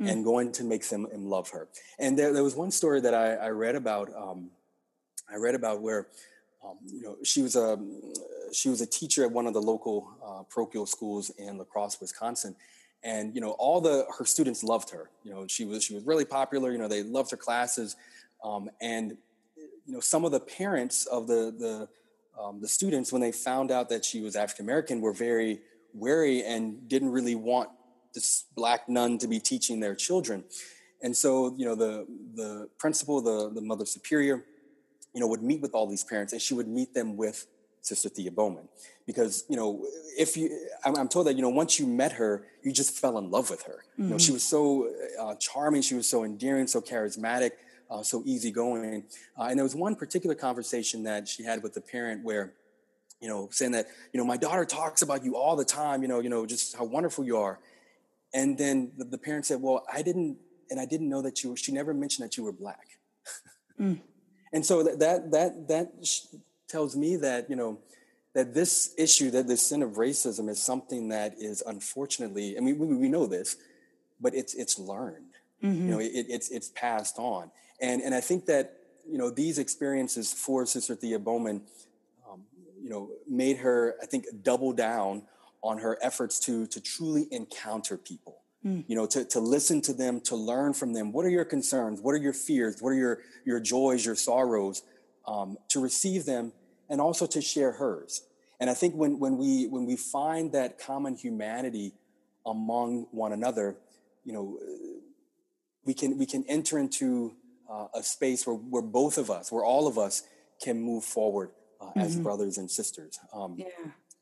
mm. 0.00 0.10
and 0.10 0.24
going 0.24 0.52
to 0.52 0.64
make 0.64 0.88
them 0.88 1.06
love 1.12 1.50
her. 1.50 1.68
And 1.98 2.18
there, 2.18 2.32
there 2.32 2.44
was 2.44 2.54
one 2.54 2.70
story 2.70 3.00
that 3.00 3.14
I, 3.14 3.34
I 3.34 3.48
read 3.48 3.76
about. 3.76 4.10
Um, 4.16 4.50
I 5.28 5.36
read 5.36 5.56
about 5.56 5.82
where 5.82 6.06
um, 6.64 6.76
you 6.86 7.02
know 7.02 7.16
she 7.24 7.42
was 7.42 7.56
a 7.56 7.78
she 8.52 8.68
was 8.68 8.80
a 8.80 8.86
teacher 8.86 9.24
at 9.24 9.30
one 9.30 9.46
of 9.46 9.54
the 9.54 9.62
local 9.62 10.08
uh, 10.24 10.42
parochial 10.44 10.86
schools 10.86 11.30
in 11.38 11.58
La 11.58 11.64
Crosse, 11.64 12.00
Wisconsin, 12.00 12.54
and 13.02 13.34
you 13.34 13.40
know 13.40 13.50
all 13.52 13.80
the 13.80 14.06
her 14.18 14.24
students 14.24 14.62
loved 14.62 14.90
her. 14.90 15.10
You 15.24 15.32
know 15.32 15.46
she 15.46 15.64
was 15.64 15.84
she 15.84 15.94
was 15.94 16.04
really 16.04 16.24
popular. 16.24 16.72
You 16.72 16.78
know 16.78 16.88
they 16.88 17.02
loved 17.02 17.30
her 17.30 17.36
classes, 17.36 17.96
um, 18.44 18.70
and 18.80 19.16
you 19.86 19.92
know, 19.92 20.00
some 20.00 20.24
of 20.24 20.32
the 20.32 20.40
parents 20.40 21.06
of 21.06 21.26
the 21.26 21.54
the 21.58 21.88
um, 22.40 22.60
the 22.60 22.68
students, 22.68 23.12
when 23.12 23.22
they 23.22 23.32
found 23.32 23.70
out 23.70 23.88
that 23.88 24.04
she 24.04 24.20
was 24.20 24.36
African 24.36 24.66
American, 24.66 25.00
were 25.00 25.12
very 25.12 25.60
wary 25.94 26.42
and 26.42 26.86
didn't 26.88 27.10
really 27.10 27.34
want 27.34 27.70
this 28.12 28.44
black 28.54 28.88
nun 28.88 29.18
to 29.18 29.28
be 29.28 29.40
teaching 29.40 29.80
their 29.80 29.94
children. 29.94 30.44
And 31.02 31.16
so, 31.16 31.54
you 31.56 31.64
know, 31.64 31.74
the 31.74 32.06
the 32.34 32.68
principal, 32.78 33.20
the 33.20 33.50
the 33.50 33.60
mother 33.60 33.86
superior, 33.86 34.44
you 35.14 35.20
know, 35.20 35.26
would 35.28 35.42
meet 35.42 35.60
with 35.60 35.72
all 35.72 35.86
these 35.86 36.04
parents, 36.04 36.32
and 36.32 36.42
she 36.42 36.54
would 36.54 36.68
meet 36.68 36.92
them 36.92 37.16
with 37.16 37.46
Sister 37.80 38.08
Thea 38.08 38.32
Bowman, 38.32 38.68
because 39.06 39.44
you 39.48 39.56
know, 39.56 39.86
if 40.18 40.36
you, 40.36 40.68
I'm, 40.84 40.96
I'm 40.96 41.08
told 41.08 41.26
that 41.28 41.36
you 41.36 41.42
know, 41.42 41.48
once 41.48 41.78
you 41.78 41.86
met 41.86 42.12
her, 42.12 42.46
you 42.62 42.72
just 42.72 42.98
fell 42.98 43.16
in 43.18 43.30
love 43.30 43.48
with 43.50 43.62
her. 43.62 43.84
Mm-hmm. 43.92 44.02
You 44.02 44.08
know, 44.10 44.18
she 44.18 44.26
mm-hmm. 44.26 44.34
was 44.34 44.42
so 44.42 44.90
uh, 45.20 45.34
charming, 45.36 45.82
she 45.82 45.94
was 45.94 46.08
so 46.08 46.24
endearing, 46.24 46.66
so 46.66 46.80
charismatic 46.80 47.52
uh, 47.90 48.02
so 48.02 48.22
easygoing. 48.24 49.04
Uh, 49.38 49.44
and 49.44 49.58
there 49.58 49.64
was 49.64 49.74
one 49.74 49.94
particular 49.94 50.34
conversation 50.34 51.02
that 51.04 51.28
she 51.28 51.42
had 51.42 51.62
with 51.62 51.74
the 51.74 51.80
parent 51.80 52.24
where, 52.24 52.52
you 53.20 53.28
know, 53.28 53.48
saying 53.50 53.72
that, 53.72 53.86
you 54.12 54.18
know, 54.18 54.26
my 54.26 54.36
daughter 54.36 54.64
talks 54.64 55.02
about 55.02 55.24
you 55.24 55.36
all 55.36 55.56
the 55.56 55.64
time, 55.64 56.02
you 56.02 56.08
know, 56.08 56.20
you 56.20 56.28
know, 56.28 56.46
just 56.46 56.76
how 56.76 56.84
wonderful 56.84 57.24
you 57.24 57.36
are. 57.36 57.58
And 58.34 58.58
then 58.58 58.92
the, 58.96 59.04
the 59.04 59.18
parent 59.18 59.46
said, 59.46 59.62
well, 59.62 59.84
I 59.92 60.02
didn't, 60.02 60.36
and 60.70 60.80
I 60.80 60.84
didn't 60.84 61.08
know 61.08 61.22
that 61.22 61.42
you 61.42 61.50
were, 61.50 61.56
she 61.56 61.72
never 61.72 61.94
mentioned 61.94 62.26
that 62.26 62.36
you 62.36 62.44
were 62.44 62.52
black. 62.52 62.86
mm. 63.80 64.00
And 64.52 64.64
so 64.64 64.82
that, 64.82 64.98
that, 65.00 65.30
that, 65.32 65.68
that 65.68 66.08
tells 66.68 66.96
me 66.96 67.16
that, 67.16 67.48
you 67.48 67.56
know, 67.56 67.78
that 68.34 68.52
this 68.52 68.94
issue, 68.98 69.30
that 69.30 69.46
this 69.46 69.66
sin 69.66 69.82
of 69.82 69.92
racism 69.92 70.50
is 70.50 70.62
something 70.62 71.08
that 71.08 71.34
is 71.38 71.62
unfortunately, 71.66 72.56
I 72.56 72.60
mean, 72.60 72.78
we, 72.78 72.86
we 72.94 73.08
know 73.08 73.26
this, 73.26 73.56
but 74.20 74.34
it's, 74.34 74.54
it's 74.54 74.78
learned. 74.78 75.32
Mm-hmm. 75.62 75.88
You 75.88 75.90
know, 75.90 75.98
it, 76.00 76.26
it's, 76.28 76.50
it's 76.50 76.68
passed 76.68 77.18
on. 77.18 77.50
And, 77.80 78.02
and 78.02 78.14
I 78.14 78.20
think 78.20 78.46
that, 78.46 78.78
you 79.08 79.18
know, 79.18 79.30
these 79.30 79.58
experiences 79.58 80.32
for 80.32 80.66
Sister 80.66 80.94
Thea 80.94 81.18
Bowman, 81.18 81.62
um, 82.28 82.42
you 82.82 82.90
know, 82.90 83.10
made 83.28 83.58
her, 83.58 83.96
I 84.02 84.06
think, 84.06 84.26
double 84.42 84.72
down 84.72 85.22
on 85.62 85.78
her 85.78 85.98
efforts 86.02 86.40
to, 86.40 86.66
to 86.68 86.80
truly 86.80 87.26
encounter 87.30 87.96
people. 87.96 88.38
Mm. 88.64 88.84
You 88.88 88.96
know, 88.96 89.06
to, 89.06 89.24
to 89.26 89.40
listen 89.40 89.80
to 89.82 89.92
them, 89.92 90.20
to 90.22 90.36
learn 90.36 90.72
from 90.72 90.92
them. 90.92 91.12
What 91.12 91.24
are 91.26 91.30
your 91.30 91.44
concerns? 91.44 92.00
What 92.00 92.12
are 92.12 92.18
your 92.18 92.32
fears? 92.32 92.80
What 92.80 92.90
are 92.90 92.94
your, 92.94 93.18
your 93.44 93.60
joys, 93.60 94.04
your 94.04 94.16
sorrows? 94.16 94.82
Um, 95.28 95.58
to 95.70 95.80
receive 95.80 96.24
them 96.24 96.52
and 96.88 97.00
also 97.00 97.26
to 97.26 97.40
share 97.40 97.72
hers. 97.72 98.22
And 98.60 98.70
I 98.70 98.74
think 98.74 98.94
when, 98.94 99.18
when, 99.18 99.36
we, 99.36 99.66
when 99.66 99.84
we 99.84 99.96
find 99.96 100.52
that 100.52 100.78
common 100.78 101.16
humanity 101.16 101.94
among 102.46 103.08
one 103.10 103.32
another, 103.32 103.76
you 104.24 104.32
know, 104.32 104.56
we 105.84 105.94
can, 105.94 106.16
we 106.16 106.26
can 106.26 106.44
enter 106.48 106.78
into 106.78 107.34
uh, 107.70 107.86
a 107.94 108.02
space 108.02 108.46
where, 108.46 108.56
where 108.56 108.82
both 108.82 109.18
of 109.18 109.30
us, 109.30 109.50
where 109.50 109.64
all 109.64 109.86
of 109.86 109.98
us 109.98 110.22
can 110.62 110.80
move 110.80 111.04
forward 111.04 111.50
uh, 111.80 111.86
mm-hmm. 111.86 112.00
as 112.00 112.16
brothers 112.16 112.58
and 112.58 112.70
sisters. 112.70 113.18
Um, 113.32 113.56
yeah. 113.58 113.66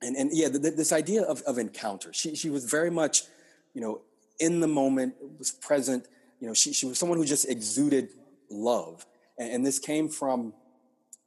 And, 0.02 0.16
and 0.16 0.30
yeah, 0.32 0.48
this 0.50 0.92
idea 0.92 1.22
of, 1.22 1.40
of 1.42 1.56
encounter, 1.56 2.12
she, 2.12 2.34
she 2.34 2.50
was 2.50 2.64
very 2.64 2.90
much, 2.90 3.22
you 3.72 3.80
know, 3.80 4.02
in 4.38 4.60
the 4.60 4.68
moment, 4.68 5.14
was 5.38 5.50
present. 5.50 6.06
You 6.40 6.48
know, 6.48 6.54
she, 6.54 6.72
she 6.72 6.84
was 6.84 6.98
someone 6.98 7.16
who 7.16 7.24
just 7.24 7.48
exuded 7.48 8.10
love. 8.50 9.06
and, 9.38 9.50
and 9.50 9.66
this 9.66 9.78
came 9.78 10.08
from 10.08 10.52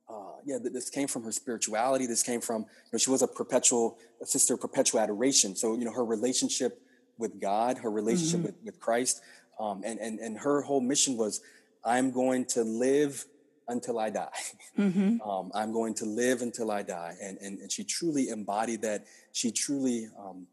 uh, 0.10 0.14
yeah, 0.46 0.58
this 0.62 0.90
came 0.90 1.08
from 1.08 1.24
her 1.24 1.32
spirituality. 1.32 2.06
This 2.06 2.24
came 2.24 2.40
from, 2.40 2.62
you 2.62 2.90
know, 2.94 2.98
she 2.98 3.10
was 3.10 3.22
a 3.22 3.28
perpetual 3.28 3.98
a 4.22 4.26
sister 4.26 4.54
of 4.54 4.62
perpetual 4.62 5.02
adoration. 5.02 5.56
So, 5.56 5.76
you 5.78 5.86
know, 5.86 5.92
her 5.92 6.06
relationship 6.06 6.82
with 7.18 7.42
God, 7.42 7.80
her 7.80 7.92
relationship 7.92 8.40
mm-hmm. 8.40 8.46
with, 8.46 8.56
with 8.64 8.80
Christ, 8.80 9.22
um, 9.60 9.82
and, 9.84 10.00
and, 10.00 10.20
and 10.20 10.38
her 10.40 10.62
whole 10.62 10.82
mission 10.82 11.18
was, 11.18 11.42
I'm 11.84 12.12
going 12.12 12.46
to 12.46 12.64
live 12.64 13.26
until 13.68 14.00
I 14.00 14.10
die. 14.10 14.30
Mm-hmm. 14.78 15.28
Um, 15.28 15.50
I'm 15.56 15.74
going 15.74 15.96
to 15.96 16.06
live 16.06 16.44
until 16.44 16.70
I 16.70 16.84
die. 16.84 17.16
And, 17.20 17.40
and, 17.40 17.58
and 17.58 17.72
she 17.72 17.84
truly 17.84 18.30
embodied 18.30 18.84
that. 18.84 19.06
She 19.32 19.50
truly, 19.50 20.08
um, 20.20 20.46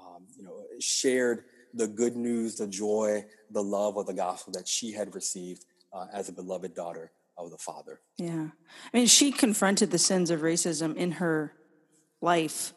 um, 0.00 0.22
you 0.36 0.44
know, 0.44 0.62
shared 0.78 1.42
the 1.74 1.88
good 1.88 2.14
news, 2.14 2.54
the 2.54 2.68
joy, 2.68 3.24
the 3.50 3.60
love 3.60 3.96
of 3.96 4.06
the 4.06 4.14
gospel 4.14 4.52
that 4.52 4.68
she 4.68 4.92
had 4.92 5.16
received 5.16 5.64
uh, 5.92 6.06
as 6.12 6.28
a 6.28 6.32
beloved 6.32 6.76
daughter 6.76 7.10
of 7.36 7.50
the 7.50 7.58
Father. 7.58 8.00
Yeah. 8.18 8.50
I 8.94 8.96
mean, 8.96 9.08
she 9.08 9.32
confronted 9.32 9.90
the 9.90 9.98
sins 9.98 10.30
of 10.30 10.42
racism 10.42 10.94
in 10.94 11.12
her 11.12 11.54
life 12.20 12.72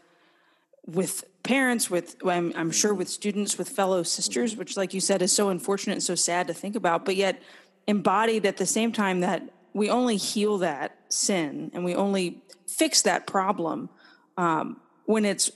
with 0.88 1.24
parents, 1.44 1.90
with, 1.90 2.16
I'm, 2.26 2.54
I'm 2.56 2.72
sure, 2.72 2.94
with 2.94 3.10
students, 3.10 3.58
with 3.58 3.70
fellow 3.70 4.04
sisters, 4.04 4.52
mm-hmm. 4.52 4.60
which, 4.60 4.78
like 4.78 4.94
you 4.94 5.02
said, 5.02 5.22
is 5.22 5.32
so 5.32 5.50
unfortunate 5.50 5.94
and 5.94 6.04
so 6.04 6.16
sad 6.16 6.48
to 6.48 6.54
think 6.54 6.76
about, 6.76 7.06
but 7.06 7.16
yet 7.16 7.42
embodied 7.88 8.46
at 8.46 8.58
the 8.58 8.66
same 8.66 8.92
time 8.92 9.22
that 9.22 9.44
we 9.74 9.90
only 9.90 10.18
heal 10.18 10.58
that 10.60 10.98
sin 11.10 11.72
and 11.74 11.84
we 11.84 11.96
only 11.96 12.42
fix 12.68 13.02
that 13.04 13.28
problem 13.28 13.90
um, 14.38 14.80
when 15.06 15.26
it's 15.26 15.52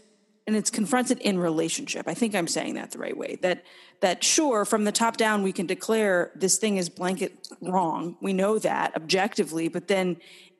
and 0.46 0.56
it's 0.56 0.72
confronted 0.72 1.20
in 1.20 1.38
relationship. 1.38 2.08
I 2.08 2.16
think 2.16 2.34
I'm 2.34 2.48
saying 2.48 2.74
that 2.74 2.90
the 2.90 2.98
right 2.98 3.16
way. 3.16 3.38
That 3.44 3.64
that 4.02 4.24
sure, 4.24 4.66
from 4.66 4.84
the 4.84 4.92
top 4.92 5.16
down, 5.16 5.44
we 5.44 5.52
can 5.52 5.68
declare 5.68 6.32
this 6.36 6.58
thing 6.58 6.78
is 6.78 6.90
blanket 6.90 7.48
wrong. 7.62 8.18
We 8.20 8.34
know 8.34 8.58
that 8.60 8.96
objectively, 8.96 9.68
but 9.68 9.88
then 9.88 10.18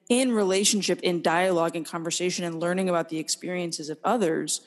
in 0.10 0.32
relationship, 0.32 1.00
in 1.02 1.22
dialogue 1.22 1.76
and 1.76 1.86
conversation, 1.86 2.46
and 2.46 2.60
learning 2.60 2.88
about 2.88 3.10
the 3.10 3.18
experiences 3.18 3.90
of 3.90 3.98
others, 4.04 4.62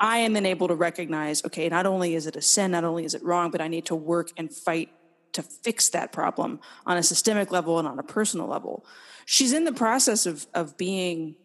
I 0.00 0.18
am 0.18 0.32
then 0.32 0.46
able 0.46 0.68
to 0.68 0.74
recognize, 0.74 1.44
okay, 1.44 1.68
not 1.68 1.86
only 1.86 2.14
is 2.14 2.26
it 2.26 2.36
a 2.36 2.42
sin, 2.42 2.72
not 2.72 2.84
only 2.84 3.04
is 3.04 3.14
it 3.14 3.22
wrong, 3.22 3.50
but 3.50 3.60
I 3.60 3.68
need 3.68 3.86
to 3.86 3.94
work 3.94 4.30
and 4.36 4.52
fight 4.52 4.90
to 5.36 5.42
fix 5.42 5.88
that 5.90 6.12
problem 6.12 6.60
on 6.86 6.96
a 6.96 7.02
systemic 7.02 7.52
level 7.52 7.78
and 7.78 7.86
on 7.86 7.98
a 7.98 8.02
personal 8.02 8.46
level. 8.46 8.84
She's 9.26 9.52
in 9.52 9.64
the 9.64 9.72
process 9.72 10.26
of 10.26 10.46
of 10.54 10.76
being 10.76 11.36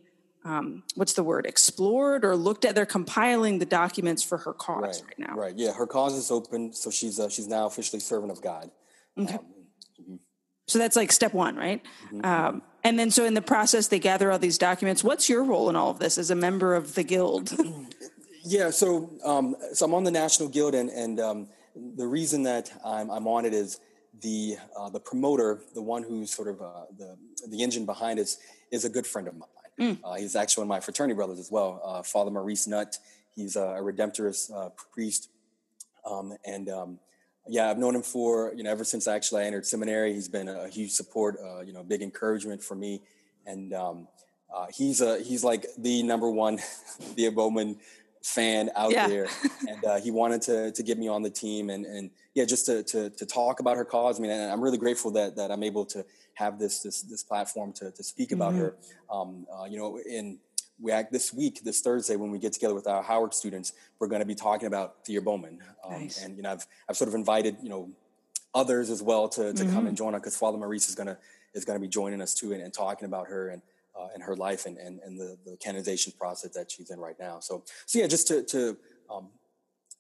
um, 0.44 0.84
what's 0.96 1.14
the 1.14 1.24
word 1.24 1.46
explored 1.46 2.26
or 2.26 2.36
looked 2.36 2.66
at. 2.66 2.74
They're 2.74 2.86
compiling 2.86 3.60
the 3.60 3.66
documents 3.66 4.24
for 4.24 4.40
her 4.40 4.54
cause 4.54 4.82
right, 4.82 5.04
right 5.06 5.20
now. 5.20 5.36
right. 5.36 5.54
Yeah 5.56 5.74
her 5.74 5.86
cause 5.86 6.14
is 6.16 6.32
open 6.32 6.74
so 6.74 6.90
she's 6.90 7.20
uh, 7.20 7.30
she's 7.30 7.48
now 7.48 7.68
officially 7.68 8.00
servant 8.00 8.32
of 8.32 8.42
god. 8.42 8.72
Okay. 9.18 9.34
Um, 9.34 9.40
mm-hmm. 10.02 10.16
so 10.68 10.80
that's 10.80 10.96
like 10.96 11.12
step 11.12 11.34
one 11.34 11.56
right? 11.56 11.84
Mm-hmm. 12.12 12.26
um, 12.26 12.62
and 12.84 12.98
then 12.98 13.12
so 13.12 13.26
in 13.26 13.34
the 13.34 13.42
process 13.42 13.88
they 13.90 14.00
gather 14.00 14.32
all 14.32 14.40
these 14.40 14.58
documents. 14.58 15.04
What's 15.04 15.30
your 15.30 15.44
role 15.44 15.70
in 15.70 15.76
all 15.76 15.92
of 15.92 16.00
this 16.00 16.18
as 16.18 16.32
a 16.32 16.36
member 16.36 16.76
of 16.76 16.96
the 16.96 17.04
guild? 17.04 17.52
Yeah 18.44 18.72
so 18.72 19.12
um, 19.24 19.56
so 19.74 19.86
i'm 19.86 19.94
on 19.94 20.04
the 20.04 20.10
national 20.10 20.50
guild 20.50 20.74
and 20.74 20.90
and 20.90 21.20
um, 21.20 21.50
the 21.76 22.08
reason 22.08 22.44
that 22.44 22.72
i'm, 22.86 23.10
I'm 23.10 23.28
on 23.28 23.46
it 23.46 23.54
is 23.54 23.80
the 24.22 24.58
uh, 24.78 24.90
the 24.90 25.00
promoter 25.00 25.62
the 25.74 25.82
one 25.82 26.04
who's 26.04 26.32
sort 26.34 26.48
of 26.48 26.62
uh, 26.62 26.86
the 26.98 27.18
the 27.48 27.64
engine 27.64 27.86
behind 27.86 28.20
it 28.20 28.30
is 28.72 28.86
a 28.86 28.90
good 28.90 29.08
friend 29.08 29.28
of 29.28 29.36
mine 29.36 29.48
Mm. 29.82 29.98
Uh, 30.04 30.14
he's 30.14 30.36
actually 30.36 30.62
one 30.62 30.68
of 30.68 30.80
my 30.80 30.80
fraternity 30.80 31.16
brothers 31.16 31.40
as 31.40 31.52
well, 31.52 31.82
uh, 31.84 32.04
Father 32.04 32.30
Maurice 32.30 32.68
Nutt. 32.68 32.98
He's 33.36 33.56
a, 33.56 33.62
a 33.64 33.82
Redemptorist 33.82 34.56
uh, 34.56 34.70
priest. 34.94 35.30
Um, 36.06 36.36
and 36.46 36.70
um, 36.70 37.00
yeah, 37.48 37.70
I've 37.70 37.80
known 37.80 37.96
him 37.96 38.04
for, 38.04 38.54
you 38.56 38.64
know, 38.64 38.72
ever 38.72 38.84
since 38.84 39.08
actually 39.08 39.44
I 39.44 39.46
entered 39.46 39.66
seminary. 39.66 40.14
He's 40.14 40.28
been 40.28 40.48
a, 40.48 40.68
huge 40.68 40.92
support, 40.92 41.38
uh, 41.44 41.62
you 41.62 41.74
know, 41.74 41.84
big 41.84 42.02
encouragement 42.02 42.64
for 42.64 42.76
me. 42.76 43.02
And 43.48 43.74
um, 43.74 44.08
uh, 44.54 44.68
he's 44.76 45.02
a, 45.02 45.20
he's 45.20 45.44
like 45.44 45.66
the 45.78 46.04
number 46.04 46.30
one 46.30 46.58
Thea 47.16 47.32
Bowman 47.32 47.78
fan 48.24 48.70
out 48.76 48.92
yeah. 48.92 49.08
there. 49.08 49.28
And 49.68 49.86
uh, 49.86 50.02
he 50.02 50.12
wanted 50.12 50.42
to, 50.44 50.72
to 50.72 50.84
get 50.84 50.98
me 50.98 51.08
on 51.08 51.22
the 51.22 51.30
team 51.30 51.70
and, 51.70 51.86
and 51.86 52.10
yeah, 52.34 52.46
just 52.46 52.66
to, 52.66 52.84
to, 52.84 53.10
to 53.12 53.26
talk 53.26 53.60
about 53.60 53.78
her 53.78 53.86
cause. 53.86 54.20
I 54.20 54.22
mean, 54.22 54.32
I'm 54.32 54.60
really 54.60 54.78
grateful 54.78 55.12
that, 55.12 55.36
that 55.36 55.52
I'm 55.52 55.64
able 55.64 55.86
to 55.86 56.04
have 56.34 56.60
this 56.60 56.82
this 56.82 57.02
this 57.04 57.24
platform 57.24 57.74
to 57.74 57.92
to 57.92 58.04
speak 58.04 58.32
about 58.32 58.54
mm-hmm. 58.54 58.62
her. 58.62 58.76
Um, 59.10 59.48
uh, 59.54 59.66
you 59.66 59.78
know, 59.78 60.00
in 60.00 60.40
we 60.80 60.92
act 60.92 61.12
this 61.12 61.32
week, 61.32 61.64
this 61.64 61.82
Thursday, 61.82 62.16
when 62.16 62.32
we 62.32 62.40
get 62.40 62.54
together 62.54 62.74
with 62.74 62.88
our 62.88 63.04
Howard 63.04 63.34
students, 63.34 63.74
we're 64.00 64.08
going 64.08 64.22
to 64.22 64.26
be 64.26 64.36
talking 64.36 64.68
about 64.68 65.06
Thea 65.06 65.22
Bowman. 65.22 65.60
Um, 65.86 65.94
nice. 65.94 66.24
And 66.24 66.36
you 66.36 66.44
know, 66.44 66.52
I've 66.52 66.66
I've 66.90 66.98
sort 66.98 67.08
of 67.08 67.16
invited 67.16 67.58
you 67.62 67.70
know 67.70 67.90
others 68.54 68.90
as 68.90 69.02
well 69.02 69.30
to 69.30 69.54
to 69.54 69.64
mm-hmm. 69.64 69.74
come 69.74 69.88
and 69.88 69.96
join 69.96 70.16
us 70.16 70.22
because 70.22 70.38
Father 70.38 70.58
Maurice 70.58 70.90
is 70.90 70.96
gonna 70.96 71.18
is 71.54 71.66
gonna 71.66 71.80
be 71.80 71.88
joining 71.88 72.22
us 72.22 72.34
too 72.34 72.54
and, 72.54 72.62
and 72.62 72.74
talking 72.74 73.06
about 73.06 73.28
her 73.28 73.50
and. 73.50 73.62
Uh, 74.00 74.08
and 74.14 74.24
her 74.24 74.38
life 74.38 74.66
and, 74.66 74.78
and, 74.78 75.02
and 75.02 75.20
the, 75.20 75.38
the 75.46 75.58
canonization 75.58 76.14
process 76.18 76.52
that 76.52 76.72
she's 76.72 76.90
in 76.92 77.00
right 77.00 77.18
now. 77.20 77.40
So, 77.42 77.64
so 77.86 78.00
yeah, 78.00 78.08
just 78.08 78.26
to, 78.30 78.42
to, 78.44 78.78
um, 79.14 79.28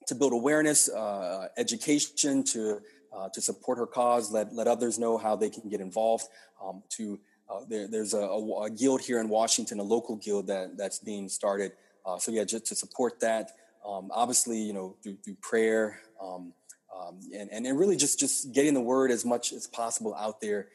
to 0.07 0.15
build 0.15 0.31
awareness, 0.31 0.89
uh, 0.89 1.49
education, 1.57 2.43
to 2.45 2.81
uh, 3.13 3.29
to 3.29 3.41
support 3.41 3.77
her 3.77 3.85
cause, 3.85 4.31
let, 4.31 4.53
let 4.53 4.67
others 4.67 4.97
know 4.97 5.17
how 5.17 5.35
they 5.35 5.49
can 5.49 5.69
get 5.69 5.81
involved. 5.81 6.25
Um, 6.63 6.83
to 6.91 7.19
uh, 7.49 7.61
there, 7.67 7.87
there's 7.87 8.13
a, 8.13 8.19
a, 8.19 8.63
a, 8.63 8.69
guild 8.69 9.01
here 9.01 9.19
in 9.19 9.27
Washington, 9.27 9.79
a 9.79 9.83
local 9.83 10.15
guild 10.15 10.47
that 10.47 10.77
that's 10.77 10.99
being 10.99 11.27
started. 11.27 11.73
Uh, 12.05 12.17
so 12.17 12.31
yeah, 12.31 12.45
just 12.45 12.65
to 12.67 12.75
support 12.75 13.19
that. 13.19 13.51
Um, 13.85 14.09
obviously, 14.13 14.59
you 14.59 14.73
know, 14.73 14.95
through, 15.03 15.17
through 15.23 15.35
prayer 15.41 15.99
um, 16.21 16.53
um 16.95 17.19
and, 17.33 17.49
and 17.51 17.65
and 17.65 17.79
really 17.79 17.95
just 17.95 18.19
just 18.19 18.53
getting 18.53 18.73
the 18.73 18.81
word 18.81 19.11
as 19.11 19.25
much 19.25 19.53
as 19.53 19.65
possible 19.65 20.13
out 20.15 20.39
there 20.39 20.67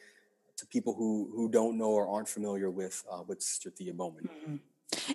to 0.57 0.65
people 0.65 0.93
who 0.93 1.31
who 1.35 1.49
don't 1.49 1.77
know 1.77 1.91
or 1.91 2.07
aren't 2.07 2.29
familiar 2.29 2.69
with 2.69 3.03
uh, 3.11 3.23
with 3.27 3.41
Sister 3.41 3.69
Thea 3.69 3.93
Bowman. 3.93 4.29
Mm-hmm. 4.29 4.55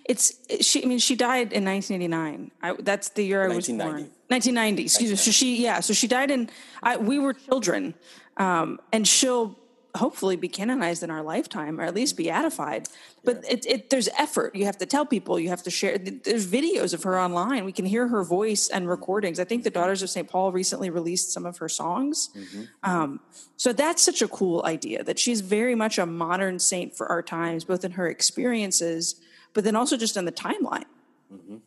It's 0.05 0.33
she. 0.61 0.83
I 0.83 0.85
mean, 0.85 0.99
she 0.99 1.15
died 1.15 1.51
in 1.51 1.65
1989. 1.65 2.51
I, 2.61 2.73
that's 2.81 3.09
the 3.09 3.23
year 3.23 3.43
I 3.43 3.55
was 3.55 3.67
born. 3.67 4.09
1990. 4.27 4.83
Excuse 4.83 5.09
me. 5.09 5.15
So 5.15 5.31
she, 5.31 5.63
yeah. 5.63 5.79
So 5.79 5.93
she 5.93 6.07
died 6.07 6.31
in. 6.31 6.49
I, 6.81 6.97
we 6.97 7.19
were 7.19 7.33
children, 7.33 7.95
um, 8.37 8.79
and 8.91 9.07
she'll 9.07 9.57
hopefully 9.95 10.35
be 10.35 10.47
canonized 10.47 11.03
in 11.03 11.11
our 11.11 11.21
lifetime, 11.21 11.79
or 11.79 11.83
at 11.83 11.93
least 11.93 12.17
beatified. 12.17 12.89
But 13.23 13.43
yeah. 13.43 13.51
it, 13.51 13.65
it, 13.65 13.89
there's 13.89 14.09
effort. 14.17 14.55
You 14.55 14.65
have 14.65 14.77
to 14.79 14.85
tell 14.85 15.05
people. 15.05 15.39
You 15.39 15.49
have 15.49 15.63
to 15.63 15.71
share. 15.71 15.97
There's 15.97 16.47
videos 16.47 16.93
of 16.93 17.03
her 17.03 17.19
online. 17.19 17.63
We 17.65 17.71
can 17.71 17.85
hear 17.85 18.07
her 18.07 18.23
voice 18.23 18.69
and 18.69 18.89
recordings. 18.89 19.39
I 19.39 19.43
think 19.43 19.63
the 19.63 19.69
Daughters 19.69 20.01
of 20.01 20.09
St. 20.09 20.27
Paul 20.27 20.51
recently 20.51 20.89
released 20.89 21.31
some 21.31 21.45
of 21.45 21.57
her 21.57 21.69
songs. 21.69 22.29
Mm-hmm. 22.35 22.63
Um, 22.83 23.19
so 23.57 23.71
that's 23.71 24.01
such 24.01 24.21
a 24.21 24.27
cool 24.27 24.63
idea 24.65 25.03
that 25.03 25.19
she's 25.19 25.41
very 25.41 25.75
much 25.75 25.97
a 25.99 26.05
modern 26.05 26.59
saint 26.59 26.95
for 26.95 27.07
our 27.07 27.21
times, 27.21 27.63
both 27.63 27.85
in 27.85 27.91
her 27.91 28.07
experiences 28.07 29.21
but 29.53 29.63
then 29.63 29.75
also 29.75 29.97
just 29.97 30.17
on 30.17 30.25
the 30.25 30.31
timeline. 30.31 30.85
Mm-hmm. 31.33 31.57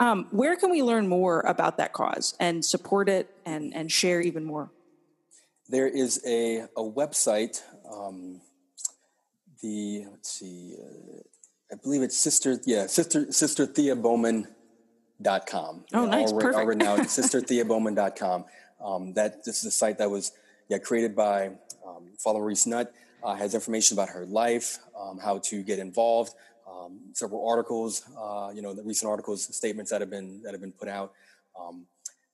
Um, 0.00 0.26
where 0.30 0.56
can 0.56 0.70
we 0.70 0.82
learn 0.82 1.06
more 1.06 1.40
about 1.40 1.76
that 1.76 1.92
cause 1.92 2.34
and 2.40 2.64
support 2.64 3.08
it 3.08 3.30
and, 3.46 3.74
and 3.74 3.92
share 3.92 4.20
even 4.20 4.44
more? 4.44 4.70
There 5.68 5.88
is 5.88 6.20
a, 6.26 6.66
a 6.76 6.82
website, 6.82 7.62
um, 7.90 8.40
the, 9.62 10.06
let's 10.10 10.30
see, 10.30 10.76
uh, 10.78 11.20
I 11.72 11.76
believe 11.82 12.02
it's 12.02 12.16
Sister, 12.16 12.58
yeah, 12.66 12.86
Sister, 12.86 13.32
Sister 13.32 13.66
Thea 13.66 13.96
Bowman. 13.96 14.48
Dot 15.22 15.46
com. 15.46 15.84
Oh, 15.94 16.06
nice. 16.06 16.32
All, 16.32 16.40
Perfect. 16.40 16.58
all 16.58 16.66
written 16.66 16.86
out, 16.86 16.98
sistertheabowman.com. 17.06 18.44
Um, 18.84 19.14
that 19.14 19.44
this 19.44 19.58
is 19.58 19.64
a 19.66 19.70
site 19.70 19.98
that 19.98 20.10
was 20.10 20.32
yeah, 20.68 20.78
created 20.78 21.14
by 21.14 21.52
um, 21.86 22.12
Father 22.18 22.40
Maurice 22.40 22.66
Nutt. 22.66 22.92
Uh, 23.22 23.34
has 23.34 23.54
information 23.54 23.96
about 23.96 24.10
her 24.10 24.26
life, 24.26 24.78
um, 25.00 25.18
how 25.18 25.38
to 25.38 25.62
get 25.62 25.78
involved, 25.78 26.34
um, 26.68 27.00
several 27.14 27.48
articles, 27.48 28.02
uh, 28.18 28.50
you 28.54 28.60
know, 28.60 28.74
the 28.74 28.82
recent 28.82 29.08
articles, 29.08 29.56
statements 29.56 29.90
that 29.90 30.02
have 30.02 30.10
been 30.10 30.42
that 30.42 30.52
have 30.52 30.60
been 30.60 30.72
put 30.72 30.88
out. 30.88 31.12
Um, 31.58 31.86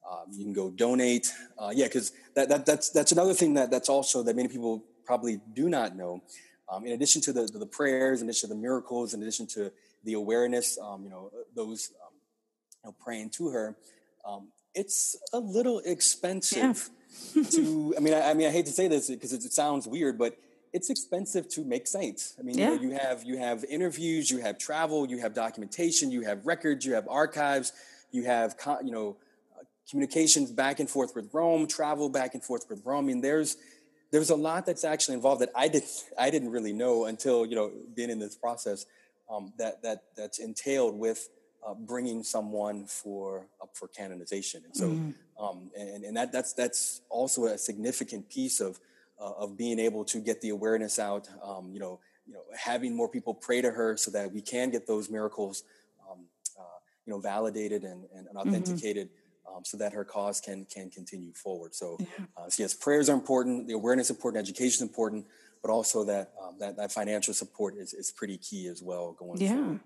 um, 0.09 0.27
you 0.31 0.45
can 0.45 0.53
go 0.53 0.71
donate. 0.71 1.33
Uh, 1.59 1.73
yeah, 1.75 1.87
because 1.87 2.13
that, 2.35 2.49
that 2.49 2.67
that's 2.67 2.91
that's 2.91 3.13
another 3.13 3.35
thing 3.35 3.55
that 3.55 3.71
that's 3.71 3.89
also 3.89 4.23
that 4.23 4.37
many 4.37 4.49
people 4.49 4.85
probably 5.05 5.41
do 5.55 5.69
not 5.69 5.97
know. 5.97 6.23
Um, 6.71 6.87
in 6.87 6.93
addition 6.93 7.21
to 7.23 7.33
the 7.33 7.47
the 7.47 7.67
prayers, 7.67 8.23
in 8.23 8.29
addition 8.29 8.49
to 8.49 8.55
the 8.55 8.61
miracles, 8.61 9.15
in 9.15 9.23
addition 9.23 9.47
to 9.49 9.73
the 10.05 10.15
awareness, 10.15 10.79
um, 10.79 11.03
you 11.05 11.11
know, 11.11 11.31
those 11.55 11.91
um, 12.07 12.13
you 12.85 12.91
know, 12.91 12.97
praying 13.03 13.31
to 13.31 13.49
her, 13.49 13.77
it's 14.75 15.17
a 15.33 15.39
little 15.39 15.81
expensive. 15.81 16.91
Yeah. 17.35 17.43
to 17.43 17.95
I 17.97 18.01
mean, 18.01 18.15
I, 18.15 18.31
I 18.31 18.35
mean, 18.35 18.47
I 18.47 18.51
hate 18.51 18.67
to 18.67 18.73
say 18.73 18.89
this 18.89 19.11
because 19.11 19.33
it, 19.33 19.45
it 19.45 19.53
sounds 19.53 19.87
weird, 19.87 20.19
but 20.19 20.37
it's 20.73 20.91
expensive 20.91 21.49
to 21.51 21.65
make 21.65 21.87
saints. 21.87 22.37
I 22.39 22.43
mean, 22.43 22.57
yeah. 22.57 22.71
you, 22.71 22.77
know, 22.77 22.83
you 22.83 22.91
have 22.93 23.25
you 23.25 23.37
have 23.39 23.65
interviews, 23.65 24.31
you 24.31 24.39
have 24.39 24.59
travel, 24.59 25.09
you 25.09 25.19
have 25.19 25.35
documentation, 25.35 26.11
you 26.11 26.23
have 26.23 26.47
records, 26.47 26.85
you 26.87 26.95
have 26.95 27.09
archives, 27.09 27.73
you 28.13 28.25
have 28.25 28.55
you 28.85 28.93
know 28.93 29.17
communications 29.91 30.51
back 30.51 30.81
and 30.81 30.89
forth 30.89 31.15
with 31.15 31.29
Rome, 31.33 31.67
travel 31.67 32.09
back 32.09 32.35
and 32.35 32.43
forth 32.43 32.67
with 32.69 32.83
Rome. 32.85 33.05
I 33.05 33.09
mean, 33.09 33.21
there's 33.21 33.57
there's 34.11 34.31
a 34.31 34.37
lot 34.37 34.67
that's 34.67 34.85
actually 34.85 35.15
involved 35.15 35.41
that 35.43 35.51
I 35.55 35.69
didn't 35.69 35.91
I 36.19 36.31
didn't 36.31 36.51
really 36.51 36.73
know 36.73 37.07
until 37.07 37.47
you 37.47 37.57
know 37.57 37.73
being 37.95 38.11
in 38.11 38.19
this 38.19 38.37
process 38.37 38.87
um, 39.31 39.53
that 39.59 39.83
that 39.83 40.05
that's 40.17 40.39
entailed 40.39 40.99
with 40.99 41.29
uh, 41.67 41.75
bringing 41.75 42.23
someone 42.23 42.87
for 42.87 43.47
up 43.63 43.77
for 43.77 43.89
canonization. 43.89 44.63
And 44.65 44.77
so, 44.77 44.89
mm. 44.89 45.15
um, 45.39 45.71
and, 45.79 46.05
and 46.05 46.17
that 46.17 46.33
that's 46.33 46.53
that's 46.53 47.03
also 47.11 47.47
a 47.47 47.59
significant 47.59 48.29
piece 48.31 48.61
of 48.61 48.81
uh, 49.21 49.33
of 49.39 49.57
being 49.57 49.79
able 49.79 50.05
to 50.07 50.21
get 50.21 50.41
the 50.41 50.51
awareness 50.51 50.99
out. 50.99 51.29
Um, 51.43 51.71
you 51.73 51.81
know, 51.81 52.01
you 52.27 52.35
know, 52.35 52.41
having 52.57 52.97
more 52.97 53.09
people 53.09 53.35
pray 53.35 53.61
to 53.61 53.71
her 53.71 53.97
so 53.97 54.11
that 54.13 54.33
we 54.33 54.41
can 54.41 54.71
get 54.71 54.87
those 54.87 55.11
miracles, 55.11 55.65
um, 56.11 56.19
uh, 56.59 56.79
you 57.05 57.13
know, 57.13 57.21
validated 57.21 57.85
and, 57.85 58.05
and, 58.15 58.27
mm-hmm. 58.27 58.37
authenticated. 58.37 59.09
Mm-hmm. 59.09 59.20
Um, 59.55 59.65
so 59.65 59.77
that 59.79 59.93
her 59.93 60.05
cause 60.05 60.41
can 60.41 60.65
can 60.67 60.91
continue 60.91 61.33
forward. 61.33 61.75
So, 61.75 61.97
yeah. 61.99 62.07
uh, 62.37 62.49
so, 62.49 62.63
yes, 62.63 62.75
prayers 62.75 63.09
are 63.09 63.15
important. 63.15 63.67
The 63.67 63.75
awareness 63.75 64.07
is 64.07 64.17
important. 64.17 64.41
Education 64.43 64.77
is 64.77 64.83
important, 64.83 65.27
but 65.63 65.71
also 65.71 66.05
that 66.05 66.33
um, 66.43 66.57
that 66.61 66.77
that 66.77 66.93
financial 66.93 67.35
support 67.35 67.77
is 67.77 67.93
is 67.93 68.11
pretty 68.13 68.39
key 68.39 68.69
as 68.69 68.83
well 68.83 69.13
going 69.13 69.41
yeah. 69.41 69.55
forward. 69.55 69.81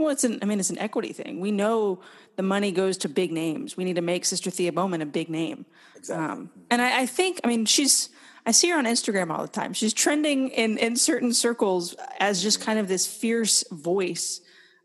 Well, 0.00 0.08
it's 0.08 0.24
an, 0.24 0.38
I 0.40 0.46
mean, 0.46 0.58
it's 0.58 0.70
an 0.70 0.78
equity 0.78 1.12
thing. 1.12 1.40
We 1.40 1.52
know 1.52 2.00
the 2.36 2.42
money 2.42 2.72
goes 2.72 2.96
to 2.98 3.08
big 3.08 3.32
names. 3.32 3.76
We 3.76 3.84
need 3.84 3.96
to 3.96 4.00
make 4.02 4.24
Sister 4.24 4.50
Thea 4.50 4.72
Bowman 4.72 5.02
a 5.02 5.06
big 5.06 5.28
name. 5.28 5.66
Exactly. 5.94 6.26
Um, 6.26 6.50
and 6.70 6.80
I, 6.80 7.00
I, 7.00 7.06
think, 7.06 7.38
I 7.44 7.48
mean, 7.48 7.66
she's, 7.66 8.08
I 8.46 8.52
see 8.52 8.70
her 8.70 8.78
on 8.78 8.86
Instagram 8.86 9.30
all 9.30 9.42
the 9.42 9.52
time. 9.52 9.74
She's 9.74 9.92
trending 9.92 10.48
in, 10.48 10.78
in 10.78 10.96
certain 10.96 11.34
circles 11.34 11.94
as 12.18 12.42
just 12.42 12.62
kind 12.62 12.78
of 12.78 12.88
this 12.88 13.06
fierce 13.06 13.62
voice. 13.70 14.40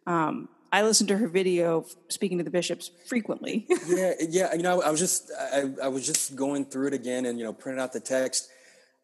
Um, 0.05 0.49
I 0.72 0.84
listen 0.84 1.07
to 1.07 1.18
her 1.18 1.28
video 1.28 1.86
speaking 2.09 2.38
to 2.39 2.43
the 2.43 2.49
bishops 2.49 2.91
frequently. 3.07 3.66
yeah, 3.88 4.13
yeah. 4.28 4.53
You 4.53 4.63
know, 4.63 4.82
I 4.82 4.91
was 4.91 4.99
just, 4.99 5.32
I, 5.39 5.70
I 5.84 5.88
was 5.88 6.05
just 6.05 6.36
going 6.36 6.66
through 6.66 6.88
it 6.88 6.93
again 6.93 7.26
and, 7.26 7.38
you 7.39 7.45
know, 7.45 7.53
printing 7.53 7.82
out 7.82 7.93
the 7.93 7.99
text, 7.99 8.49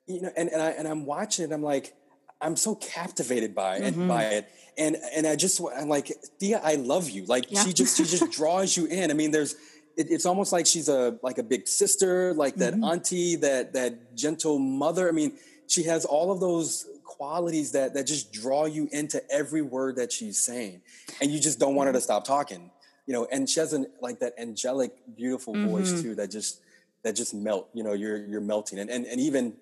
you 0.08 0.22
know, 0.22 0.32
and, 0.36 0.50
and 0.50 0.62
I, 0.62 0.72
and 0.72 0.88
I'm 0.88 1.06
watching 1.06 1.46
it. 1.46 1.54
I'm 1.54 1.64
like, 1.64 1.94
I'm 2.42 2.56
so 2.56 2.76
captivated 2.76 3.54
by 3.54 3.78
it, 3.78 3.94
mm-hmm. 3.94 4.08
by 4.08 4.24
it, 4.24 4.50
and 4.78 4.98
and 5.16 5.28
I 5.28 5.36
just 5.36 5.62
I'm 5.78 5.88
like 5.88 6.12
Thea, 6.40 6.60
I 6.64 6.76
love 6.76 7.10
you. 7.10 7.26
Like 7.26 7.52
yeah. 7.52 7.64
she 7.64 7.72
just 7.72 7.96
she 7.98 8.04
just 8.04 8.32
draws 8.38 8.76
you 8.76 8.88
in. 8.88 9.12
I 9.12 9.14
mean, 9.14 9.32
there's 9.32 9.54
it, 9.96 10.08
it's 10.10 10.26
almost 10.26 10.52
like 10.52 10.66
she's 10.66 10.90
a 10.90 11.18
like 11.22 11.38
a 11.38 11.44
big 11.44 11.68
sister, 11.68 12.34
like 12.34 12.56
that 12.56 12.74
mm-hmm. 12.74 12.84
auntie, 12.84 13.36
that 13.38 13.74
that 13.74 14.16
gentle 14.16 14.58
mother. 14.58 15.08
I 15.08 15.12
mean, 15.12 15.34
she 15.68 15.84
has 15.84 16.04
all 16.04 16.32
of 16.32 16.40
those 16.40 16.88
qualities 17.18 17.72
that 17.74 17.94
that 17.94 18.08
just 18.08 18.32
draw 18.32 18.66
you 18.66 18.88
into 18.92 19.22
every 19.32 19.62
word 19.62 19.98
that 19.98 20.12
she's 20.12 20.40
saying, 20.40 20.82
and 21.22 21.32
you 21.32 21.40
just 21.40 21.60
don't 21.60 21.76
want 21.76 21.88
her 21.88 21.94
to 21.94 22.00
mm-hmm. 22.00 22.04
stop 22.04 22.26
talking. 22.26 22.72
You 23.08 23.14
know, 23.14 23.28
and 23.32 23.50
she 23.50 23.60
has 23.60 23.74
an 23.74 23.88
like 24.02 24.20
that 24.20 24.34
angelic, 24.38 24.92
beautiful 25.16 25.54
mm-hmm. 25.54 25.70
voice 25.70 26.02
too 26.02 26.16
that 26.16 26.32
just 26.32 26.62
that 27.04 27.16
just 27.16 27.34
melt. 27.34 27.70
You 27.74 27.84
know, 27.84 27.94
you're 27.94 28.26
you're 28.26 28.42
melting, 28.42 28.80
and 28.80 28.90
and 28.90 29.06
and 29.06 29.20
even 29.20 29.54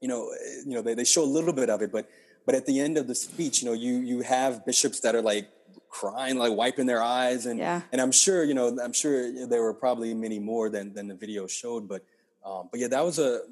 you 0.00 0.08
know, 0.08 0.30
you 0.64 0.74
know, 0.74 0.82
they, 0.82 0.94
they 0.94 1.04
show 1.04 1.24
a 1.24 1.26
little 1.26 1.52
bit 1.52 1.70
of 1.70 1.82
it, 1.82 1.90
but 1.92 2.08
but 2.46 2.54
at 2.54 2.66
the 2.66 2.80
end 2.80 2.96
of 2.96 3.06
the 3.06 3.14
speech, 3.14 3.62
you 3.62 3.68
know, 3.68 3.74
you 3.74 3.96
you 3.96 4.20
have 4.22 4.64
bishops 4.64 5.00
that 5.00 5.14
are 5.14 5.22
like 5.22 5.48
crying, 5.90 6.38
like 6.38 6.52
wiping 6.52 6.86
their 6.86 7.02
eyes, 7.02 7.46
and 7.46 7.58
yeah. 7.58 7.82
and 7.92 8.00
I'm 8.00 8.12
sure, 8.12 8.44
you 8.44 8.54
know, 8.54 8.78
I'm 8.82 8.92
sure 8.92 9.46
there 9.46 9.62
were 9.62 9.74
probably 9.74 10.14
many 10.14 10.38
more 10.38 10.68
than 10.68 10.94
than 10.94 11.08
the 11.08 11.14
video 11.14 11.46
showed, 11.46 11.88
but 11.88 12.04
um, 12.44 12.68
but 12.70 12.80
yeah, 12.80 12.88
that 12.88 13.04
was 13.04 13.18
a, 13.18 13.42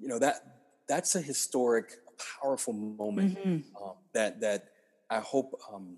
you 0.00 0.08
know, 0.08 0.18
that 0.18 0.58
that's 0.88 1.14
a 1.14 1.20
historic, 1.20 1.98
powerful 2.40 2.72
moment 2.72 3.38
mm-hmm. 3.38 3.82
um, 3.82 3.94
that 4.12 4.40
that 4.40 4.68
I 5.10 5.20
hope 5.20 5.60
um, 5.72 5.96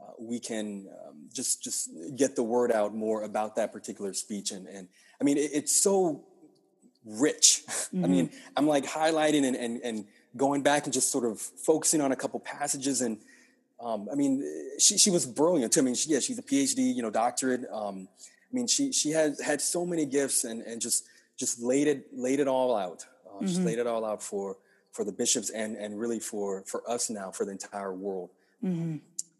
uh, 0.00 0.12
we 0.18 0.40
can 0.40 0.88
um, 1.06 1.28
just 1.32 1.62
just 1.62 1.90
get 2.16 2.36
the 2.36 2.42
word 2.42 2.72
out 2.72 2.94
more 2.94 3.22
about 3.22 3.56
that 3.56 3.72
particular 3.72 4.12
speech, 4.12 4.50
and 4.50 4.66
and 4.66 4.88
I 5.20 5.24
mean, 5.24 5.36
it, 5.36 5.50
it's 5.52 5.80
so 5.82 6.24
rich. 7.04 7.62
Mm-hmm. 7.86 8.04
I 8.04 8.08
mean, 8.08 8.30
I'm 8.56 8.66
like 8.66 8.84
highlighting 8.84 9.46
and, 9.46 9.54
and, 9.54 9.80
and 9.82 10.04
going 10.36 10.62
back 10.62 10.84
and 10.84 10.92
just 10.92 11.12
sort 11.12 11.24
of 11.24 11.40
focusing 11.40 12.00
on 12.00 12.10
a 12.10 12.16
couple 12.16 12.40
passages. 12.40 13.00
And 13.00 13.18
um, 13.78 14.08
I 14.10 14.16
mean, 14.16 14.42
she, 14.80 14.98
she 14.98 15.10
was 15.12 15.24
brilliant 15.24 15.72
too. 15.72 15.80
I 15.80 15.82
mean, 15.84 15.94
she, 15.94 16.10
yeah, 16.10 16.18
she's 16.18 16.36
a 16.36 16.42
PhD, 16.42 16.92
you 16.92 17.02
know, 17.02 17.10
doctorate. 17.10 17.64
Um, 17.72 18.08
I 18.18 18.52
mean, 18.52 18.66
she, 18.66 18.90
she 18.90 19.10
had, 19.10 19.36
had 19.42 19.60
so 19.60 19.86
many 19.86 20.04
gifts 20.04 20.42
and, 20.42 20.62
and 20.62 20.80
just, 20.80 21.04
just 21.36 21.62
laid 21.62 21.86
it, 21.86 22.08
laid 22.12 22.40
it 22.40 22.48
all 22.48 22.74
out. 22.74 23.06
Uh, 23.24 23.36
mm-hmm. 23.36 23.46
Just 23.46 23.60
laid 23.60 23.78
it 23.78 23.86
all 23.86 24.04
out 24.04 24.20
for, 24.20 24.56
for 24.96 25.04
the 25.04 25.12
bishops 25.12 25.50
and, 25.50 25.76
and 25.76 25.98
really 25.98 26.18
for, 26.18 26.62
for 26.66 26.88
us 26.90 27.10
now, 27.10 27.30
for 27.30 27.44
the 27.44 27.52
entire 27.52 27.92
world 27.92 28.30
mm-hmm. 28.64 28.96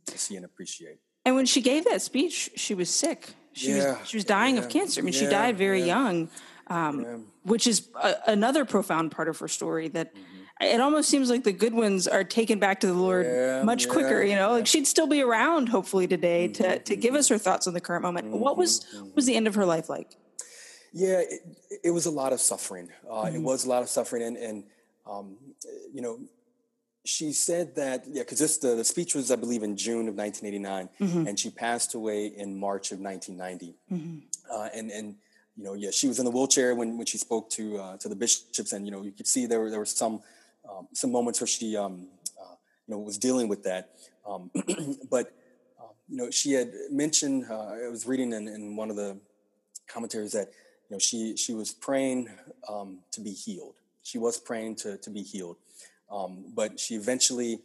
to 0.06 0.18
see 0.18 0.36
and 0.36 0.44
appreciate. 0.44 0.98
And 1.24 1.34
when 1.34 1.46
she 1.46 1.60
gave 1.60 1.84
that 1.86 2.02
speech, 2.02 2.50
she 2.54 2.74
was 2.74 2.88
sick. 2.88 3.30
She 3.52 3.70
yeah, 3.70 3.98
was 3.98 4.08
she 4.08 4.16
was 4.18 4.24
dying 4.24 4.56
yeah, 4.56 4.62
of 4.62 4.68
cancer. 4.68 5.00
I 5.00 5.04
mean, 5.04 5.14
yeah, 5.14 5.20
she 5.20 5.26
died 5.26 5.56
very 5.56 5.82
young 5.82 6.28
um, 6.68 7.26
which 7.44 7.66
is 7.66 7.88
a, 8.02 8.14
another 8.26 8.64
profound 8.64 9.12
part 9.12 9.28
of 9.28 9.38
her 9.38 9.48
story 9.48 9.88
that 9.88 10.14
mm-hmm. 10.14 10.64
it 10.64 10.80
almost 10.80 11.08
seems 11.08 11.30
like 11.30 11.44
the 11.44 11.52
good 11.52 11.72
ones 11.72 12.08
are 12.08 12.24
taken 12.24 12.58
back 12.58 12.80
to 12.80 12.86
the 12.86 12.94
Lord 12.94 13.64
much 13.64 13.88
quicker. 13.88 14.22
You 14.22 14.36
know, 14.36 14.50
like 14.52 14.66
she'd 14.66 14.86
still 14.86 15.06
be 15.06 15.22
around 15.22 15.68
hopefully 15.68 16.06
today 16.06 16.48
mm-hmm. 16.48 16.62
to 16.62 16.78
to 16.80 16.96
give 16.96 17.14
us 17.14 17.28
her 17.28 17.38
thoughts 17.38 17.66
on 17.66 17.74
the 17.74 17.80
current 17.80 18.02
moment. 18.02 18.26
Mm-hmm. 18.26 18.38
What 18.38 18.56
was 18.56 18.86
what 18.94 19.16
was 19.16 19.26
the 19.26 19.36
end 19.36 19.46
of 19.46 19.54
her 19.54 19.66
life 19.66 19.88
like? 19.88 20.16
Yeah, 20.92 21.20
it, 21.20 21.40
it 21.84 21.90
was 21.90 22.06
a 22.06 22.10
lot 22.10 22.32
of 22.32 22.40
suffering. 22.40 22.88
Uh, 23.04 23.24
it 23.26 23.34
mm-hmm. 23.34 23.42
was 23.42 23.64
a 23.64 23.68
lot 23.68 23.82
of 23.82 23.88
suffering, 23.88 24.22
and 24.22 24.36
and 24.36 24.64
um, 25.06 25.36
you 25.92 26.02
know, 26.02 26.20
she 27.04 27.32
said 27.32 27.76
that 27.76 28.04
yeah, 28.06 28.22
because 28.22 28.38
this 28.38 28.58
the, 28.58 28.74
the 28.74 28.84
speech 28.84 29.14
was 29.14 29.30
I 29.30 29.36
believe 29.36 29.62
in 29.62 29.76
June 29.76 30.08
of 30.08 30.16
1989, 30.16 30.88
mm-hmm. 31.00 31.26
and 31.28 31.38
she 31.38 31.50
passed 31.50 31.94
away 31.94 32.26
in 32.26 32.58
March 32.58 32.92
of 32.92 32.98
1990. 32.98 33.74
Mm-hmm. 33.92 34.18
Uh, 34.52 34.68
and 34.74 34.90
and 34.90 35.14
you 35.56 35.64
know, 35.64 35.74
yeah, 35.74 35.90
she 35.90 36.08
was 36.08 36.18
in 36.18 36.24
the 36.24 36.30
wheelchair 36.30 36.74
when, 36.74 36.98
when 36.98 37.06
she 37.06 37.16
spoke 37.16 37.48
to 37.50 37.78
uh, 37.78 37.96
to 37.98 38.08
the 38.08 38.16
bishops, 38.16 38.72
and 38.72 38.84
you 38.84 38.92
know, 38.92 39.02
you 39.02 39.12
could 39.12 39.26
see 39.26 39.46
there 39.46 39.60
were 39.60 39.70
there 39.70 39.78
were 39.78 39.86
some 39.86 40.20
um, 40.68 40.88
some 40.92 41.10
moments 41.10 41.40
where 41.40 41.46
she 41.46 41.76
um, 41.76 42.08
uh, 42.40 42.54
you 42.86 42.94
know 42.94 42.98
was 42.98 43.18
dealing 43.18 43.48
with 43.48 43.62
that. 43.64 43.90
Um, 44.28 44.50
but 45.10 45.32
um, 45.80 45.90
you 46.08 46.16
know, 46.16 46.30
she 46.30 46.52
had 46.52 46.72
mentioned 46.90 47.46
uh, 47.50 47.86
I 47.86 47.88
was 47.88 48.06
reading 48.06 48.32
in, 48.32 48.48
in 48.48 48.76
one 48.76 48.90
of 48.90 48.96
the 48.96 49.18
commentaries 49.86 50.32
that 50.32 50.48
you 50.90 50.96
know 50.96 50.98
she 50.98 51.36
she 51.36 51.54
was 51.54 51.72
praying 51.72 52.28
um, 52.68 52.98
to 53.12 53.20
be 53.20 53.30
healed. 53.30 53.74
She 54.06 54.18
was 54.18 54.38
praying 54.38 54.76
to 54.76 54.98
to 54.98 55.10
be 55.10 55.22
healed, 55.22 55.56
um, 56.12 56.52
but 56.54 56.78
she 56.78 56.94
eventually 56.94 57.58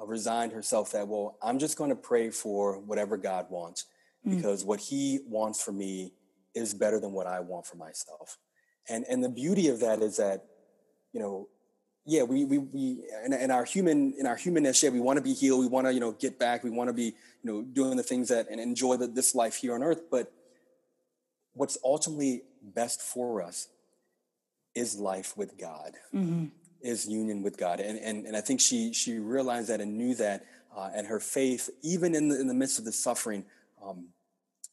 uh, 0.00 0.06
resigned 0.06 0.52
herself 0.52 0.92
that 0.92 1.08
well, 1.08 1.36
I'm 1.42 1.58
just 1.58 1.76
going 1.76 1.90
to 1.90 1.96
pray 1.96 2.30
for 2.30 2.78
whatever 2.78 3.16
God 3.16 3.46
wants 3.50 3.86
mm. 4.24 4.36
because 4.36 4.64
what 4.64 4.78
He 4.78 5.18
wants 5.26 5.60
for 5.60 5.72
me 5.72 6.12
is 6.54 6.72
better 6.72 7.00
than 7.00 7.10
what 7.10 7.26
I 7.26 7.40
want 7.40 7.66
for 7.66 7.76
myself. 7.76 8.38
And 8.88 9.04
and 9.08 9.24
the 9.24 9.28
beauty 9.28 9.66
of 9.66 9.80
that 9.80 10.00
is 10.00 10.18
that, 10.18 10.44
you 11.12 11.18
know, 11.18 11.48
yeah, 12.06 12.22
we 12.22 12.44
we 12.44 12.58
we 12.58 13.02
in, 13.24 13.32
in 13.32 13.50
our 13.50 13.64
human 13.64 14.14
in 14.16 14.24
our 14.24 14.36
humanness, 14.36 14.80
yeah, 14.84 14.90
we 14.90 15.00
want 15.00 15.16
to 15.16 15.22
be 15.22 15.34
healed, 15.34 15.58
we 15.58 15.66
want 15.66 15.88
to 15.88 15.92
you 15.92 16.00
know 16.00 16.12
get 16.12 16.38
back, 16.38 16.62
we 16.62 16.70
want 16.70 16.86
to 16.90 16.94
be 16.94 17.06
you 17.42 17.44
know 17.44 17.62
doing 17.62 17.96
the 17.96 18.04
things 18.04 18.28
that 18.28 18.48
and 18.48 18.60
enjoy 18.60 18.96
the, 18.96 19.08
this 19.08 19.34
life 19.34 19.56
here 19.56 19.74
on 19.74 19.82
earth. 19.82 20.02
But 20.12 20.32
what's 21.54 21.76
ultimately 21.82 22.42
best 22.62 23.02
for 23.02 23.42
us 23.42 23.66
is 24.78 24.98
life 24.98 25.36
with 25.36 25.58
God, 25.58 25.92
mm-hmm. 26.14 26.46
is 26.80 27.06
union 27.08 27.42
with 27.42 27.58
God, 27.58 27.80
and 27.80 27.98
and 27.98 28.26
and 28.26 28.36
I 28.36 28.40
think 28.40 28.60
she 28.60 28.92
she 28.92 29.18
realized 29.18 29.68
that 29.68 29.80
and 29.80 29.96
knew 29.96 30.14
that, 30.16 30.44
uh, 30.76 30.90
and 30.94 31.06
her 31.06 31.20
faith, 31.20 31.68
even 31.82 32.14
in 32.14 32.28
the 32.28 32.40
in 32.40 32.46
the 32.46 32.54
midst 32.54 32.78
of 32.78 32.84
the 32.84 32.92
suffering. 32.92 33.44
Um, 33.82 34.08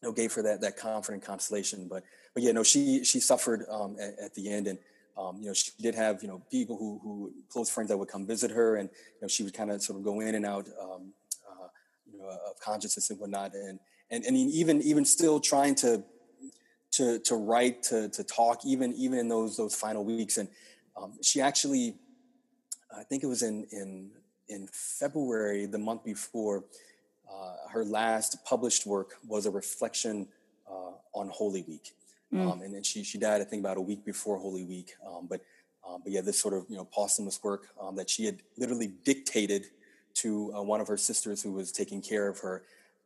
know, 0.06 0.12
gave 0.12 0.32
her 0.34 0.42
that 0.44 0.62
that 0.62 0.78
comfort 0.78 1.14
and 1.14 1.22
consolation. 1.22 1.88
But 1.88 2.04
but 2.34 2.44
yeah, 2.44 2.52
no, 2.52 2.64
she 2.64 3.04
she 3.04 3.20
suffered 3.20 3.66
um, 3.70 3.98
at, 4.00 4.18
at, 4.20 4.34
the 4.36 4.50
end, 4.50 4.68
and 4.68 4.80
um, 5.18 5.38
you 5.42 5.48
know 5.48 5.54
she 5.54 5.72
did 5.80 5.96
have 5.96 6.22
you 6.22 6.30
know 6.30 6.42
people 6.50 6.78
who 6.78 7.00
who 7.04 7.34
close 7.50 7.70
friends 7.70 7.90
that 7.90 7.98
would 7.98 8.08
come 8.08 8.26
visit 8.26 8.52
her, 8.52 8.78
and 8.78 8.90
you 8.90 9.22
know 9.22 9.28
she 9.28 9.44
would 9.44 9.54
kind 9.54 9.72
of 9.72 9.82
sort 9.82 10.00
of 10.00 10.06
go 10.06 10.22
in 10.22 10.36
and 10.36 10.46
out 10.46 10.68
um, 10.82 11.14
uh, 11.50 11.68
you 12.12 12.20
know 12.20 12.30
of 12.30 12.60
consciousness 12.64 13.10
and 13.10 13.20
whatnot, 13.20 13.54
and 13.54 13.80
and 14.10 14.24
and 14.24 14.38
even 14.38 14.82
even 14.82 15.04
still 15.04 15.40
trying 15.40 15.76
to 15.76 16.04
to 16.98 17.20
to 17.20 17.36
write 17.36 17.84
to 17.84 18.10
to 18.10 18.24
talk 18.24 18.66
even 18.66 18.94
even 18.94 19.20
in 19.20 19.28
those 19.28 19.58
those 19.58 19.76
final 19.76 20.04
weeks, 20.04 20.38
and 20.38 20.50
um, 20.96 21.14
she 21.22 21.42
actually 21.42 21.96
I 22.96 23.04
think 23.04 23.24
it 23.24 23.28
was 23.28 23.42
in 23.42 23.66
in 23.72 24.12
in 24.48 24.68
February 24.72 25.66
the 25.66 25.80
month 25.80 26.04
before 26.04 26.64
uh, 27.32 27.70
her 27.72 27.84
last 27.84 28.44
published 28.46 28.86
work 28.86 29.16
was 29.28 29.46
a 29.46 29.52
reflection 29.52 30.28
uh, 30.70 30.92
on 31.14 31.30
Holy 31.30 31.64
Week. 31.68 31.94
Mm. 32.34 32.52
Um, 32.52 32.62
and 32.62 32.74
then 32.74 32.84
she, 32.84 33.04
she 33.04 33.18
died, 33.18 33.42
I 33.42 33.44
think, 33.44 33.62
about 33.62 33.78
a 33.78 33.82
week 33.82 34.06
before 34.06 34.38
Holy 34.38 34.64
Week. 34.64 34.94
Um, 35.06 35.28
but, 35.28 35.42
um, 35.88 36.02
but 36.04 36.12
yeah, 36.12 36.22
this 36.22 36.40
sort 36.40 36.54
of, 36.54 36.66
you 36.70 36.76
know, 36.76 36.86
posthumous 36.86 37.44
work 37.44 37.68
um, 37.82 37.96
that 37.96 38.10
she 38.10 38.26
had 38.26 38.42
literally 38.58 38.88
dictated 39.04 39.68
to 40.16 40.54
uh, 40.56 40.62
one 40.62 40.82
of 40.82 40.88
her 40.88 40.98
sisters 40.98 41.42
who 41.42 41.52
was 41.52 41.72
taking 41.72 42.02
care 42.02 42.28
of 42.28 42.40
her 42.40 42.64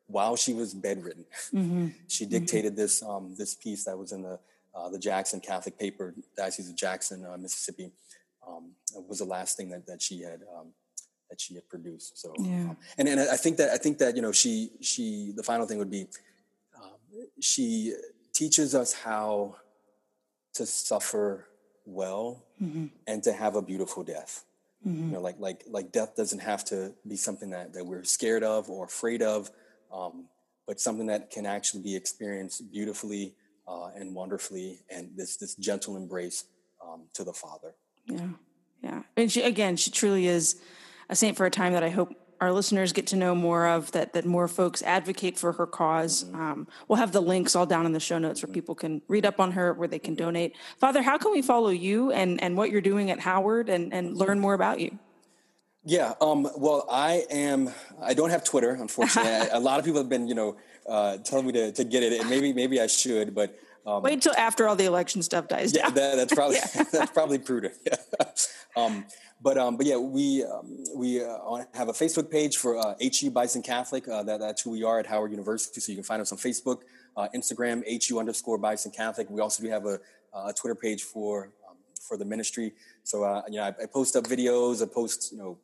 while 0.10 0.36
she 0.36 0.54
was 0.54 0.74
bedridden. 0.74 1.26
Mm-hmm. 1.54 1.88
she 2.08 2.26
mm-hmm. 2.26 2.32
dictated 2.32 2.74
mm-hmm. 2.74 2.82
this, 2.82 3.04
um, 3.04 3.36
this 3.38 3.56
piece 3.56 3.86
that 3.86 3.98
was 3.98 4.12
in 4.12 4.24
the, 4.24 4.40
uh, 4.76 4.90
the 4.90 5.00
Jackson 5.00 5.40
Catholic 5.40 5.80
paper, 5.80 6.14
Diocese 6.36 6.70
of 6.70 6.76
Jackson, 6.76 7.26
uh, 7.26 7.38
Mississippi. 7.38 7.92
Um, 8.48 8.72
was 9.08 9.20
the 9.20 9.26
last 9.26 9.58
thing 9.58 9.70
that, 9.70 9.86
that 9.86 10.02
she 10.02 10.22
had 10.22 10.42
that 11.30 11.40
she 11.40 11.54
had 11.56 11.68
produced. 11.70 12.20
So, 12.20 12.34
yeah. 12.40 12.70
um, 12.70 12.78
and 12.98 13.08
and 13.08 13.20
I 13.20 13.38
think 13.38 13.58
that 13.58 13.70
I 13.70 13.78
think 13.78 14.00
that 14.00 14.16
you 14.16 14.22
know 14.22 14.32
she 14.32 14.72
she 14.82 15.32
the 15.36 15.44
final 15.44 15.66
thing 15.66 15.78
would 15.78 15.92
be 15.92 16.08
um, 16.76 16.92
she 17.40 17.94
teaches 18.34 18.76
us 18.76 18.94
how 18.94 19.56
to 20.54 20.66
suffer 20.66 21.46
well 21.86 22.44
mm-hmm. 22.62 22.88
and 23.08 23.24
to 23.24 23.34
have 23.34 23.56
a 23.56 23.62
beautiful 23.62 24.04
death. 24.04 24.44
Mm-hmm. 24.86 25.08
You 25.08 25.12
know, 25.14 25.22
like 25.22 25.36
like 25.40 25.64
like 25.68 25.92
death 25.92 26.16
doesn't 26.16 26.40
have 26.40 26.66
to 26.66 26.94
be 27.08 27.16
something 27.16 27.52
that 27.52 27.74
that 27.74 27.86
we're 27.86 28.04
scared 28.04 28.44
of 28.44 28.70
or 28.70 28.86
afraid 28.86 29.22
of, 29.22 29.52
um, 29.94 30.28
but 30.68 30.80
something 30.80 31.08
that 31.08 31.32
can 31.32 31.46
actually 31.46 31.84
be 31.84 31.96
experienced 31.96 32.72
beautifully 32.72 33.36
uh, 33.68 33.90
and 33.96 34.16
wonderfully, 34.16 34.80
and 34.90 35.12
this 35.16 35.38
this 35.38 35.56
gentle 35.56 35.98
embrace 35.98 36.46
um, 36.84 37.06
to 37.14 37.24
the 37.24 37.34
Father. 37.34 37.76
Yeah. 38.06 38.30
Yeah. 38.82 39.04
And 39.18 39.32
she, 39.32 39.42
again, 39.42 39.76
she 39.76 39.92
truly 39.92 40.28
is 40.28 40.62
a 41.10 41.16
saint 41.16 41.36
for 41.36 41.46
a 41.46 41.52
time 41.52 41.74
that 41.74 41.84
I 41.84 41.90
hope 41.90 42.14
our 42.40 42.54
listeners 42.54 42.94
get 42.94 43.08
to 43.08 43.18
know 43.18 43.36
more 43.36 43.68
of, 43.68 43.92
that, 43.92 44.14
that 44.14 44.26
more 44.26 44.48
folks 44.48 44.82
advocate 44.82 45.38
for 45.38 45.52
her 45.52 45.66
because 45.66 46.24
Um, 46.34 46.68
we'll 46.88 46.98
have 46.98 47.12
the 47.12 47.22
links 47.22 47.56
all 47.56 47.66
down 47.66 47.86
in 47.86 47.92
the 47.92 48.00
show 48.00 48.18
notes 48.18 48.42
where 48.42 48.54
people 48.54 48.76
can 48.76 49.02
read 49.10 49.26
up 49.26 49.42
on 49.42 49.52
her, 49.52 49.74
where 49.74 49.90
they 49.90 50.00
can 50.00 50.16
donate. 50.16 50.56
Father, 50.78 51.02
how 51.02 51.18
can 51.18 51.34
we 51.34 51.42
follow 51.42 51.70
you 51.70 52.14
and, 52.14 52.42
and 52.42 52.56
what 52.56 52.72
you're 52.72 52.80
doing 52.80 53.12
at 53.12 53.20
Howard 53.20 53.68
and, 53.68 53.94
and 53.94 54.16
learn 54.16 54.40
more 54.40 54.54
about 54.54 54.80
you? 54.80 54.98
Yeah. 55.90 56.14
Um, 56.22 56.48
well, 56.56 56.86
I 56.90 57.26
am. 57.32 57.72
I 58.00 58.14
don't 58.14 58.30
have 58.30 58.44
Twitter, 58.44 58.72
unfortunately. 58.72 59.32
I, 59.32 59.58
a 59.58 59.60
lot 59.60 59.80
of 59.80 59.86
people 59.86 60.00
have 60.00 60.10
been, 60.10 60.28
you 60.28 60.36
know, 60.36 60.56
uh, 60.88 61.18
telling 61.18 61.48
me 61.48 61.52
to, 61.54 61.72
to 61.72 61.84
get 61.84 62.04
it, 62.04 62.20
and 62.20 62.30
maybe 62.30 62.54
maybe 62.54 62.80
I 62.80 62.86
should, 62.88 63.34
but 63.34 63.58
um, 63.88 64.04
Wait 64.04 64.22
till 64.22 64.36
after 64.36 64.68
all 64.68 64.76
the 64.76 64.86
election 64.86 65.24
stuff 65.24 65.48
dies 65.48 65.74
yeah, 65.74 65.84
down. 65.84 65.96
that, 65.96 66.16
that's 66.16 66.34
probably 66.34 66.58
that's 66.92 67.12
probably 67.12 67.40
prudent. 67.40 67.74
Um, 68.78 69.06
but 69.42 69.58
um, 69.58 69.78
but 69.78 69.88
yeah, 69.88 69.98
we 69.98 70.44
um, 70.44 70.84
we 70.96 71.24
uh, 71.24 71.64
have 71.74 71.90
a 71.90 71.92
Facebook 71.92 72.30
page 72.30 72.58
for 72.58 72.78
uh, 72.78 72.94
HU 73.02 73.32
Bison 73.32 73.64
Catholic. 73.64 74.08
Uh, 74.08 74.22
that, 74.22 74.40
that's 74.40 74.62
who 74.62 74.70
we 74.70 74.84
are 74.84 75.00
at 75.00 75.08
Howard 75.08 75.32
University. 75.32 75.82
So 75.82 75.92
you 75.92 75.96
can 75.96 76.04
find 76.04 76.22
us 76.22 76.32
on 76.32 76.38
Facebook, 76.38 76.82
uh, 77.18 77.30
Instagram, 77.34 77.82
HU 78.08 78.20
underscore 78.20 78.60
Bison 78.60 78.92
Catholic. 78.92 79.28
We 79.28 79.42
also 79.42 79.64
do 79.64 79.70
have 79.70 79.88
a, 79.88 80.00
a 80.36 80.54
Twitter 80.54 80.76
page 80.76 81.02
for 81.02 81.46
um, 81.68 81.78
for 82.00 82.16
the 82.16 82.26
ministry. 82.26 82.74
So 83.04 83.24
uh, 83.24 83.42
you 83.50 83.58
know, 83.58 83.64
I, 83.64 83.70
I 83.70 83.86
post 83.92 84.16
up 84.16 84.26
videos, 84.26 84.84
I 84.84 84.86
post 84.86 85.32
you 85.32 85.40
know 85.40 85.58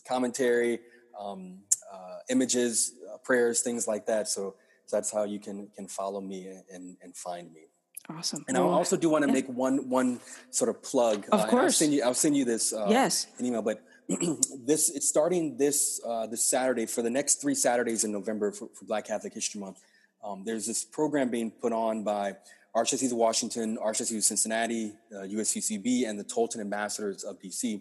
commentary, 0.00 0.80
um, 1.18 1.58
uh, 1.92 2.18
images, 2.30 2.92
uh, 3.12 3.18
prayers, 3.18 3.62
things 3.62 3.86
like 3.86 4.06
that. 4.06 4.28
So, 4.28 4.54
so 4.86 4.96
that's 4.96 5.12
how 5.12 5.24
you 5.24 5.38
can 5.40 5.68
can 5.76 5.88
follow 5.88 6.20
me 6.20 6.48
and 6.72 6.96
and 7.02 7.16
find 7.16 7.52
me. 7.52 7.62
Awesome. 8.10 8.44
And 8.48 8.58
I 8.58 8.60
also 8.60 8.96
do 8.98 9.08
want 9.08 9.24
to 9.24 9.32
make 9.32 9.46
one 9.48 9.88
one 9.88 10.20
sort 10.50 10.68
of 10.68 10.82
plug. 10.82 11.26
Of 11.32 11.40
Uh, 11.40 11.46
course. 11.46 11.62
I'll 11.64 11.70
send 11.70 11.92
you. 11.94 12.02
I'll 12.04 12.14
send 12.14 12.36
you 12.36 12.44
this. 12.44 12.72
Uh, 12.72 12.86
Yes. 12.90 13.26
An 13.38 13.46
email, 13.46 13.62
but 13.62 13.82
this 14.08 14.90
it's 14.90 15.08
starting 15.08 15.56
this 15.56 16.00
uh, 16.06 16.26
this 16.26 16.44
Saturday 16.44 16.84
for 16.86 17.00
the 17.02 17.10
next 17.10 17.40
three 17.40 17.54
Saturdays 17.54 18.04
in 18.04 18.12
November 18.12 18.52
for, 18.52 18.68
for 18.74 18.84
Black 18.84 19.06
Catholic 19.06 19.32
History 19.32 19.60
Month. 19.60 19.78
Um, 20.22 20.42
there's 20.44 20.66
this 20.66 20.84
program 20.84 21.30
being 21.30 21.50
put 21.50 21.72
on 21.72 22.04
by 22.04 22.36
Archdiocese 22.76 23.12
of 23.12 23.16
Washington, 23.18 23.78
Archdiocese 23.78 24.18
of 24.18 24.24
Cincinnati, 24.24 24.92
uh, 25.14 25.20
USCCB, 25.22 26.06
and 26.08 26.18
the 26.18 26.24
Tolton 26.24 26.60
Ambassadors 26.60 27.24
of 27.24 27.38
DC. 27.40 27.80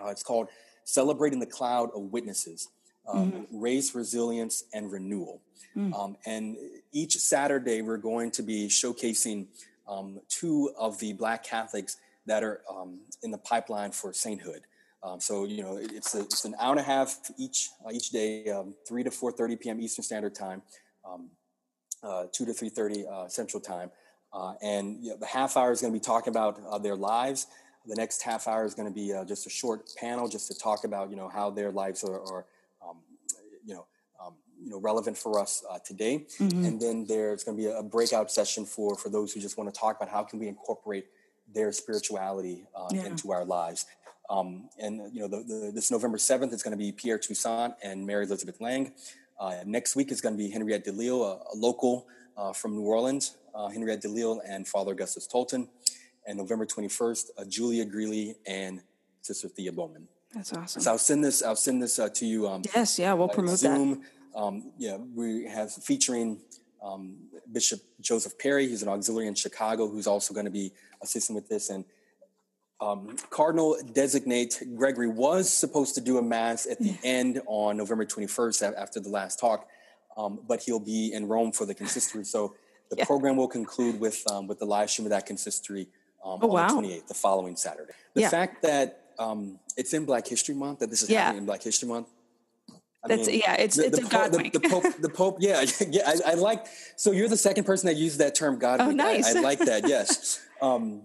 Uh, 0.00 0.08
it's 0.08 0.22
called 0.22 0.48
Celebrating 0.84 1.38
the 1.40 1.46
Cloud 1.46 1.90
of 1.94 2.02
Witnesses 2.12 2.68
um, 3.08 3.46
Race, 3.52 3.94
Resilience, 3.94 4.64
and 4.72 4.90
Renewal. 4.92 5.40
Um, 5.94 6.16
and 6.26 6.56
each 6.92 7.16
Saturday, 7.16 7.80
we're 7.82 7.96
going 7.96 8.30
to 8.32 8.42
be 8.42 8.68
showcasing 8.68 9.46
um, 9.88 10.20
two 10.28 10.70
of 10.78 10.98
the 10.98 11.12
Black 11.12 11.42
Catholics 11.44 11.96
that 12.26 12.42
are 12.44 12.60
um, 12.70 13.00
in 13.22 13.30
the 13.30 13.38
pipeline 13.38 13.90
for 13.92 14.12
sainthood. 14.12 14.62
Um, 15.02 15.18
so 15.20 15.44
you 15.44 15.62
know, 15.62 15.76
it- 15.78 15.92
it's 15.92 16.14
a, 16.14 16.20
it's 16.20 16.44
an 16.44 16.54
hour 16.60 16.72
and 16.72 16.80
a 16.80 16.82
half 16.84 17.16
each 17.38 17.70
uh, 17.84 17.90
each 17.92 18.10
day, 18.10 18.48
um, 18.50 18.74
three 18.86 19.02
to 19.02 19.10
four 19.10 19.32
thirty 19.32 19.56
p.m. 19.56 19.80
Eastern 19.80 20.02
Standard 20.04 20.34
Time, 20.34 20.62
um, 21.08 21.30
uh, 22.02 22.24
two 22.32 22.44
to 22.44 22.52
three 22.52 22.68
thirty 22.68 23.06
uh, 23.06 23.26
Central 23.28 23.60
Time, 23.60 23.90
uh, 24.32 24.54
and 24.62 25.02
you 25.02 25.10
know, 25.10 25.16
the 25.16 25.26
half 25.26 25.56
hour 25.56 25.72
is 25.72 25.80
going 25.80 25.92
to 25.92 25.98
be 25.98 26.04
talking 26.04 26.30
about 26.32 26.60
uh, 26.68 26.78
their 26.78 26.96
lives. 26.96 27.46
The 27.86 27.94
next 27.96 28.22
half 28.22 28.46
hour 28.46 28.64
is 28.64 28.74
going 28.74 28.88
to 28.88 28.94
be 28.94 29.12
uh, 29.12 29.24
just 29.24 29.46
a 29.46 29.50
short 29.50 29.90
panel, 29.96 30.28
just 30.28 30.48
to 30.48 30.54
talk 30.58 30.84
about 30.84 31.10
you 31.10 31.16
know 31.16 31.28
how 31.28 31.50
their 31.50 31.70
lives 31.70 32.04
are, 32.04 32.20
are 32.20 32.44
um, 32.86 32.98
you 33.64 33.74
know 33.74 33.86
um, 34.24 34.34
you 34.62 34.70
know 34.70 34.78
relevant 34.78 35.16
for 35.16 35.40
us 35.40 35.64
uh, 35.70 35.78
today. 35.84 36.26
And 36.38 36.80
then 36.80 37.06
there's 37.06 37.42
going 37.42 37.56
to 37.56 37.62
be 37.62 37.70
a 37.70 37.82
breakout 37.82 38.30
session 38.30 38.66
for 38.66 38.96
for 38.96 39.08
those 39.08 39.32
who 39.32 39.40
just 39.40 39.56
want 39.56 39.72
to 39.72 39.80
talk 39.80 39.96
about 39.96 40.08
how 40.10 40.22
can 40.24 40.38
we 40.38 40.46
incorporate 40.48 41.06
their 41.52 41.72
spirituality 41.72 42.64
uh, 42.76 42.88
Yeah. 42.92 43.06
into 43.06 43.32
our 43.32 43.44
lives. 43.44 43.86
Um, 44.28 44.68
and 44.78 45.12
you 45.12 45.20
know, 45.22 45.26
the, 45.28 45.42
the, 45.42 45.72
this 45.74 45.90
November 45.90 46.18
seventh 46.18 46.52
is 46.52 46.62
going 46.62 46.70
to 46.72 46.78
be 46.78 46.92
Pierre 46.92 47.18
Toussaint 47.18 47.74
and 47.82 48.06
Mary 48.06 48.24
Elizabeth 48.24 48.60
Lange. 48.60 48.92
Uh, 49.40 49.56
next 49.66 49.96
week 49.96 50.12
is 50.12 50.20
going 50.20 50.34
to 50.34 50.38
be 50.38 50.50
Henriette 50.50 50.84
DeLille, 50.84 51.22
a, 51.24 51.42
a 51.52 51.56
local 51.56 52.06
uh, 52.36 52.52
from 52.52 52.76
New 52.76 52.82
Orleans, 52.84 53.36
uh, 53.54 53.68
Henriette 53.68 54.02
DeLille 54.02 54.38
and 54.46 54.68
Father 54.68 54.92
Augustus 54.92 55.26
Tolton. 55.26 55.66
And 56.26 56.38
November 56.38 56.66
twenty 56.66 56.88
first, 56.88 57.30
uh, 57.38 57.44
Julia 57.48 57.84
Greeley 57.84 58.36
and 58.46 58.82
Sister 59.22 59.48
Thea 59.48 59.72
Bowman. 59.72 60.06
That's 60.34 60.52
awesome. 60.52 60.82
So 60.82 60.90
I'll 60.92 60.98
send 60.98 61.24
this. 61.24 61.42
I'll 61.42 61.56
send 61.56 61.82
this 61.82 61.98
uh, 61.98 62.08
to 62.10 62.26
you. 62.26 62.46
Um, 62.48 62.62
yes, 62.74 62.98
yeah, 62.98 63.12
we'll 63.14 63.28
promote 63.28 63.52
that. 63.60 63.76
Zoom. 63.76 64.02
Um, 64.34 64.72
yeah, 64.78 64.96
we 64.96 65.46
have 65.46 65.72
featuring 65.72 66.38
um, 66.82 67.16
Bishop 67.50 67.80
Joseph 68.00 68.38
Perry. 68.38 68.68
He's 68.68 68.82
an 68.82 68.88
auxiliary 68.88 69.26
in 69.26 69.34
Chicago 69.34 69.88
who's 69.88 70.06
also 70.06 70.32
going 70.34 70.46
to 70.46 70.52
be 70.52 70.72
assisting 71.02 71.34
with 71.34 71.48
this. 71.48 71.68
And 71.68 71.84
um, 72.80 73.16
Cardinal 73.30 73.76
designate 73.92 74.62
Gregory 74.76 75.08
was 75.08 75.50
supposed 75.50 75.94
to 75.96 76.00
do 76.00 76.18
a 76.18 76.22
mass 76.22 76.66
at 76.66 76.78
the 76.78 76.96
end 77.02 77.40
on 77.46 77.76
November 77.76 78.04
21st 78.06 78.72
after 78.78 79.00
the 79.00 79.08
last 79.10 79.40
talk, 79.40 79.66
um, 80.16 80.38
but 80.46 80.62
he'll 80.62 80.78
be 80.80 81.12
in 81.12 81.26
Rome 81.26 81.50
for 81.52 81.66
the 81.66 81.74
consistory. 81.74 82.24
So 82.24 82.54
the 82.90 82.96
Yeah. 82.98 83.04
program 83.04 83.36
will 83.36 83.48
conclude 83.48 83.98
with 84.00 84.22
um, 84.30 84.46
with 84.46 84.60
the 84.60 84.64
live 84.64 84.90
stream 84.90 85.06
of 85.06 85.10
that 85.10 85.26
consistory 85.26 85.88
um, 86.24 86.38
Oh, 86.42 86.46
on 86.48 86.50
wow. 86.50 86.68
the 86.68 86.74
28th, 86.88 87.06
the 87.08 87.14
following 87.14 87.56
Saturday. 87.56 87.92
The 88.14 88.20
Yeah. 88.22 88.28
fact 88.30 88.62
that 88.62 88.96
um, 89.18 89.58
it's 89.76 89.92
in 89.92 90.04
Black 90.06 90.26
History 90.26 90.54
Month, 90.54 90.78
that 90.78 90.88
this 90.90 91.02
is 91.02 91.10
Yeah. 91.10 91.20
happening 91.24 91.40
in 91.42 91.46
Black 91.46 91.62
History 91.62 91.88
Month. 91.88 92.08
I 93.04 93.08
That's 93.08 93.28
yeah, 93.30 93.54
it's 93.54 93.78
it's 93.78 93.98
a 93.98 94.02
Pope- 94.02 94.10
God 94.10 94.32
the, 94.32 94.36
wink. 94.38 94.52
the 94.52 94.60
Pope, 94.60 94.84
the 95.00 95.08
Pope, 95.08 95.36
yeah, 95.40 95.64
yeah. 95.90 96.02
I, 96.26 96.32
I 96.32 96.34
like. 96.34 96.66
So 96.96 97.12
you're 97.12 97.28
the 97.28 97.36
second 97.36 97.64
person 97.64 97.86
that 97.86 97.96
used 97.96 98.18
that 98.18 98.34
term, 98.34 98.58
God. 98.58 98.80
Oh, 98.80 98.88
wink. 98.88 99.00
I- 99.00 99.04
nice. 99.12 99.36
I, 99.36 99.40
like 99.40 99.58
that. 99.60 99.88
Yes. 99.88 100.38
um, 100.60 101.02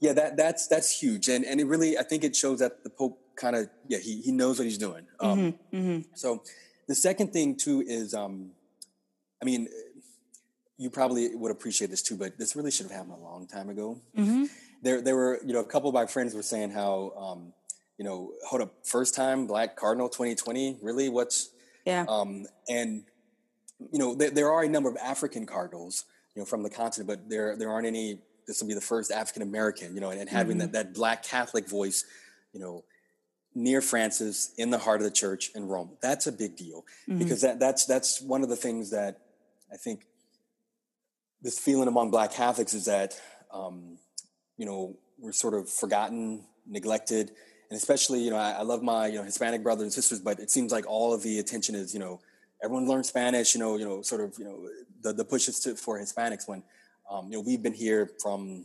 yeah, 0.00 0.12
that 0.14 0.36
that's 0.38 0.66
that's 0.68 0.90
huge, 0.98 1.28
and 1.28 1.44
and 1.44 1.60
it 1.60 1.66
really, 1.66 1.98
I 1.98 2.02
think 2.02 2.24
it 2.24 2.34
shows 2.34 2.58
that 2.60 2.82
the 2.82 2.88
Pope 2.90 3.18
kind 3.36 3.56
of, 3.56 3.68
yeah, 3.88 3.98
he 3.98 4.20
he 4.22 4.32
knows 4.32 4.58
what 4.58 4.64
he's 4.66 4.78
doing. 4.78 5.06
Um, 5.20 5.58
Mm-hmm, 5.72 6.00
So 6.14 6.42
the 6.86 6.94
second 6.94 7.32
thing 7.32 7.56
too 7.56 7.82
is, 7.86 8.14
um, 8.14 8.52
I 9.42 9.44
mean, 9.44 9.68
you 10.76 10.90
probably 10.90 11.34
would 11.34 11.52
appreciate 11.52 11.90
this 11.90 12.02
too, 12.02 12.16
but 12.16 12.38
this 12.38 12.56
really 12.56 12.70
should 12.70 12.86
have 12.86 12.96
happened 12.96 13.14
a 13.18 13.22
long 13.22 13.46
time 13.46 13.68
ago. 13.68 13.98
Mm-hmm. 14.16 14.44
There, 14.82 15.00
there 15.00 15.16
were, 15.16 15.40
you 15.44 15.52
know, 15.52 15.60
a 15.60 15.64
couple 15.64 15.88
of 15.88 15.94
my 15.94 16.06
friends 16.06 16.34
were 16.34 16.42
saying 16.42 16.70
how, 16.70 17.12
um, 17.16 17.52
you 17.98 18.04
know, 18.04 18.32
hold 18.46 18.62
up, 18.62 18.74
first 18.84 19.14
time 19.14 19.46
Black 19.46 19.76
Cardinal 19.76 20.08
2020, 20.08 20.78
really? 20.82 21.08
What's 21.08 21.50
yeah, 21.86 22.04
um, 22.08 22.46
and 22.68 23.04
you 23.92 23.98
know, 23.98 24.14
there, 24.14 24.30
there 24.30 24.52
are 24.52 24.62
a 24.62 24.68
number 24.68 24.88
of 24.88 24.96
African 24.96 25.46
cardinals, 25.46 26.04
you 26.34 26.40
know, 26.40 26.46
from 26.46 26.62
the 26.62 26.70
continent, 26.70 27.06
but 27.06 27.28
there 27.28 27.56
there 27.56 27.70
aren't 27.70 27.86
any. 27.86 28.20
This 28.46 28.60
will 28.60 28.68
be 28.68 28.74
the 28.74 28.80
first 28.80 29.10
African 29.10 29.42
American, 29.42 29.94
you 29.94 30.00
know, 30.00 30.10
and, 30.10 30.20
and 30.20 30.28
having 30.28 30.58
that, 30.58 30.72
that 30.72 30.94
Black 30.94 31.22
Catholic 31.22 31.68
voice, 31.68 32.04
you 32.52 32.60
know, 32.60 32.84
near 33.54 33.80
Francis 33.80 34.52
in 34.58 34.70
the 34.70 34.78
heart 34.78 35.00
of 35.00 35.04
the 35.04 35.10
church 35.10 35.50
in 35.54 35.66
Rome. 35.66 35.90
That's 36.02 36.26
a 36.26 36.32
big 36.32 36.56
deal 36.56 36.84
because 37.18 37.40
that 37.42 37.60
that's 37.60 37.86
that's 37.86 38.20
one 38.20 38.42
of 38.42 38.48
the 38.48 38.56
things 38.56 38.90
that 38.90 39.18
I 39.72 39.76
think 39.76 40.06
this 41.44 41.58
feeling 41.58 41.86
among 41.86 42.10
Black 42.10 42.32
Catholics 42.32 42.74
is 42.74 42.86
that 42.86 43.20
um, 43.52 43.98
you 44.56 44.66
know 44.66 44.96
we're 45.18 45.30
sort 45.32 45.54
of 45.54 45.68
forgotten, 45.68 46.42
neglected, 46.66 47.30
and 47.70 47.76
especially 47.76 48.20
you 48.20 48.30
know 48.30 48.36
I, 48.36 48.52
I 48.52 48.62
love 48.62 48.82
my 48.82 49.06
you 49.06 49.18
know 49.18 49.22
Hispanic 49.22 49.62
brothers 49.62 49.84
and 49.84 49.92
sisters, 49.92 50.18
but 50.18 50.40
it 50.40 50.50
seems 50.50 50.72
like 50.72 50.86
all 50.88 51.12
of 51.14 51.22
the 51.22 51.38
attention 51.38 51.74
is 51.76 51.94
you 51.94 52.00
know 52.00 52.20
everyone 52.62 52.88
learns 52.88 53.08
Spanish, 53.08 53.54
you 53.54 53.60
know 53.60 53.76
you 53.76 53.84
know 53.84 54.02
sort 54.02 54.22
of 54.22 54.36
you 54.38 54.44
know 54.44 54.68
the 55.02 55.12
the 55.12 55.24
pushes 55.24 55.60
to 55.60 55.76
for 55.76 56.00
Hispanics 56.00 56.48
when 56.48 56.62
um, 57.10 57.26
you 57.30 57.36
know 57.36 57.44
we've 57.46 57.62
been 57.62 57.74
here 57.74 58.10
from 58.22 58.64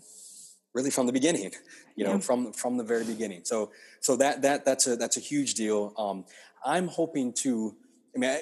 really 0.73 0.89
from 0.89 1.05
the 1.05 1.13
beginning, 1.13 1.51
you 1.97 2.05
know 2.05 2.13
Yeah. 2.13 2.19
from 2.19 2.53
from 2.53 2.77
the 2.77 2.83
very 2.83 3.03
beginning. 3.03 3.41
So 3.43 3.71
so 3.99 4.15
that 4.15 4.41
that 4.41 4.63
that's 4.63 4.87
a 4.87 4.95
that's 4.95 5.17
a 5.17 5.19
huge 5.19 5.53
deal. 5.53 5.93
Um, 5.97 6.25
I'm 6.65 6.87
hoping 6.87 7.33
to. 7.43 7.75
Mean, 8.19 8.37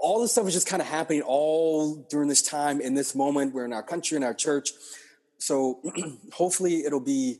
all 0.00 0.20
this 0.20 0.32
stuff 0.32 0.46
is 0.46 0.54
just 0.54 0.66
kind 0.66 0.82
of 0.82 0.88
happening 0.88 1.22
all 1.22 1.96
during 2.10 2.28
this 2.28 2.42
time 2.42 2.80
in 2.80 2.94
this 2.94 3.14
moment. 3.14 3.54
We're 3.54 3.64
in 3.64 3.72
our 3.72 3.82
country, 3.82 4.16
in 4.16 4.24
our 4.24 4.34
church. 4.34 4.70
So 5.38 5.80
hopefully 6.32 6.84
it'll 6.84 7.00
be 7.00 7.38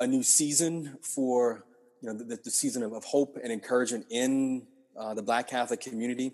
a 0.00 0.06
new 0.06 0.22
season 0.22 0.98
for 1.00 1.64
you 2.00 2.08
know 2.08 2.18
the, 2.18 2.38
the 2.42 2.50
season 2.50 2.82
of, 2.82 2.92
of 2.92 3.04
hope 3.04 3.38
and 3.42 3.52
encouragement 3.52 4.06
in 4.10 4.66
uh, 4.98 5.14
the 5.14 5.22
Black 5.22 5.48
Catholic 5.48 5.80
community. 5.80 6.32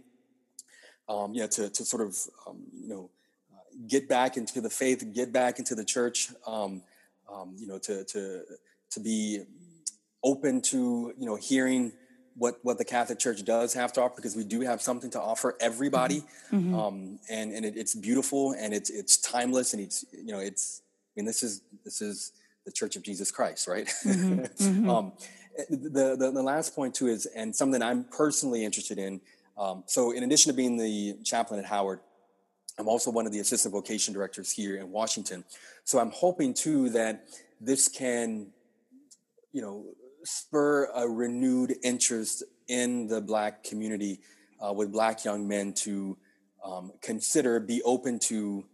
Um, 1.09 1.35
you 1.35 1.41
know, 1.41 1.49
to 1.49 1.69
to 1.69 1.85
sort 1.85 2.03
of 2.07 2.17
um, 2.47 2.63
you 2.73 2.89
know 2.89 3.11
get 3.89 4.09
back 4.09 4.37
into 4.37 4.61
the 4.61 4.71
faith, 4.71 5.05
get 5.13 5.33
back 5.33 5.59
into 5.59 5.75
the 5.75 5.85
church. 5.85 6.31
Um, 6.47 6.83
um, 7.33 7.55
you 7.59 7.67
know, 7.67 7.79
to 7.79 8.05
to 8.05 8.43
to 8.91 9.01
be 9.01 9.43
open 10.23 10.61
to 10.63 11.13
you 11.19 11.27
know 11.27 11.37
hearing 11.37 11.93
what 12.37 12.59
what 12.63 12.79
the 12.79 12.85
Catholic 12.85 13.19
Church 13.19 13.45
does 13.45 13.75
have 13.75 13.93
to 13.95 14.03
offer 14.03 14.15
because 14.17 14.37
we 14.37 14.45
do 14.45 14.61
have 14.61 14.81
something 14.81 15.11
to 15.11 15.21
offer 15.21 15.57
everybody, 15.61 16.23
um, 16.53 17.19
and 17.31 17.53
and 17.53 17.65
it, 17.65 17.77
it's 17.77 17.95
beautiful 17.95 18.53
and 18.53 18.73
it's 18.73 18.91
it's 18.91 19.17
timeless 19.17 19.73
and 19.75 19.83
it's 19.83 20.05
you 20.13 20.33
know 20.33 20.39
it's 20.39 20.83
I 21.15 21.21
mean 21.21 21.27
this 21.27 21.43
is 21.43 21.63
this 21.85 22.01
is 22.01 22.33
the 22.65 22.73
Church 22.73 22.97
of 22.97 23.03
Jesus 23.03 23.31
Christ, 23.31 23.69
right? 23.69 23.93
um, 24.07 25.13
the, 25.69 26.17
the 26.19 26.31
the 26.33 26.43
last 26.43 26.75
point 26.75 26.95
too 26.95 27.09
is 27.09 27.27
and 27.27 27.55
something 27.55 27.83
I'm 27.83 28.05
personally 28.05 28.65
interested 28.65 28.99
in. 28.99 29.21
Um, 29.59 29.85
so 29.87 30.13
in 30.13 30.23
addition 30.23 30.51
to 30.51 30.57
being 30.57 30.79
the 30.79 31.17
chaplain 31.25 31.61
at 31.61 31.67
Howard, 31.67 32.01
I'm 32.79 32.89
also 32.89 33.11
one 33.11 33.27
of 33.27 33.33
the 33.33 33.41
assistant 33.41 33.73
vocation 33.73 34.15
directors 34.15 34.51
here 34.51 34.77
in 34.77 34.91
Washington. 34.91 35.45
So 35.85 35.99
I'm 35.99 36.11
hoping 36.11 36.55
too 36.55 36.89
that 36.91 37.27
this 37.61 37.89
can, 37.89 38.47
you 39.53 39.61
know, 39.61 39.85
spur 40.25 40.91
a 40.95 41.09
renewed 41.09 41.77
interest 41.83 42.45
in 42.69 43.07
the 43.07 43.21
black 43.21 43.65
community 43.65 44.21
uh, 44.61 44.73
with 44.73 44.93
black 44.93 45.25
young 45.25 45.47
men 45.47 45.73
to 45.73 46.17
um, 46.65 46.93
consider, 47.01 47.59
be 47.61 47.83
open 47.83 48.19
to 48.19 48.65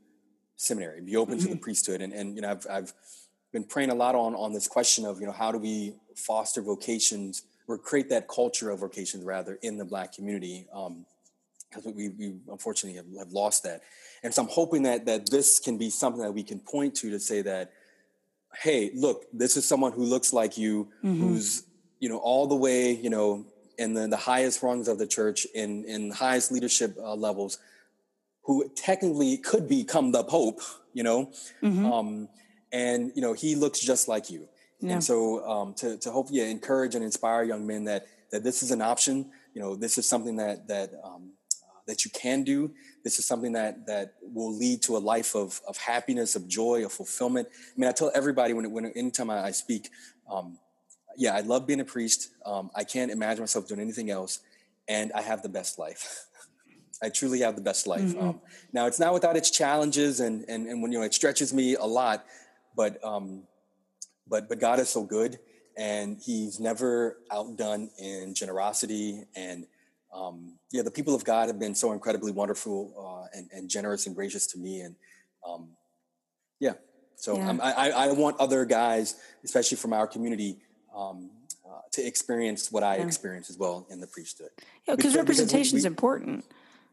seminary, 0.56 1.00
be 1.00 1.16
open 1.16 1.34
mm-hmm. 1.34 1.42
to 1.42 1.48
the 1.48 1.54
mm-hmm. 1.54 1.62
priesthood. 1.62 2.02
And, 2.02 2.12
and 2.12 2.36
you 2.36 2.42
know, 2.42 2.50
I've, 2.50 2.66
I've 2.70 2.92
been 3.52 3.64
praying 3.64 3.90
a 3.90 3.94
lot 3.94 4.14
on, 4.14 4.34
on 4.34 4.52
this 4.52 4.68
question 4.68 5.06
of, 5.06 5.20
you 5.20 5.26
know, 5.26 5.32
how 5.32 5.50
do 5.50 5.58
we 5.58 5.94
foster 6.14 6.60
vocations 6.60 7.44
or 7.66 7.78
create 7.78 8.08
that 8.10 8.28
culture 8.28 8.70
of 8.70 8.80
vocations 8.80 9.24
rather 9.24 9.58
in 9.62 9.78
the 9.78 9.84
black 9.84 10.12
community? 10.12 10.66
Um, 10.72 11.06
because 11.70 11.92
we, 11.92 12.08
we 12.08 12.34
unfortunately 12.50 12.96
have, 12.96 13.06
have, 13.18 13.32
lost 13.32 13.62
that. 13.64 13.82
And 14.22 14.32
so 14.32 14.42
I'm 14.42 14.48
hoping 14.48 14.84
that 14.84 15.04
that 15.04 15.30
this 15.30 15.58
can 15.58 15.76
be 15.76 15.90
something 15.90 16.22
that 16.22 16.32
we 16.32 16.42
can 16.42 16.60
point 16.60 16.94
to 16.96 17.10
to 17.10 17.20
say 17.20 17.42
that, 17.42 17.72
hey, 18.62 18.90
look, 18.94 19.24
this 19.32 19.56
is 19.56 19.66
someone 19.66 19.92
who 19.92 20.04
looks 20.04 20.32
like 20.32 20.58
you, 20.58 20.88
mm-hmm. 21.04 21.20
who's 21.20 21.64
you 22.00 22.08
know 22.08 22.18
all 22.18 22.46
the 22.46 22.56
way 22.56 22.92
you 22.92 23.10
know 23.10 23.44
in 23.78 23.94
the, 23.94 24.08
the 24.08 24.16
highest 24.16 24.62
rungs 24.62 24.88
of 24.88 24.98
the 24.98 25.06
church 25.06 25.46
in 25.54 25.84
in 25.84 26.10
highest 26.10 26.52
leadership 26.52 26.96
uh, 26.98 27.14
levels, 27.14 27.58
who 28.44 28.68
technically 28.74 29.36
could 29.38 29.68
become 29.68 30.12
the 30.12 30.24
pope, 30.24 30.60
you 30.92 31.02
know, 31.02 31.30
mm-hmm. 31.62 31.86
um, 31.86 32.28
and 32.72 33.12
you 33.14 33.22
know 33.22 33.32
he 33.32 33.54
looks 33.54 33.80
just 33.80 34.08
like 34.08 34.30
you. 34.30 34.48
Yeah. 34.80 34.94
And 34.94 35.04
so 35.04 35.48
um, 35.48 35.74
to 35.74 35.96
to 35.98 36.10
hopefully 36.10 36.40
encourage 36.50 36.94
and 36.94 37.04
inspire 37.04 37.42
young 37.42 37.66
men 37.66 37.84
that 37.84 38.06
that 38.30 38.44
this 38.44 38.62
is 38.62 38.70
an 38.70 38.82
option. 38.82 39.30
You 39.54 39.62
know, 39.62 39.76
this 39.76 39.98
is 39.98 40.08
something 40.08 40.36
that 40.36 40.68
that 40.68 40.90
um, 41.02 41.32
that 41.86 42.04
you 42.04 42.10
can 42.10 42.44
do. 42.44 42.72
This 43.04 43.18
is 43.18 43.26
something 43.26 43.52
that 43.52 43.86
that 43.86 44.14
will 44.22 44.52
lead 44.52 44.82
to 44.82 44.96
a 44.96 44.98
life 44.98 45.34
of 45.34 45.60
of 45.66 45.76
happiness, 45.76 46.36
of 46.36 46.48
joy, 46.48 46.84
of 46.84 46.92
fulfillment. 46.92 47.48
I 47.52 47.80
mean, 47.80 47.88
I 47.88 47.92
tell 47.92 48.10
everybody 48.14 48.52
when 48.52 48.70
when 48.70 48.86
anytime 48.86 49.30
I, 49.30 49.44
I 49.44 49.50
speak, 49.52 49.90
um, 50.30 50.58
yeah, 51.16 51.34
I 51.34 51.40
love 51.40 51.66
being 51.66 51.80
a 51.80 51.84
priest. 51.84 52.30
Um, 52.44 52.70
I 52.74 52.84
can't 52.84 53.10
imagine 53.10 53.42
myself 53.42 53.66
doing 53.66 53.80
anything 53.80 54.10
else, 54.10 54.40
and 54.88 55.12
I 55.12 55.22
have 55.22 55.42
the 55.42 55.48
best 55.48 55.78
life. 55.78 56.24
I 57.02 57.08
truly 57.08 57.40
have 57.40 57.54
the 57.54 57.62
best 57.62 57.86
life. 57.86 58.02
Mm-hmm. 58.02 58.28
Um, 58.28 58.40
now, 58.72 58.86
it's 58.86 58.98
not 58.98 59.14
without 59.14 59.36
its 59.36 59.50
challenges, 59.50 60.20
and 60.20 60.44
and 60.48 60.66
and 60.66 60.82
when 60.82 60.92
you 60.92 60.98
know 60.98 61.04
it 61.04 61.14
stretches 61.14 61.54
me 61.54 61.74
a 61.74 61.84
lot, 61.84 62.24
but 62.76 63.02
um, 63.04 63.44
but 64.26 64.48
but 64.48 64.60
God 64.60 64.80
is 64.80 64.88
so 64.88 65.04
good, 65.04 65.38
and 65.76 66.18
He's 66.20 66.60
never 66.60 67.18
outdone 67.30 67.90
in 67.98 68.34
generosity 68.34 69.24
and 69.36 69.66
um, 70.12 70.58
yeah, 70.72 70.82
the 70.82 70.90
people 70.90 71.14
of 71.14 71.24
God 71.24 71.48
have 71.48 71.58
been 71.58 71.74
so 71.74 71.92
incredibly 71.92 72.32
wonderful 72.32 72.92
uh, 72.98 73.36
and, 73.36 73.48
and, 73.52 73.68
generous 73.68 74.06
and 74.06 74.16
gracious 74.16 74.46
to 74.48 74.58
me. 74.58 74.80
And 74.80 74.96
um, 75.46 75.68
yeah, 76.60 76.74
so 77.16 77.36
yeah. 77.36 77.48
Um, 77.48 77.60
I, 77.62 77.90
I, 77.90 78.12
want 78.12 78.38
other 78.38 78.64
guys, 78.64 79.16
especially 79.44 79.76
from 79.76 79.92
our 79.92 80.06
community, 80.06 80.58
um, 80.96 81.30
uh, 81.68 81.80
to 81.92 82.06
experience 82.06 82.72
what 82.72 82.82
I 82.82 82.96
yeah. 82.96 83.06
experience 83.06 83.50
as 83.50 83.58
well 83.58 83.86
in 83.90 84.00
the 84.00 84.06
priesthood. 84.06 84.50
Yeah, 84.86 84.96
because 84.96 85.14
representation 85.14 85.76
is 85.76 85.84
important. 85.84 86.44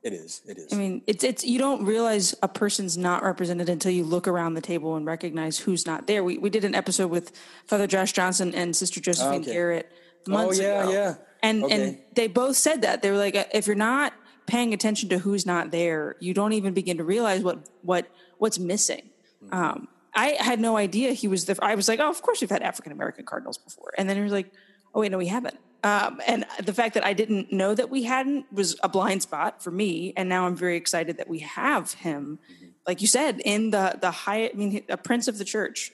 It 0.03 0.13
is. 0.13 0.41
It 0.47 0.57
is. 0.57 0.71
I 0.71 0.75
mean, 0.75 1.01
it's 1.07 1.23
it's 1.23 1.43
you 1.43 1.57
don't 1.57 1.85
realize 1.85 2.35
a 2.43 2.47
person's 2.47 2.97
not 2.97 3.23
represented 3.23 3.69
until 3.69 3.91
you 3.91 4.03
look 4.03 4.27
around 4.27 4.53
the 4.53 4.61
table 4.61 4.95
and 4.95 5.05
recognize 5.05 5.57
who's 5.57 5.85
not 5.85 6.05
there. 6.05 6.23
We 6.23 6.37
we 6.37 6.49
did 6.49 6.63
an 6.63 6.75
episode 6.75 7.07
with 7.07 7.31
Father 7.65 7.87
Josh 7.87 8.11
Johnson 8.11 8.53
and 8.53 8.75
Sister 8.75 8.99
Josephine 8.99 9.41
okay. 9.41 9.53
Garrett 9.53 9.91
months 10.27 10.59
oh, 10.59 10.61
yeah, 10.61 10.81
ago. 10.83 10.91
yeah 10.91 11.15
and 11.45 11.63
okay. 11.63 11.73
and 11.73 11.97
they 12.13 12.27
both 12.27 12.55
said 12.55 12.81
that. 12.81 13.01
They 13.01 13.11
were 13.11 13.17
like 13.17 13.35
if 13.53 13.67
you're 13.67 13.75
not 13.75 14.13
paying 14.45 14.73
attention 14.73 15.09
to 15.09 15.17
who's 15.17 15.45
not 15.45 15.71
there 15.71 16.15
you 16.19 16.33
don't 16.33 16.53
even 16.53 16.73
begin 16.73 16.97
to 16.97 17.03
realize 17.03 17.41
what 17.41 17.59
what 17.81 18.07
what's 18.37 18.59
missing. 18.59 19.09
Mm-hmm. 19.43 19.53
um, 19.53 19.87
i 20.13 20.29
had 20.39 20.59
no 20.59 20.77
idea 20.77 21.11
he 21.11 21.27
was 21.27 21.45
the 21.45 21.57
i 21.61 21.75
was 21.75 21.87
like 21.87 21.99
oh 21.99 22.09
of 22.09 22.21
course 22.21 22.41
we've 22.41 22.49
had 22.49 22.61
african 22.61 22.91
american 22.91 23.25
cardinals 23.25 23.57
before. 23.57 23.93
And 23.97 24.09
then 24.09 24.15
he 24.17 24.23
was 24.23 24.31
like 24.31 24.51
oh 24.93 25.01
wait 25.01 25.11
no 25.11 25.17
we 25.17 25.27
haven't. 25.27 25.57
Um, 25.83 26.19
and 26.25 26.45
the 26.63 26.73
fact 26.73 26.93
that 26.95 27.05
i 27.05 27.13
didn't 27.13 27.51
know 27.51 27.75
that 27.75 27.89
we 27.89 28.03
hadn't 28.03 28.51
was 28.51 28.75
a 28.83 28.89
blind 28.89 29.21
spot 29.23 29.63
for 29.63 29.71
me 29.71 30.13
and 30.15 30.29
now 30.29 30.45
i'm 30.45 30.55
very 30.55 30.77
excited 30.77 31.17
that 31.17 31.27
we 31.27 31.39
have 31.39 31.93
him. 31.93 32.39
Mm-hmm. 32.51 32.65
like 32.87 33.01
you 33.01 33.07
said 33.07 33.41
in 33.43 33.71
the 33.71 33.97
the 33.99 34.11
high 34.11 34.45
i 34.45 34.51
mean 34.53 34.83
a 34.89 34.97
prince 34.97 35.27
of 35.27 35.37
the 35.37 35.45
church. 35.45 35.91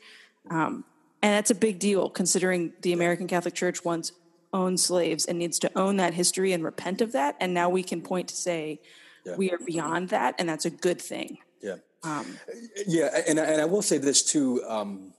Um, 0.49 0.85
and 1.21 1.35
that's 1.35 1.51
a 1.51 1.55
big 1.55 1.79
deal 1.79 2.09
considering 2.09 2.73
the 2.81 2.93
american 2.93 3.27
catholic 3.27 3.53
church 3.53 3.85
once 3.85 4.11
own 4.53 4.77
slaves 4.77 5.25
and 5.25 5.39
needs 5.39 5.59
to 5.59 5.71
own 5.77 5.97
that 5.97 6.13
history 6.13 6.53
and 6.53 6.63
repent 6.63 7.01
of 7.01 7.11
that. 7.13 7.35
And 7.39 7.53
now 7.53 7.69
we 7.69 7.83
can 7.83 8.01
point 8.01 8.27
to 8.29 8.35
say 8.35 8.79
yeah. 9.25 9.35
we 9.35 9.51
are 9.51 9.59
beyond 9.59 10.09
that, 10.09 10.35
and 10.39 10.47
that's 10.49 10.65
a 10.65 10.69
good 10.69 11.01
thing. 11.01 11.37
Yeah. 11.61 11.75
Um, 12.03 12.37
yeah, 12.87 13.09
and, 13.27 13.37
and 13.37 13.61
I 13.61 13.65
will 13.65 13.83
say 13.83 13.99
this 13.99 14.23
too, 14.23 14.63
um, 14.67 15.13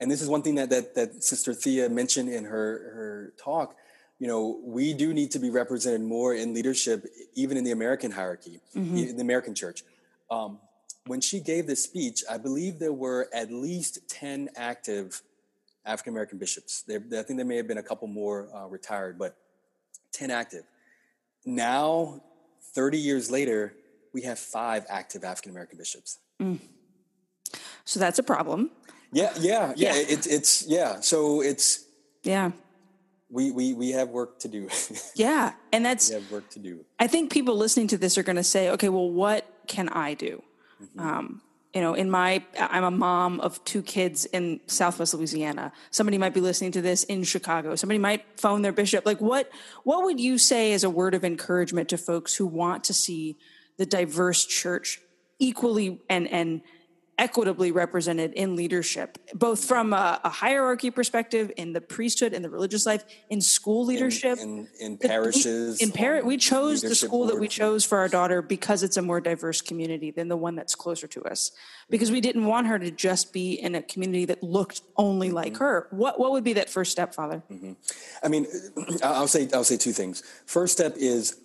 and 0.00 0.10
this 0.10 0.22
is 0.22 0.28
one 0.28 0.42
thing 0.42 0.54
that, 0.54 0.70
that 0.70 0.94
that 0.94 1.22
Sister 1.22 1.52
Thea 1.52 1.88
mentioned 1.88 2.28
in 2.30 2.44
her 2.44 2.50
her 2.94 3.32
talk. 3.36 3.76
You 4.18 4.28
know, 4.28 4.60
we 4.64 4.94
do 4.94 5.12
need 5.12 5.30
to 5.32 5.38
be 5.38 5.50
represented 5.50 6.00
more 6.00 6.34
in 6.34 6.54
leadership, 6.54 7.04
even 7.34 7.56
in 7.56 7.64
the 7.64 7.72
American 7.72 8.10
hierarchy, 8.10 8.60
mm-hmm. 8.74 8.96
in 8.96 9.16
the 9.16 9.22
American 9.22 9.54
church. 9.54 9.82
Um, 10.30 10.58
when 11.06 11.20
she 11.20 11.40
gave 11.40 11.66
this 11.66 11.82
speech, 11.84 12.24
I 12.30 12.38
believe 12.38 12.78
there 12.78 12.92
were 12.92 13.28
at 13.34 13.52
least 13.52 14.08
ten 14.08 14.48
active 14.56 15.20
African 15.86 16.12
American 16.12 16.38
bishops. 16.38 16.82
They, 16.82 16.96
I 16.96 17.22
think 17.22 17.36
there 17.36 17.44
may 17.44 17.56
have 17.56 17.68
been 17.68 17.78
a 17.78 17.82
couple 17.82 18.08
more 18.08 18.48
uh, 18.54 18.66
retired, 18.66 19.18
but 19.18 19.36
10 20.12 20.30
active. 20.30 20.64
Now, 21.44 22.22
30 22.72 22.98
years 22.98 23.30
later, 23.30 23.74
we 24.12 24.22
have 24.22 24.38
five 24.38 24.86
active 24.88 25.24
African 25.24 25.50
American 25.50 25.78
bishops. 25.78 26.18
Mm. 26.40 26.60
So 27.84 28.00
that's 28.00 28.18
a 28.18 28.22
problem. 28.22 28.70
Yeah, 29.12 29.32
yeah, 29.38 29.72
yeah. 29.76 29.94
yeah. 29.94 30.00
It, 30.00 30.26
it's 30.26 30.66
yeah. 30.66 31.00
So 31.00 31.40
it's 31.40 31.84
yeah. 32.22 32.52
We 33.30 33.50
we 33.50 33.74
we 33.74 33.90
have 33.90 34.08
work 34.08 34.38
to 34.40 34.48
do. 34.48 34.68
yeah, 35.14 35.52
and 35.72 35.84
that's 35.84 36.08
we 36.08 36.14
have 36.14 36.30
work 36.30 36.48
to 36.50 36.58
do. 36.58 36.84
I 36.98 37.06
think 37.06 37.32
people 37.32 37.56
listening 37.56 37.88
to 37.88 37.98
this 37.98 38.16
are 38.16 38.22
going 38.22 38.36
to 38.36 38.44
say, 38.44 38.70
okay, 38.70 38.88
well, 38.88 39.10
what 39.10 39.46
can 39.66 39.88
I 39.88 40.14
do? 40.14 40.42
Mm-hmm. 40.82 41.00
Um, 41.00 41.42
you 41.74 41.80
know, 41.80 41.94
in 41.94 42.08
my, 42.08 42.42
I'm 42.58 42.84
a 42.84 42.90
mom 42.90 43.40
of 43.40 43.62
two 43.64 43.82
kids 43.82 44.26
in 44.26 44.60
Southwest 44.66 45.12
Louisiana. 45.12 45.72
Somebody 45.90 46.18
might 46.18 46.32
be 46.32 46.40
listening 46.40 46.70
to 46.72 46.80
this 46.82 47.02
in 47.04 47.24
Chicago. 47.24 47.74
Somebody 47.74 47.98
might 47.98 48.24
phone 48.38 48.62
their 48.62 48.72
bishop. 48.72 49.04
Like, 49.04 49.20
what, 49.20 49.50
what 49.82 50.04
would 50.04 50.20
you 50.20 50.38
say 50.38 50.72
as 50.72 50.84
a 50.84 50.90
word 50.90 51.14
of 51.14 51.24
encouragement 51.24 51.88
to 51.88 51.98
folks 51.98 52.34
who 52.36 52.46
want 52.46 52.84
to 52.84 52.94
see 52.94 53.36
the 53.76 53.86
diverse 53.86 54.44
church 54.44 55.00
equally 55.38 56.00
and 56.08 56.28
and 56.28 56.62
equitably 57.18 57.70
represented 57.70 58.32
in 58.32 58.56
leadership, 58.56 59.18
both 59.34 59.64
from 59.64 59.92
a, 59.92 60.20
a, 60.24 60.28
hierarchy 60.28 60.90
perspective, 60.90 61.52
in 61.56 61.72
the 61.72 61.80
priesthood, 61.80 62.32
in 62.32 62.42
the 62.42 62.50
religious 62.50 62.86
life, 62.86 63.04
in 63.30 63.40
school 63.40 63.84
leadership, 63.84 64.38
in, 64.38 64.66
in, 64.80 64.92
in 64.92 64.98
parishes. 64.98 65.80
We, 65.80 65.86
in 65.86 65.92
par- 65.92 66.24
we 66.24 66.36
chose 66.36 66.82
the 66.82 66.94
school 66.94 67.26
that 67.26 67.38
we 67.38 67.46
chose 67.46 67.84
for 67.84 67.98
our 67.98 68.08
daughter 68.08 68.42
because 68.42 68.82
it's 68.82 68.96
a 68.96 69.02
more 69.02 69.20
diverse 69.20 69.60
community 69.60 70.10
than 70.10 70.28
the 70.28 70.36
one 70.36 70.56
that's 70.56 70.74
closer 70.74 71.06
to 71.08 71.22
us. 71.24 71.52
Because 71.88 72.10
we 72.10 72.20
didn't 72.20 72.46
want 72.46 72.66
her 72.66 72.78
to 72.78 72.90
just 72.90 73.32
be 73.32 73.54
in 73.54 73.74
a 73.74 73.82
community 73.82 74.24
that 74.24 74.42
looked 74.42 74.82
only 74.96 75.30
like 75.30 75.54
mm-hmm. 75.54 75.64
her. 75.64 75.88
What 75.90 76.18
what 76.18 76.32
would 76.32 76.44
be 76.44 76.54
that 76.54 76.70
first 76.70 76.90
step, 76.90 77.14
Father? 77.14 77.42
Mm-hmm. 77.50 77.72
I 78.22 78.28
mean, 78.28 78.46
I'll 79.02 79.28
say 79.28 79.48
I'll 79.52 79.64
say 79.64 79.76
two 79.76 79.92
things. 79.92 80.22
First 80.46 80.72
step 80.72 80.94
is, 80.96 81.36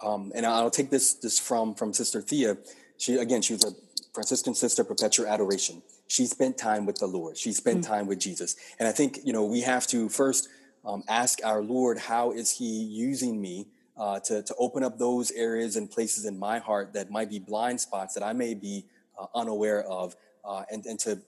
um, 0.00 0.32
and 0.34 0.46
I'll 0.46 0.70
take 0.70 0.90
this 0.90 1.14
this 1.14 1.38
from 1.38 1.74
from 1.74 1.92
Sister 1.92 2.22
Thea. 2.22 2.56
She 2.96 3.16
again, 3.16 3.42
she 3.42 3.54
was 3.54 3.64
a 3.64 3.72
Franciscan 4.12 4.54
sister, 4.54 4.84
perpetual 4.84 5.26
adoration. 5.26 5.82
She 6.08 6.26
spent 6.26 6.58
time 6.58 6.86
with 6.86 6.96
the 6.96 7.06
Lord. 7.06 7.36
She 7.36 7.52
spent 7.52 7.82
mm-hmm. 7.82 7.92
time 7.92 8.06
with 8.06 8.18
Jesus. 8.18 8.56
And 8.78 8.88
I 8.88 8.92
think, 8.92 9.20
you 9.24 9.32
know, 9.32 9.44
we 9.44 9.60
have 9.60 9.86
to 9.88 10.08
first 10.08 10.48
um, 10.84 11.04
ask 11.08 11.38
our 11.44 11.62
Lord, 11.62 11.98
how 11.98 12.32
is 12.32 12.50
he 12.50 12.84
using 12.84 13.40
me 13.40 13.66
uh, 13.96 14.18
to, 14.20 14.42
to 14.42 14.54
open 14.58 14.82
up 14.82 14.98
those 14.98 15.30
areas 15.32 15.76
and 15.76 15.90
places 15.90 16.24
in 16.24 16.38
my 16.38 16.58
heart 16.58 16.94
that 16.94 17.10
might 17.10 17.28
be 17.28 17.38
blind 17.38 17.80
spots 17.80 18.14
that 18.14 18.22
I 18.22 18.32
may 18.32 18.54
be 18.54 18.86
uh, 19.18 19.26
unaware 19.34 19.82
of, 19.82 20.16
uh, 20.44 20.62
and, 20.70 20.84
and 20.86 20.98
to, 21.00 21.20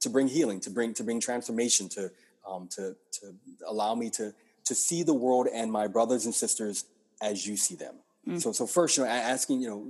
to 0.00 0.08
bring 0.08 0.28
healing, 0.28 0.60
to 0.60 0.70
bring, 0.70 0.94
to 0.94 1.04
bring 1.04 1.20
transformation, 1.20 1.88
to, 1.90 2.10
um, 2.48 2.68
to, 2.68 2.96
to 3.20 3.34
allow 3.66 3.94
me 3.94 4.10
to, 4.10 4.32
to 4.64 4.74
see 4.74 5.02
the 5.02 5.14
world 5.14 5.48
and 5.52 5.70
my 5.72 5.88
brothers 5.88 6.24
and 6.24 6.34
sisters 6.34 6.84
as 7.20 7.46
you 7.46 7.56
see 7.56 7.74
them. 7.74 7.96
Mm. 8.26 8.40
So, 8.40 8.52
so 8.52 8.66
first, 8.66 8.96
you 8.96 9.04
know, 9.04 9.10
asking, 9.10 9.60
you 9.60 9.68
know, 9.68 9.84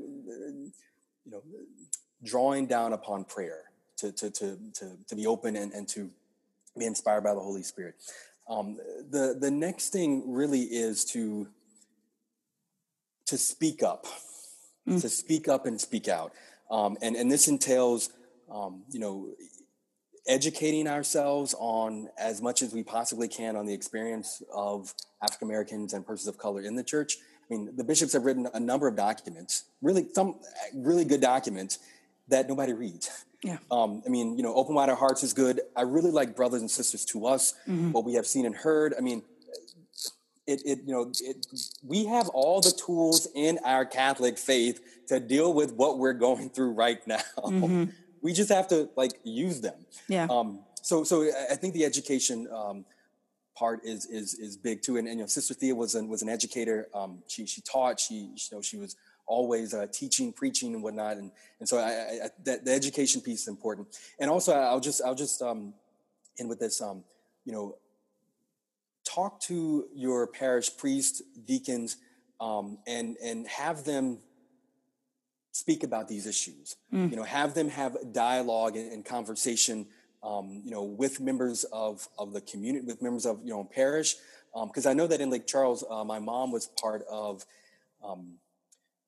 you 1.24 1.32
know, 1.32 1.42
drawing 2.23 2.66
down 2.66 2.93
upon 2.93 3.25
prayer 3.25 3.71
to, 3.99 4.12
to, 4.12 4.31
to, 4.31 4.59
to, 4.75 4.97
to 5.09 5.16
be 5.16 5.27
open 5.27 5.57
and, 5.57 5.73
and 5.73 5.89
to 5.89 6.11
be 6.79 6.87
inspired 6.87 7.23
by 7.23 7.35
the 7.35 7.41
Holy 7.41 7.62
Spirit. 7.62 7.95
Um, 8.49 8.79
the, 9.11 9.37
the 9.39 9.51
next 9.51 9.91
thing 9.91 10.33
really 10.33 10.62
is 10.62 11.05
to, 11.07 11.47
to 13.27 13.39
speak 13.39 13.83
up, 13.83 14.07
mm. 14.89 15.01
to 15.01 15.09
speak 15.09 15.49
up 15.49 15.66
and 15.66 15.81
speak 15.81 16.09
out. 16.09 16.33
Um, 16.71 16.97
and, 17.03 17.16
and 17.16 17.31
this 17.31 17.49
entails, 17.49 18.11
um, 18.51 18.83
you 18.91 18.99
know, 18.99 19.29
educating 20.27 20.87
ourselves 20.87 21.55
on 21.59 22.09
as 22.18 22.41
much 22.43 22.62
as 22.62 22.73
we 22.73 22.83
possibly 22.83 23.29
can 23.29 23.57
on 23.57 23.66
the 23.66 23.75
experience 23.75 24.43
of 24.55 24.95
African 25.23 25.49
Americans 25.49 25.93
and 25.93 26.07
persons 26.07 26.29
of 26.29 26.39
color 26.39 26.62
in 26.62 26.77
the 26.77 26.85
church. 26.85 27.16
I 27.18 27.55
mean, 27.55 27.71
the 27.77 27.85
bishops 27.85 28.12
have 28.12 28.25
written 28.25 28.49
a 28.55 28.61
number 28.61 28.87
of 28.87 28.97
documents, 28.97 29.64
really 29.83 30.07
some 30.12 30.37
really 30.75 31.05
good 31.05 31.21
documents 31.21 31.79
that 32.31 32.49
nobody 32.49 32.72
reads. 32.72 33.24
Yeah. 33.43 33.59
Um, 33.70 34.03
I 34.07 34.11
mean, 34.11 34.37
you 34.37 34.43
know, 34.43 34.55
open 34.55 34.74
wide 34.74 34.89
our 34.89 34.97
hearts 34.97 35.22
is 35.22 35.33
good. 35.33 35.61
I 35.74 35.83
really 35.83 36.11
like 36.11 36.37
brothers 36.37 36.61
and 36.61 36.70
sisters 36.70 37.05
to 37.07 37.26
us. 37.26 37.55
Mm-hmm. 37.68 37.93
What 37.93 38.05
we 38.05 38.14
have 38.14 38.26
seen 38.26 38.45
and 38.47 38.55
heard. 38.55 38.95
I 38.97 39.01
mean, 39.01 39.22
it, 40.47 40.62
it 40.64 40.78
you 40.87 40.93
know, 40.93 41.12
it, 41.20 41.47
we 41.83 42.05
have 42.07 42.28
all 42.31 42.61
the 42.61 42.72
tools 42.72 43.28
in 43.35 43.59
our 43.64 43.85
Catholic 43.85 44.37
faith 44.39 44.81
to 45.09 45.20
deal 45.20 45.53
with 45.55 45.72
what 45.74 45.99
we're 45.99 46.12
going 46.12 46.51
through 46.51 46.72
right 46.72 47.01
now. 47.07 47.20
We 48.22 48.35
just 48.35 48.51
have 48.51 48.68
to 48.68 48.91
like 48.97 49.12
use 49.24 49.62
them. 49.62 49.72
Mm-hmm. 49.72 50.12
Yeah. 50.12 50.26
Um, 50.28 50.59
so, 50.83 51.05
so 51.05 51.22
I- 51.22 51.53
I 51.53 51.55
think 51.57 51.72
the 51.72 51.87
education 51.87 52.47
um, 52.53 52.85
part 53.57 53.81
is 53.83 54.05
is 54.05 54.35
is 54.35 54.59
big 54.59 54.83
too. 54.83 54.99
And, 54.99 55.09
and 55.09 55.16
you 55.16 55.22
know, 55.22 55.26
Sister 55.26 55.55
Thea 55.55 55.74
was 55.74 55.95
an 55.95 56.07
was 56.07 56.20
an 56.20 56.28
educator. 56.28 56.89
Um, 56.95 57.22
she 57.28 57.47
she 57.47 57.62
taught. 57.62 57.99
She 57.99 58.14
you 58.14 58.37
know 58.53 58.61
she 58.61 58.76
was 58.76 58.95
always 59.31 59.72
uh, 59.72 59.87
teaching, 59.93 60.33
preaching, 60.33 60.74
and 60.74 60.83
whatnot. 60.83 61.16
And 61.16 61.31
and 61.61 61.68
so 61.68 61.78
I, 61.78 61.91
I, 61.91 62.28
that 62.45 62.64
the 62.64 62.72
education 62.72 63.20
piece 63.22 63.43
is 63.43 63.49
important. 63.49 63.89
And 64.18 64.28
also, 64.28 64.53
I'll 64.53 64.81
just 64.81 65.01
I'll 65.03 65.14
just 65.14 65.41
um, 65.41 65.72
end 66.39 66.49
with 66.49 66.59
this. 66.59 66.83
Um, 66.83 67.05
you 67.45 67.53
know, 67.53 67.76
talk 69.05 69.41
to 69.43 69.87
your 69.95 70.26
parish 70.26 70.76
priest, 70.76 71.22
deacons, 71.47 71.97
um, 72.41 72.78
and 72.87 73.16
and 73.24 73.47
have 73.47 73.85
them 73.85 74.18
speak 75.53 75.85
about 75.85 76.09
these 76.09 76.26
issues. 76.26 76.76
You 77.11 77.16
know, 77.16 77.22
have 77.22 77.55
them 77.55 77.68
have 77.70 77.97
dialogue 78.12 78.76
and, 78.76 78.93
and 78.93 79.05
conversation. 79.05 79.87
Um, 80.22 80.61
you 80.64 80.70
know, 80.70 80.83
with 80.83 81.18
members 81.20 81.64
of 81.72 82.07
of 82.18 82.35
the 82.35 82.43
community, 82.43 82.85
with 82.85 83.01
members 83.01 83.24
of 83.24 83.41
you 83.43 83.51
know 83.51 83.64
parish, 83.64 84.16
because 84.66 84.85
I 84.85 84.93
know 84.93 85.07
that 85.07 85.20
in 85.20 85.31
Lake 85.31 85.47
Charles, 85.47 85.83
uh, 85.89 86.05
my 86.05 86.18
mom 86.18 86.53
was 86.53 86.66
part 86.66 87.03
of 87.11 87.47
um, 88.05 88.35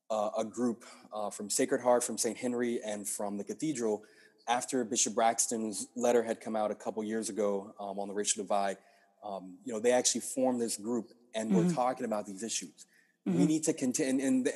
uh, 0.09 0.29
a 0.37 0.43
group 0.43 0.85
uh, 1.13 1.29
from 1.29 1.49
Sacred 1.49 1.81
Heart, 1.81 2.03
from 2.03 2.17
St. 2.17 2.37
Henry, 2.37 2.79
and 2.85 3.07
from 3.07 3.37
the 3.37 3.43
cathedral. 3.43 4.03
After 4.47 4.83
Bishop 4.83 5.15
Braxton's 5.15 5.87
letter 5.95 6.21
had 6.21 6.41
come 6.41 6.55
out 6.55 6.69
a 6.69 6.75
couple 6.75 7.03
years 7.03 7.29
ago 7.29 7.73
um, 7.79 7.97
on 7.97 8.09
the 8.09 8.13
racial 8.13 8.43
divide, 8.43 8.77
um, 9.23 9.57
you 9.63 9.71
know, 9.71 9.79
they 9.79 9.91
actually 9.91 10.21
formed 10.21 10.59
this 10.59 10.75
group 10.75 11.13
and 11.33 11.55
were 11.55 11.71
talking 11.73 12.05
about 12.05 12.25
these 12.25 12.43
issues. 12.43 12.85
We 13.25 13.45
need 13.45 13.63
to 13.63 13.73
contend, 13.73 14.19
and 14.19 14.49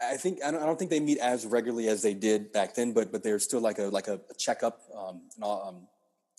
I 0.00 0.16
think 0.16 0.42
I 0.42 0.50
don't, 0.50 0.62
I 0.62 0.64
don't 0.64 0.78
think 0.78 0.90
they 0.90 1.00
meet 1.00 1.18
as 1.18 1.44
regularly 1.44 1.88
as 1.88 2.00
they 2.00 2.14
did 2.14 2.50
back 2.50 2.74
then, 2.74 2.94
but 2.94 3.12
but 3.12 3.22
there's 3.22 3.44
still 3.44 3.60
like 3.60 3.78
a 3.78 3.84
like 3.84 4.08
a, 4.08 4.14
a 4.30 4.34
checkup 4.38 4.80
um, 4.96 5.20
and 5.34 5.44
all, 5.44 5.68
um, 5.68 5.86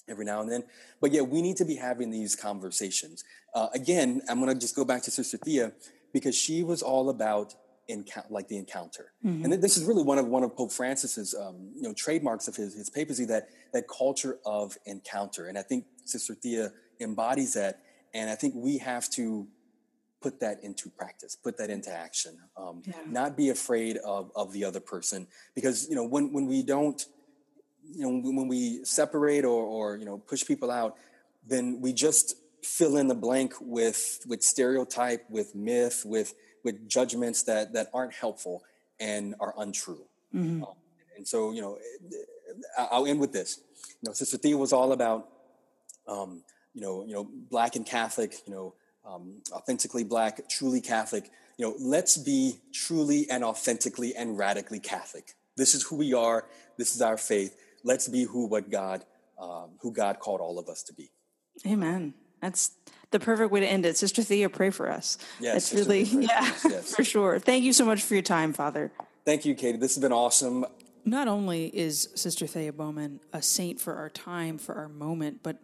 every 0.09 0.25
now 0.25 0.41
and 0.41 0.51
then. 0.51 0.63
But 0.99 1.11
yeah, 1.11 1.21
we 1.21 1.43
need 1.43 1.55
to 1.57 1.65
be 1.65 1.75
having 1.75 2.09
these 2.09 2.35
conversations. 2.35 3.23
Uh, 3.53 3.67
again, 3.75 4.21
I'm 4.27 4.39
going 4.41 4.51
to 4.51 4.59
just 4.59 4.75
go 4.75 4.85
back 4.85 5.03
to 5.03 5.11
Sister 5.11 5.37
Thea 5.37 5.71
because 6.13 6.35
she 6.35 6.63
was 6.63 6.81
all 6.81 7.09
about 7.09 7.53
encount 7.89 8.31
like 8.31 8.47
the 8.47 8.57
encounter, 8.57 9.13
and 9.23 9.45
th- 9.45 9.61
this 9.61 9.77
is 9.77 9.83
really 9.85 10.03
one 10.03 10.17
of 10.17 10.27
one 10.27 10.43
of 10.43 10.55
Pope 10.55 10.71
Francis's 10.71 11.33
um, 11.33 11.71
you 11.75 11.83
know 11.83 11.93
trademarks 11.93 12.47
of 12.47 12.55
his 12.55 12.75
his 12.75 12.89
papacy 12.89 13.25
that 13.25 13.49
that 13.73 13.85
culture 13.87 14.37
of 14.45 14.77
encounter, 14.85 15.47
and 15.47 15.57
I 15.57 15.61
think 15.63 15.85
Sister 16.05 16.33
Thea 16.35 16.71
embodies 16.99 17.53
that, 17.53 17.81
and 18.13 18.29
I 18.29 18.35
think 18.35 18.53
we 18.55 18.77
have 18.79 19.09
to 19.11 19.47
put 20.21 20.39
that 20.39 20.63
into 20.63 20.89
practice, 20.89 21.35
put 21.35 21.57
that 21.57 21.69
into 21.69 21.91
action. 21.91 22.37
Um, 22.57 22.81
Yeah. 22.85 22.93
Not 23.07 23.37
be 23.37 23.49
afraid 23.49 23.97
of, 23.97 24.31
of 24.35 24.51
the 24.51 24.63
other 24.63 24.79
person. 24.79 25.27
Because 25.55 25.87
you 25.89 25.95
know 25.95 26.03
when 26.03 26.33
when 26.33 26.47
we 26.47 26.63
don't, 26.63 26.99
you 27.83 28.01
know 28.01 28.31
when 28.37 28.47
we 28.47 28.83
separate 28.83 29.45
or 29.45 29.63
or 29.63 29.97
you 29.97 30.05
know 30.05 30.17
push 30.17 30.45
people 30.45 30.71
out, 30.71 30.95
then 31.45 31.79
we 31.81 31.93
just 31.93 32.35
fill 32.63 32.97
in 32.97 33.07
the 33.07 33.15
blank 33.15 33.53
with 33.61 34.19
with 34.27 34.41
stereotype, 34.41 35.23
with 35.29 35.55
myth, 35.55 36.03
with 36.05 36.33
with 36.67 36.77
judgments 36.97 37.39
that 37.49 37.73
that 37.75 37.87
aren't 37.93 38.13
helpful 38.13 38.63
and 38.99 39.35
are 39.39 39.53
untrue. 39.57 40.03
Um, 40.63 40.77
and 41.15 41.25
so 41.33 41.51
you 41.55 41.61
know, 41.63 41.73
I'll 42.77 43.07
end 43.07 43.19
with 43.19 43.33
this. 43.39 43.59
You 44.01 44.09
know, 44.09 44.13
Sister 44.13 44.37
Thea 44.37 44.57
was 44.57 44.73
all 44.73 44.91
about 44.91 45.29
um, 46.07 46.43
you 46.73 46.81
know, 46.81 46.95
you 47.07 47.13
know, 47.13 47.27
black 47.55 47.75
and 47.75 47.85
Catholic, 47.85 48.31
you 48.45 48.53
know, 48.53 48.73
um, 49.05 49.41
authentically 49.51 50.03
black, 50.03 50.47
truly 50.49 50.81
Catholic. 50.81 51.31
You 51.57 51.65
know, 51.65 51.75
let's 51.79 52.17
be 52.17 52.59
truly 52.73 53.27
and 53.29 53.43
authentically 53.43 54.15
and 54.15 54.37
radically 54.37 54.79
Catholic. 54.79 55.33
This 55.55 55.73
is 55.73 55.83
who 55.83 55.95
we 55.95 56.13
are. 56.13 56.45
This 56.77 56.95
is 56.95 57.01
our 57.01 57.17
faith. 57.17 57.55
Let's 57.83 58.07
be 58.07 58.23
who 58.23 58.45
what 58.45 58.69
God, 58.69 59.05
um, 59.39 59.71
who 59.81 59.91
God 59.91 60.19
called 60.19 60.39
all 60.39 60.59
of 60.59 60.69
us 60.69 60.83
to 60.83 60.93
be. 60.93 61.09
Amen. 61.65 62.13
That's 62.41 62.71
the 63.11 63.19
perfect 63.19 63.51
way 63.51 63.59
to 63.59 63.67
end 63.67 63.85
it. 63.85 63.97
Sister 63.97 64.21
Thea, 64.21 64.49
pray 64.49 64.69
for 64.69 64.91
us. 64.91 65.17
Yes, 65.39 65.53
That's 65.53 65.65
Sister 65.65 65.89
really, 65.89 66.05
Thea, 66.05 66.17
pray 66.17 66.27
for 66.27 66.33
yeah, 66.33 66.49
us, 66.51 66.65
yes. 66.65 66.95
for 66.95 67.03
sure. 67.03 67.39
Thank 67.39 67.63
you 67.63 67.73
so 67.73 67.85
much 67.85 68.03
for 68.03 68.13
your 68.13 68.23
time, 68.23 68.53
Father. 68.53 68.91
Thank 69.25 69.45
you, 69.45 69.55
Katie. 69.55 69.77
This 69.77 69.95
has 69.95 70.01
been 70.01 70.13
awesome. 70.13 70.65
Not 71.05 71.27
only 71.27 71.67
is 71.67 72.09
Sister 72.15 72.47
Thea 72.47 72.73
Bowman 72.73 73.21
a 73.31 73.41
saint 73.41 73.79
for 73.79 73.95
our 73.95 74.09
time, 74.09 74.57
for 74.57 74.75
our 74.75 74.89
moment, 74.89 75.39
but 75.41 75.57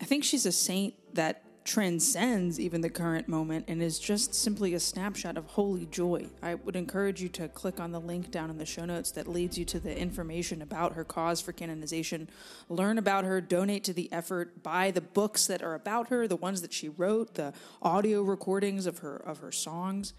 I 0.00 0.04
think 0.04 0.24
she's 0.24 0.44
a 0.44 0.52
saint 0.52 0.94
that 1.14 1.44
transcends 1.64 2.58
even 2.58 2.80
the 2.80 2.90
current 2.90 3.28
moment 3.28 3.64
and 3.68 3.82
is 3.82 3.98
just 3.98 4.34
simply 4.34 4.74
a 4.74 4.80
snapshot 4.80 5.36
of 5.36 5.46
holy 5.46 5.86
joy. 5.86 6.26
I 6.42 6.54
would 6.54 6.76
encourage 6.76 7.22
you 7.22 7.28
to 7.30 7.48
click 7.48 7.78
on 7.78 7.92
the 7.92 8.00
link 8.00 8.30
down 8.30 8.50
in 8.50 8.58
the 8.58 8.66
show 8.66 8.84
notes 8.84 9.10
that 9.12 9.28
leads 9.28 9.56
you 9.56 9.64
to 9.66 9.78
the 9.78 9.96
information 9.96 10.62
about 10.62 10.94
her 10.94 11.04
cause 11.04 11.40
for 11.40 11.52
canonization. 11.52 12.28
Learn 12.68 12.98
about 12.98 13.24
her, 13.24 13.40
donate 13.40 13.84
to 13.84 13.92
the 13.92 14.12
effort, 14.12 14.62
buy 14.62 14.90
the 14.90 15.00
books 15.00 15.46
that 15.46 15.62
are 15.62 15.74
about 15.74 16.08
her, 16.08 16.26
the 16.26 16.36
ones 16.36 16.62
that 16.62 16.72
she 16.72 16.88
wrote, 16.88 17.34
the 17.34 17.52
audio 17.80 18.22
recordings 18.22 18.86
of 18.86 18.98
her 18.98 19.16
of 19.16 19.38
her 19.38 19.52
songs. 19.52 20.14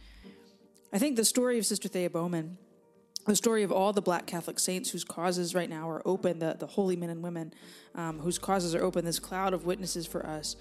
I 0.92 1.00
think 1.00 1.16
the 1.16 1.26
story 1.26 1.58
of 1.60 1.66
Sister 1.66 1.88
Thea 1.88 2.10
Bowman 2.10 2.58
the 3.26 3.36
story 3.36 3.64
of 3.64 3.72
all 3.72 3.94
the 3.94 4.02
black 4.02 4.26
Catholic 4.26 4.60
saints 4.60 4.90
whose 4.90 5.06
causes 5.06 5.56
right 5.56 5.70
now 5.70 5.90
are 5.90 6.02
open, 6.06 6.40
the, 6.40 6.58
the 6.60 6.68
holy 6.68 6.98
men 6.98 7.10
and 7.10 7.24
women 7.24 7.54
um, 7.96 8.20
whose 8.20 8.38
causes 8.38 8.76
are 8.76 8.84
open, 8.84 9.06
this 9.06 9.20
cloud 9.20 9.54
of 9.54 9.66
witnesses 9.66 10.06
for 10.06 10.26
us. 10.26 10.58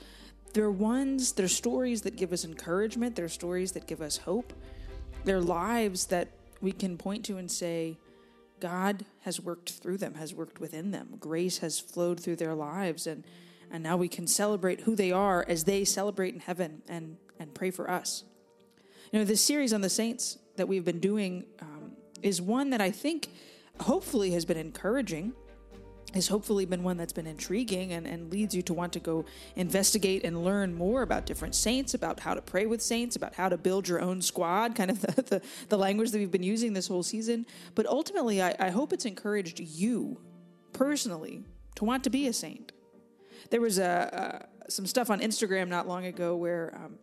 They're 0.53 0.71
ones, 0.71 1.33
they're 1.33 1.49
stories 1.49 2.03
that 2.03 2.17
give 2.17 2.33
us 2.33 2.45
encouragement, 2.45 3.17
they're 3.17 3.29
stories 3.29 3.73
that 3.73 3.87
give 3.87 4.03
us 4.03 4.19
hope, 4.19 4.53
they're 5.25 5.41
lives 5.41 6.07
that 6.07 6.29
we 6.61 6.73
can 6.73 6.99
point 6.99 7.25
to 7.27 7.39
and 7.39 7.51
say, 7.51 7.99
God 8.61 9.05
has 9.23 9.41
worked 9.41 9.73
through 9.73 9.99
them, 9.99 10.15
has 10.15 10.33
worked 10.35 10.61
within 10.61 10.93
them. 10.93 11.17
Grace 11.19 11.59
has 11.59 11.81
flowed 11.81 12.21
through 12.21 12.37
their 12.37 12.55
lives, 12.55 13.09
and, 13.09 13.25
and 13.73 13.83
now 13.83 13.97
we 13.97 14.09
can 14.09 14.27
celebrate 14.27 14.83
who 14.83 14.95
they 14.95 15.11
are 15.11 15.45
as 15.49 15.65
they 15.65 15.85
celebrate 15.85 16.35
in 16.35 16.41
heaven 16.41 16.83
and, 16.89 17.17
and 17.41 17.53
pray 17.55 17.73
for 17.73 17.91
us. 17.91 18.23
You 19.11 19.19
know, 19.19 19.25
this 19.25 19.45
series 19.45 19.73
on 19.73 19.81
the 19.81 19.91
saints 19.91 20.39
that 20.57 20.69
we've 20.69 20.85
been 20.85 21.01
doing 21.01 21.45
um, 21.61 21.93
is 22.23 22.41
one 22.41 22.71
that 22.71 22.81
I 22.81 22.91
think 22.91 23.31
hopefully 23.81 24.31
has 24.31 24.45
been 24.45 24.57
encouraging, 24.57 25.33
has 26.15 26.29
hopefully 26.29 26.65
been 26.65 26.83
one 26.83 26.97
that's 26.97 27.13
been 27.13 27.27
intriguing 27.27 27.93
and, 27.93 28.07
and 28.07 28.31
leads 28.31 28.55
you 28.55 28.63
to 28.63 28.75
want 28.75 28.93
to 28.93 29.01
go 29.01 29.25
investigate 29.57 30.25
and 30.25 30.45
learn 30.45 30.75
more 30.75 31.03
about 31.03 31.27
different 31.27 31.55
saints, 31.55 31.95
about 31.95 32.21
how 32.21 32.35
to 32.35 32.43
pray 32.43 32.67
with 32.67 32.83
saints, 32.83 33.17
about 33.17 33.35
how 33.35 33.49
to 33.49 33.57
build 33.57 33.89
your 33.89 34.01
own 34.01 34.21
squad, 34.23 34.75
kind 34.77 34.91
of 34.91 35.01
the, 35.01 35.23
the, 35.23 35.43
the 35.69 35.79
language 35.79 36.11
that 36.11 36.19
we've 36.19 36.31
been 36.31 36.43
using 36.43 36.73
this 36.73 36.89
whole 36.89 37.03
season. 37.03 37.47
But 37.75 37.87
ultimately, 37.87 38.43
I, 38.43 38.55
I 38.59 38.71
hope 38.71 38.93
it's 38.93 39.05
encouraged 39.05 39.61
you 39.61 40.21
personally 40.73 41.45
to 41.77 41.85
want 41.85 42.05
to 42.05 42.11
be 42.11 42.27
a 42.27 42.33
saint. 42.33 42.73
There 43.51 43.61
was 43.61 43.79
a, 43.79 44.47
some 44.69 44.87
stuff 44.87 45.11
on 45.11 45.21
Instagram 45.21 45.69
not 45.69 45.87
long 45.87 46.07
ago 46.07 46.37
where 46.37 46.73
um, 46.77 46.99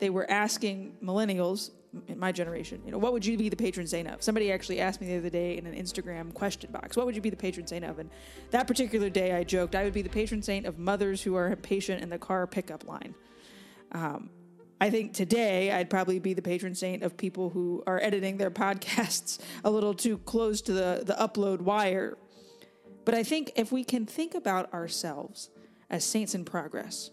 they 0.00 0.10
were 0.10 0.28
asking 0.30 0.96
millennials 1.02 1.70
in 2.06 2.18
my 2.18 2.30
generation, 2.32 2.80
you 2.84 2.92
know, 2.92 2.98
what 2.98 3.12
would 3.12 3.26
you 3.26 3.36
be 3.36 3.48
the 3.48 3.56
patron 3.56 3.86
saint 3.86 4.08
of? 4.08 4.22
Somebody 4.22 4.52
actually 4.52 4.80
asked 4.80 5.00
me 5.00 5.08
the 5.08 5.18
other 5.18 5.30
day 5.30 5.56
in 5.56 5.66
an 5.66 5.74
Instagram 5.74 6.32
question 6.32 6.70
box, 6.70 6.96
what 6.96 7.06
would 7.06 7.16
you 7.16 7.22
be 7.22 7.30
the 7.30 7.36
patron 7.36 7.66
saint 7.66 7.84
of? 7.84 7.98
And 7.98 8.10
that 8.50 8.66
particular 8.66 9.10
day 9.10 9.34
I 9.34 9.44
joked 9.44 9.74
I 9.74 9.84
would 9.84 9.92
be 9.92 10.02
the 10.02 10.08
patron 10.08 10.42
saint 10.42 10.66
of 10.66 10.78
mothers 10.78 11.22
who 11.22 11.34
are 11.34 11.48
impatient 11.48 12.02
in 12.02 12.08
the 12.08 12.18
car 12.18 12.46
pickup 12.46 12.86
line. 12.86 13.14
Um, 13.92 14.30
I 14.80 14.88
think 14.88 15.12
today 15.12 15.72
I'd 15.72 15.90
probably 15.90 16.18
be 16.18 16.32
the 16.32 16.42
patron 16.42 16.74
saint 16.74 17.02
of 17.02 17.16
people 17.16 17.50
who 17.50 17.82
are 17.86 18.00
editing 18.00 18.36
their 18.36 18.50
podcasts 18.50 19.38
a 19.64 19.70
little 19.70 19.94
too 19.94 20.18
close 20.18 20.60
to 20.62 20.72
the, 20.72 21.02
the 21.04 21.14
upload 21.14 21.60
wire. 21.60 22.16
But 23.04 23.14
I 23.14 23.22
think 23.22 23.52
if 23.56 23.72
we 23.72 23.82
can 23.82 24.06
think 24.06 24.34
about 24.34 24.72
ourselves 24.72 25.50
as 25.90 26.04
saints 26.04 26.34
in 26.34 26.44
progress, 26.44 27.10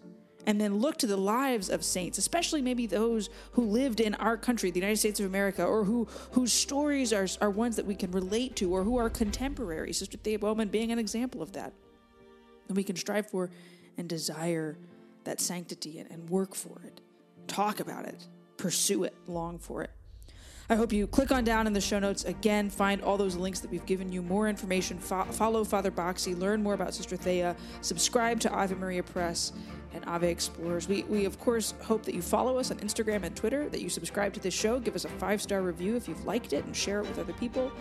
and 0.48 0.60
then 0.60 0.78
look 0.78 0.98
to 0.98 1.08
the 1.08 1.18
lives 1.18 1.70
of 1.70 1.84
saints, 1.84 2.18
especially 2.18 2.62
maybe 2.62 2.88
those 2.88 3.30
who 3.52 3.64
lived 3.64 4.00
in 4.00 4.16
our 4.16 4.38
country, 4.38 4.72
the 4.72 4.80
United 4.80 4.98
States 4.98 5.20
of 5.20 5.26
America, 5.26 5.64
or 5.64 5.84
who 5.84 6.08
whose 6.32 6.54
stories 6.54 7.12
are, 7.14 7.28
are 7.42 7.50
ones 7.50 7.76
that 7.76 7.86
we 7.86 7.94
can 7.94 8.12
relate 8.12 8.56
to, 8.56 8.74
or 8.74 8.84
who 8.84 8.98
are 8.98 9.10
contemporary. 9.10 9.94
Sister 9.94 10.18
Thea 10.18 10.40
Bowman 10.40 10.70
being 10.70 10.92
an 10.92 10.98
example 10.98 11.42
of 11.42 11.52
that. 11.52 11.74
And 12.70 12.78
we 12.78 12.84
can 12.84 12.96
strive 12.96 13.30
for 13.30 13.52
and 13.98 14.08
desire 14.08 14.78
that 15.26 15.42
sanctity 15.42 16.00
and, 16.00 16.30
work 16.30 16.56
for 16.56 16.82
it, 16.86 17.02
talk 17.48 17.80
about 17.82 18.06
it, 18.06 18.28
pursue 18.56 19.04
it, 19.04 19.14
long 19.28 19.60
for 19.60 19.84
it. 19.84 19.92
I 20.70 20.76
hope 20.76 20.92
you 20.92 21.08
click 21.08 21.32
on 21.32 21.46
down 21.46 21.68
in 21.68 21.74
the 21.74 21.80
show 21.80 22.00
notes 22.00 22.26
again, 22.26 22.70
find 22.70 23.02
all 23.02 23.18
those 23.18 23.38
links 23.38 23.62
that 23.62 23.72
we've 23.72 23.86
given 23.86 24.12
you, 24.12 24.22
more 24.22 24.50
information, 24.50 25.00
fo- 25.00 25.24
follow 25.24 25.64
Father 25.64 25.92
Boxie, 25.92 26.36
learn 26.36 26.62
more 26.62 26.74
about 26.74 26.94
Sister 26.94 27.16
Thea, 27.16 27.56
subscribe 27.80 28.42
to 28.42 28.52
Ave 28.52 28.76
Maria 28.76 29.04
Press, 29.04 29.54
and 29.94 30.04
Ave 30.06 30.30
Explorers. 30.30 30.88
We, 30.88 31.04
we, 31.04 31.26
of 31.26 31.40
course, 31.40 31.74
hope 31.84 32.04
that 32.04 32.14
you 32.16 32.22
follow 32.22 32.58
us 32.58 32.72
on 32.72 32.78
Instagram 32.78 33.24
and 33.24 33.36
Twitter, 33.36 33.70
that 33.70 33.82
you 33.82 33.90
subscribe 33.90 34.34
to 34.34 34.40
this 34.40 34.54
show, 34.54 34.80
give 34.80 34.96
us 34.96 35.06
a 35.06 35.10
five 35.10 35.42
star 35.42 35.62
review 35.62 35.96
if 35.96 36.08
you've 36.08 36.26
liked 36.26 36.54
it, 36.54 36.66
and 36.66 36.76
share 36.76 37.00
it 37.00 37.08
with 37.08 37.20
other 37.20 37.34
people. 37.34 37.72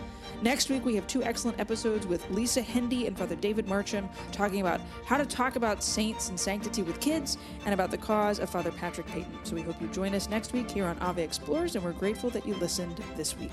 Next 0.41 0.69
week, 0.69 0.85
we 0.85 0.95
have 0.95 1.07
two 1.07 1.23
excellent 1.23 1.59
episodes 1.59 2.07
with 2.07 2.29
Lisa 2.29 2.61
Hendey 2.61 3.07
and 3.07 3.17
Father 3.17 3.35
David 3.35 3.67
Marcham 3.67 4.09
talking 4.31 4.61
about 4.61 4.81
how 5.05 5.17
to 5.17 5.25
talk 5.25 5.55
about 5.55 5.83
saints 5.83 6.29
and 6.29 6.39
sanctity 6.39 6.81
with 6.81 6.99
kids 6.99 7.37
and 7.65 7.73
about 7.73 7.91
the 7.91 7.97
cause 7.97 8.39
of 8.39 8.49
Father 8.49 8.71
Patrick 8.71 9.07
Peyton. 9.07 9.39
So 9.43 9.55
we 9.55 9.61
hope 9.61 9.81
you 9.81 9.87
join 9.87 10.13
us 10.15 10.29
next 10.29 10.53
week 10.53 10.69
here 10.69 10.85
on 10.85 10.97
Ave 10.99 11.23
Explorers, 11.23 11.75
and 11.75 11.83
we're 11.83 11.91
grateful 11.93 12.29
that 12.31 12.45
you 12.45 12.55
listened 12.55 12.97
this 13.15 13.37
week. 13.37 13.51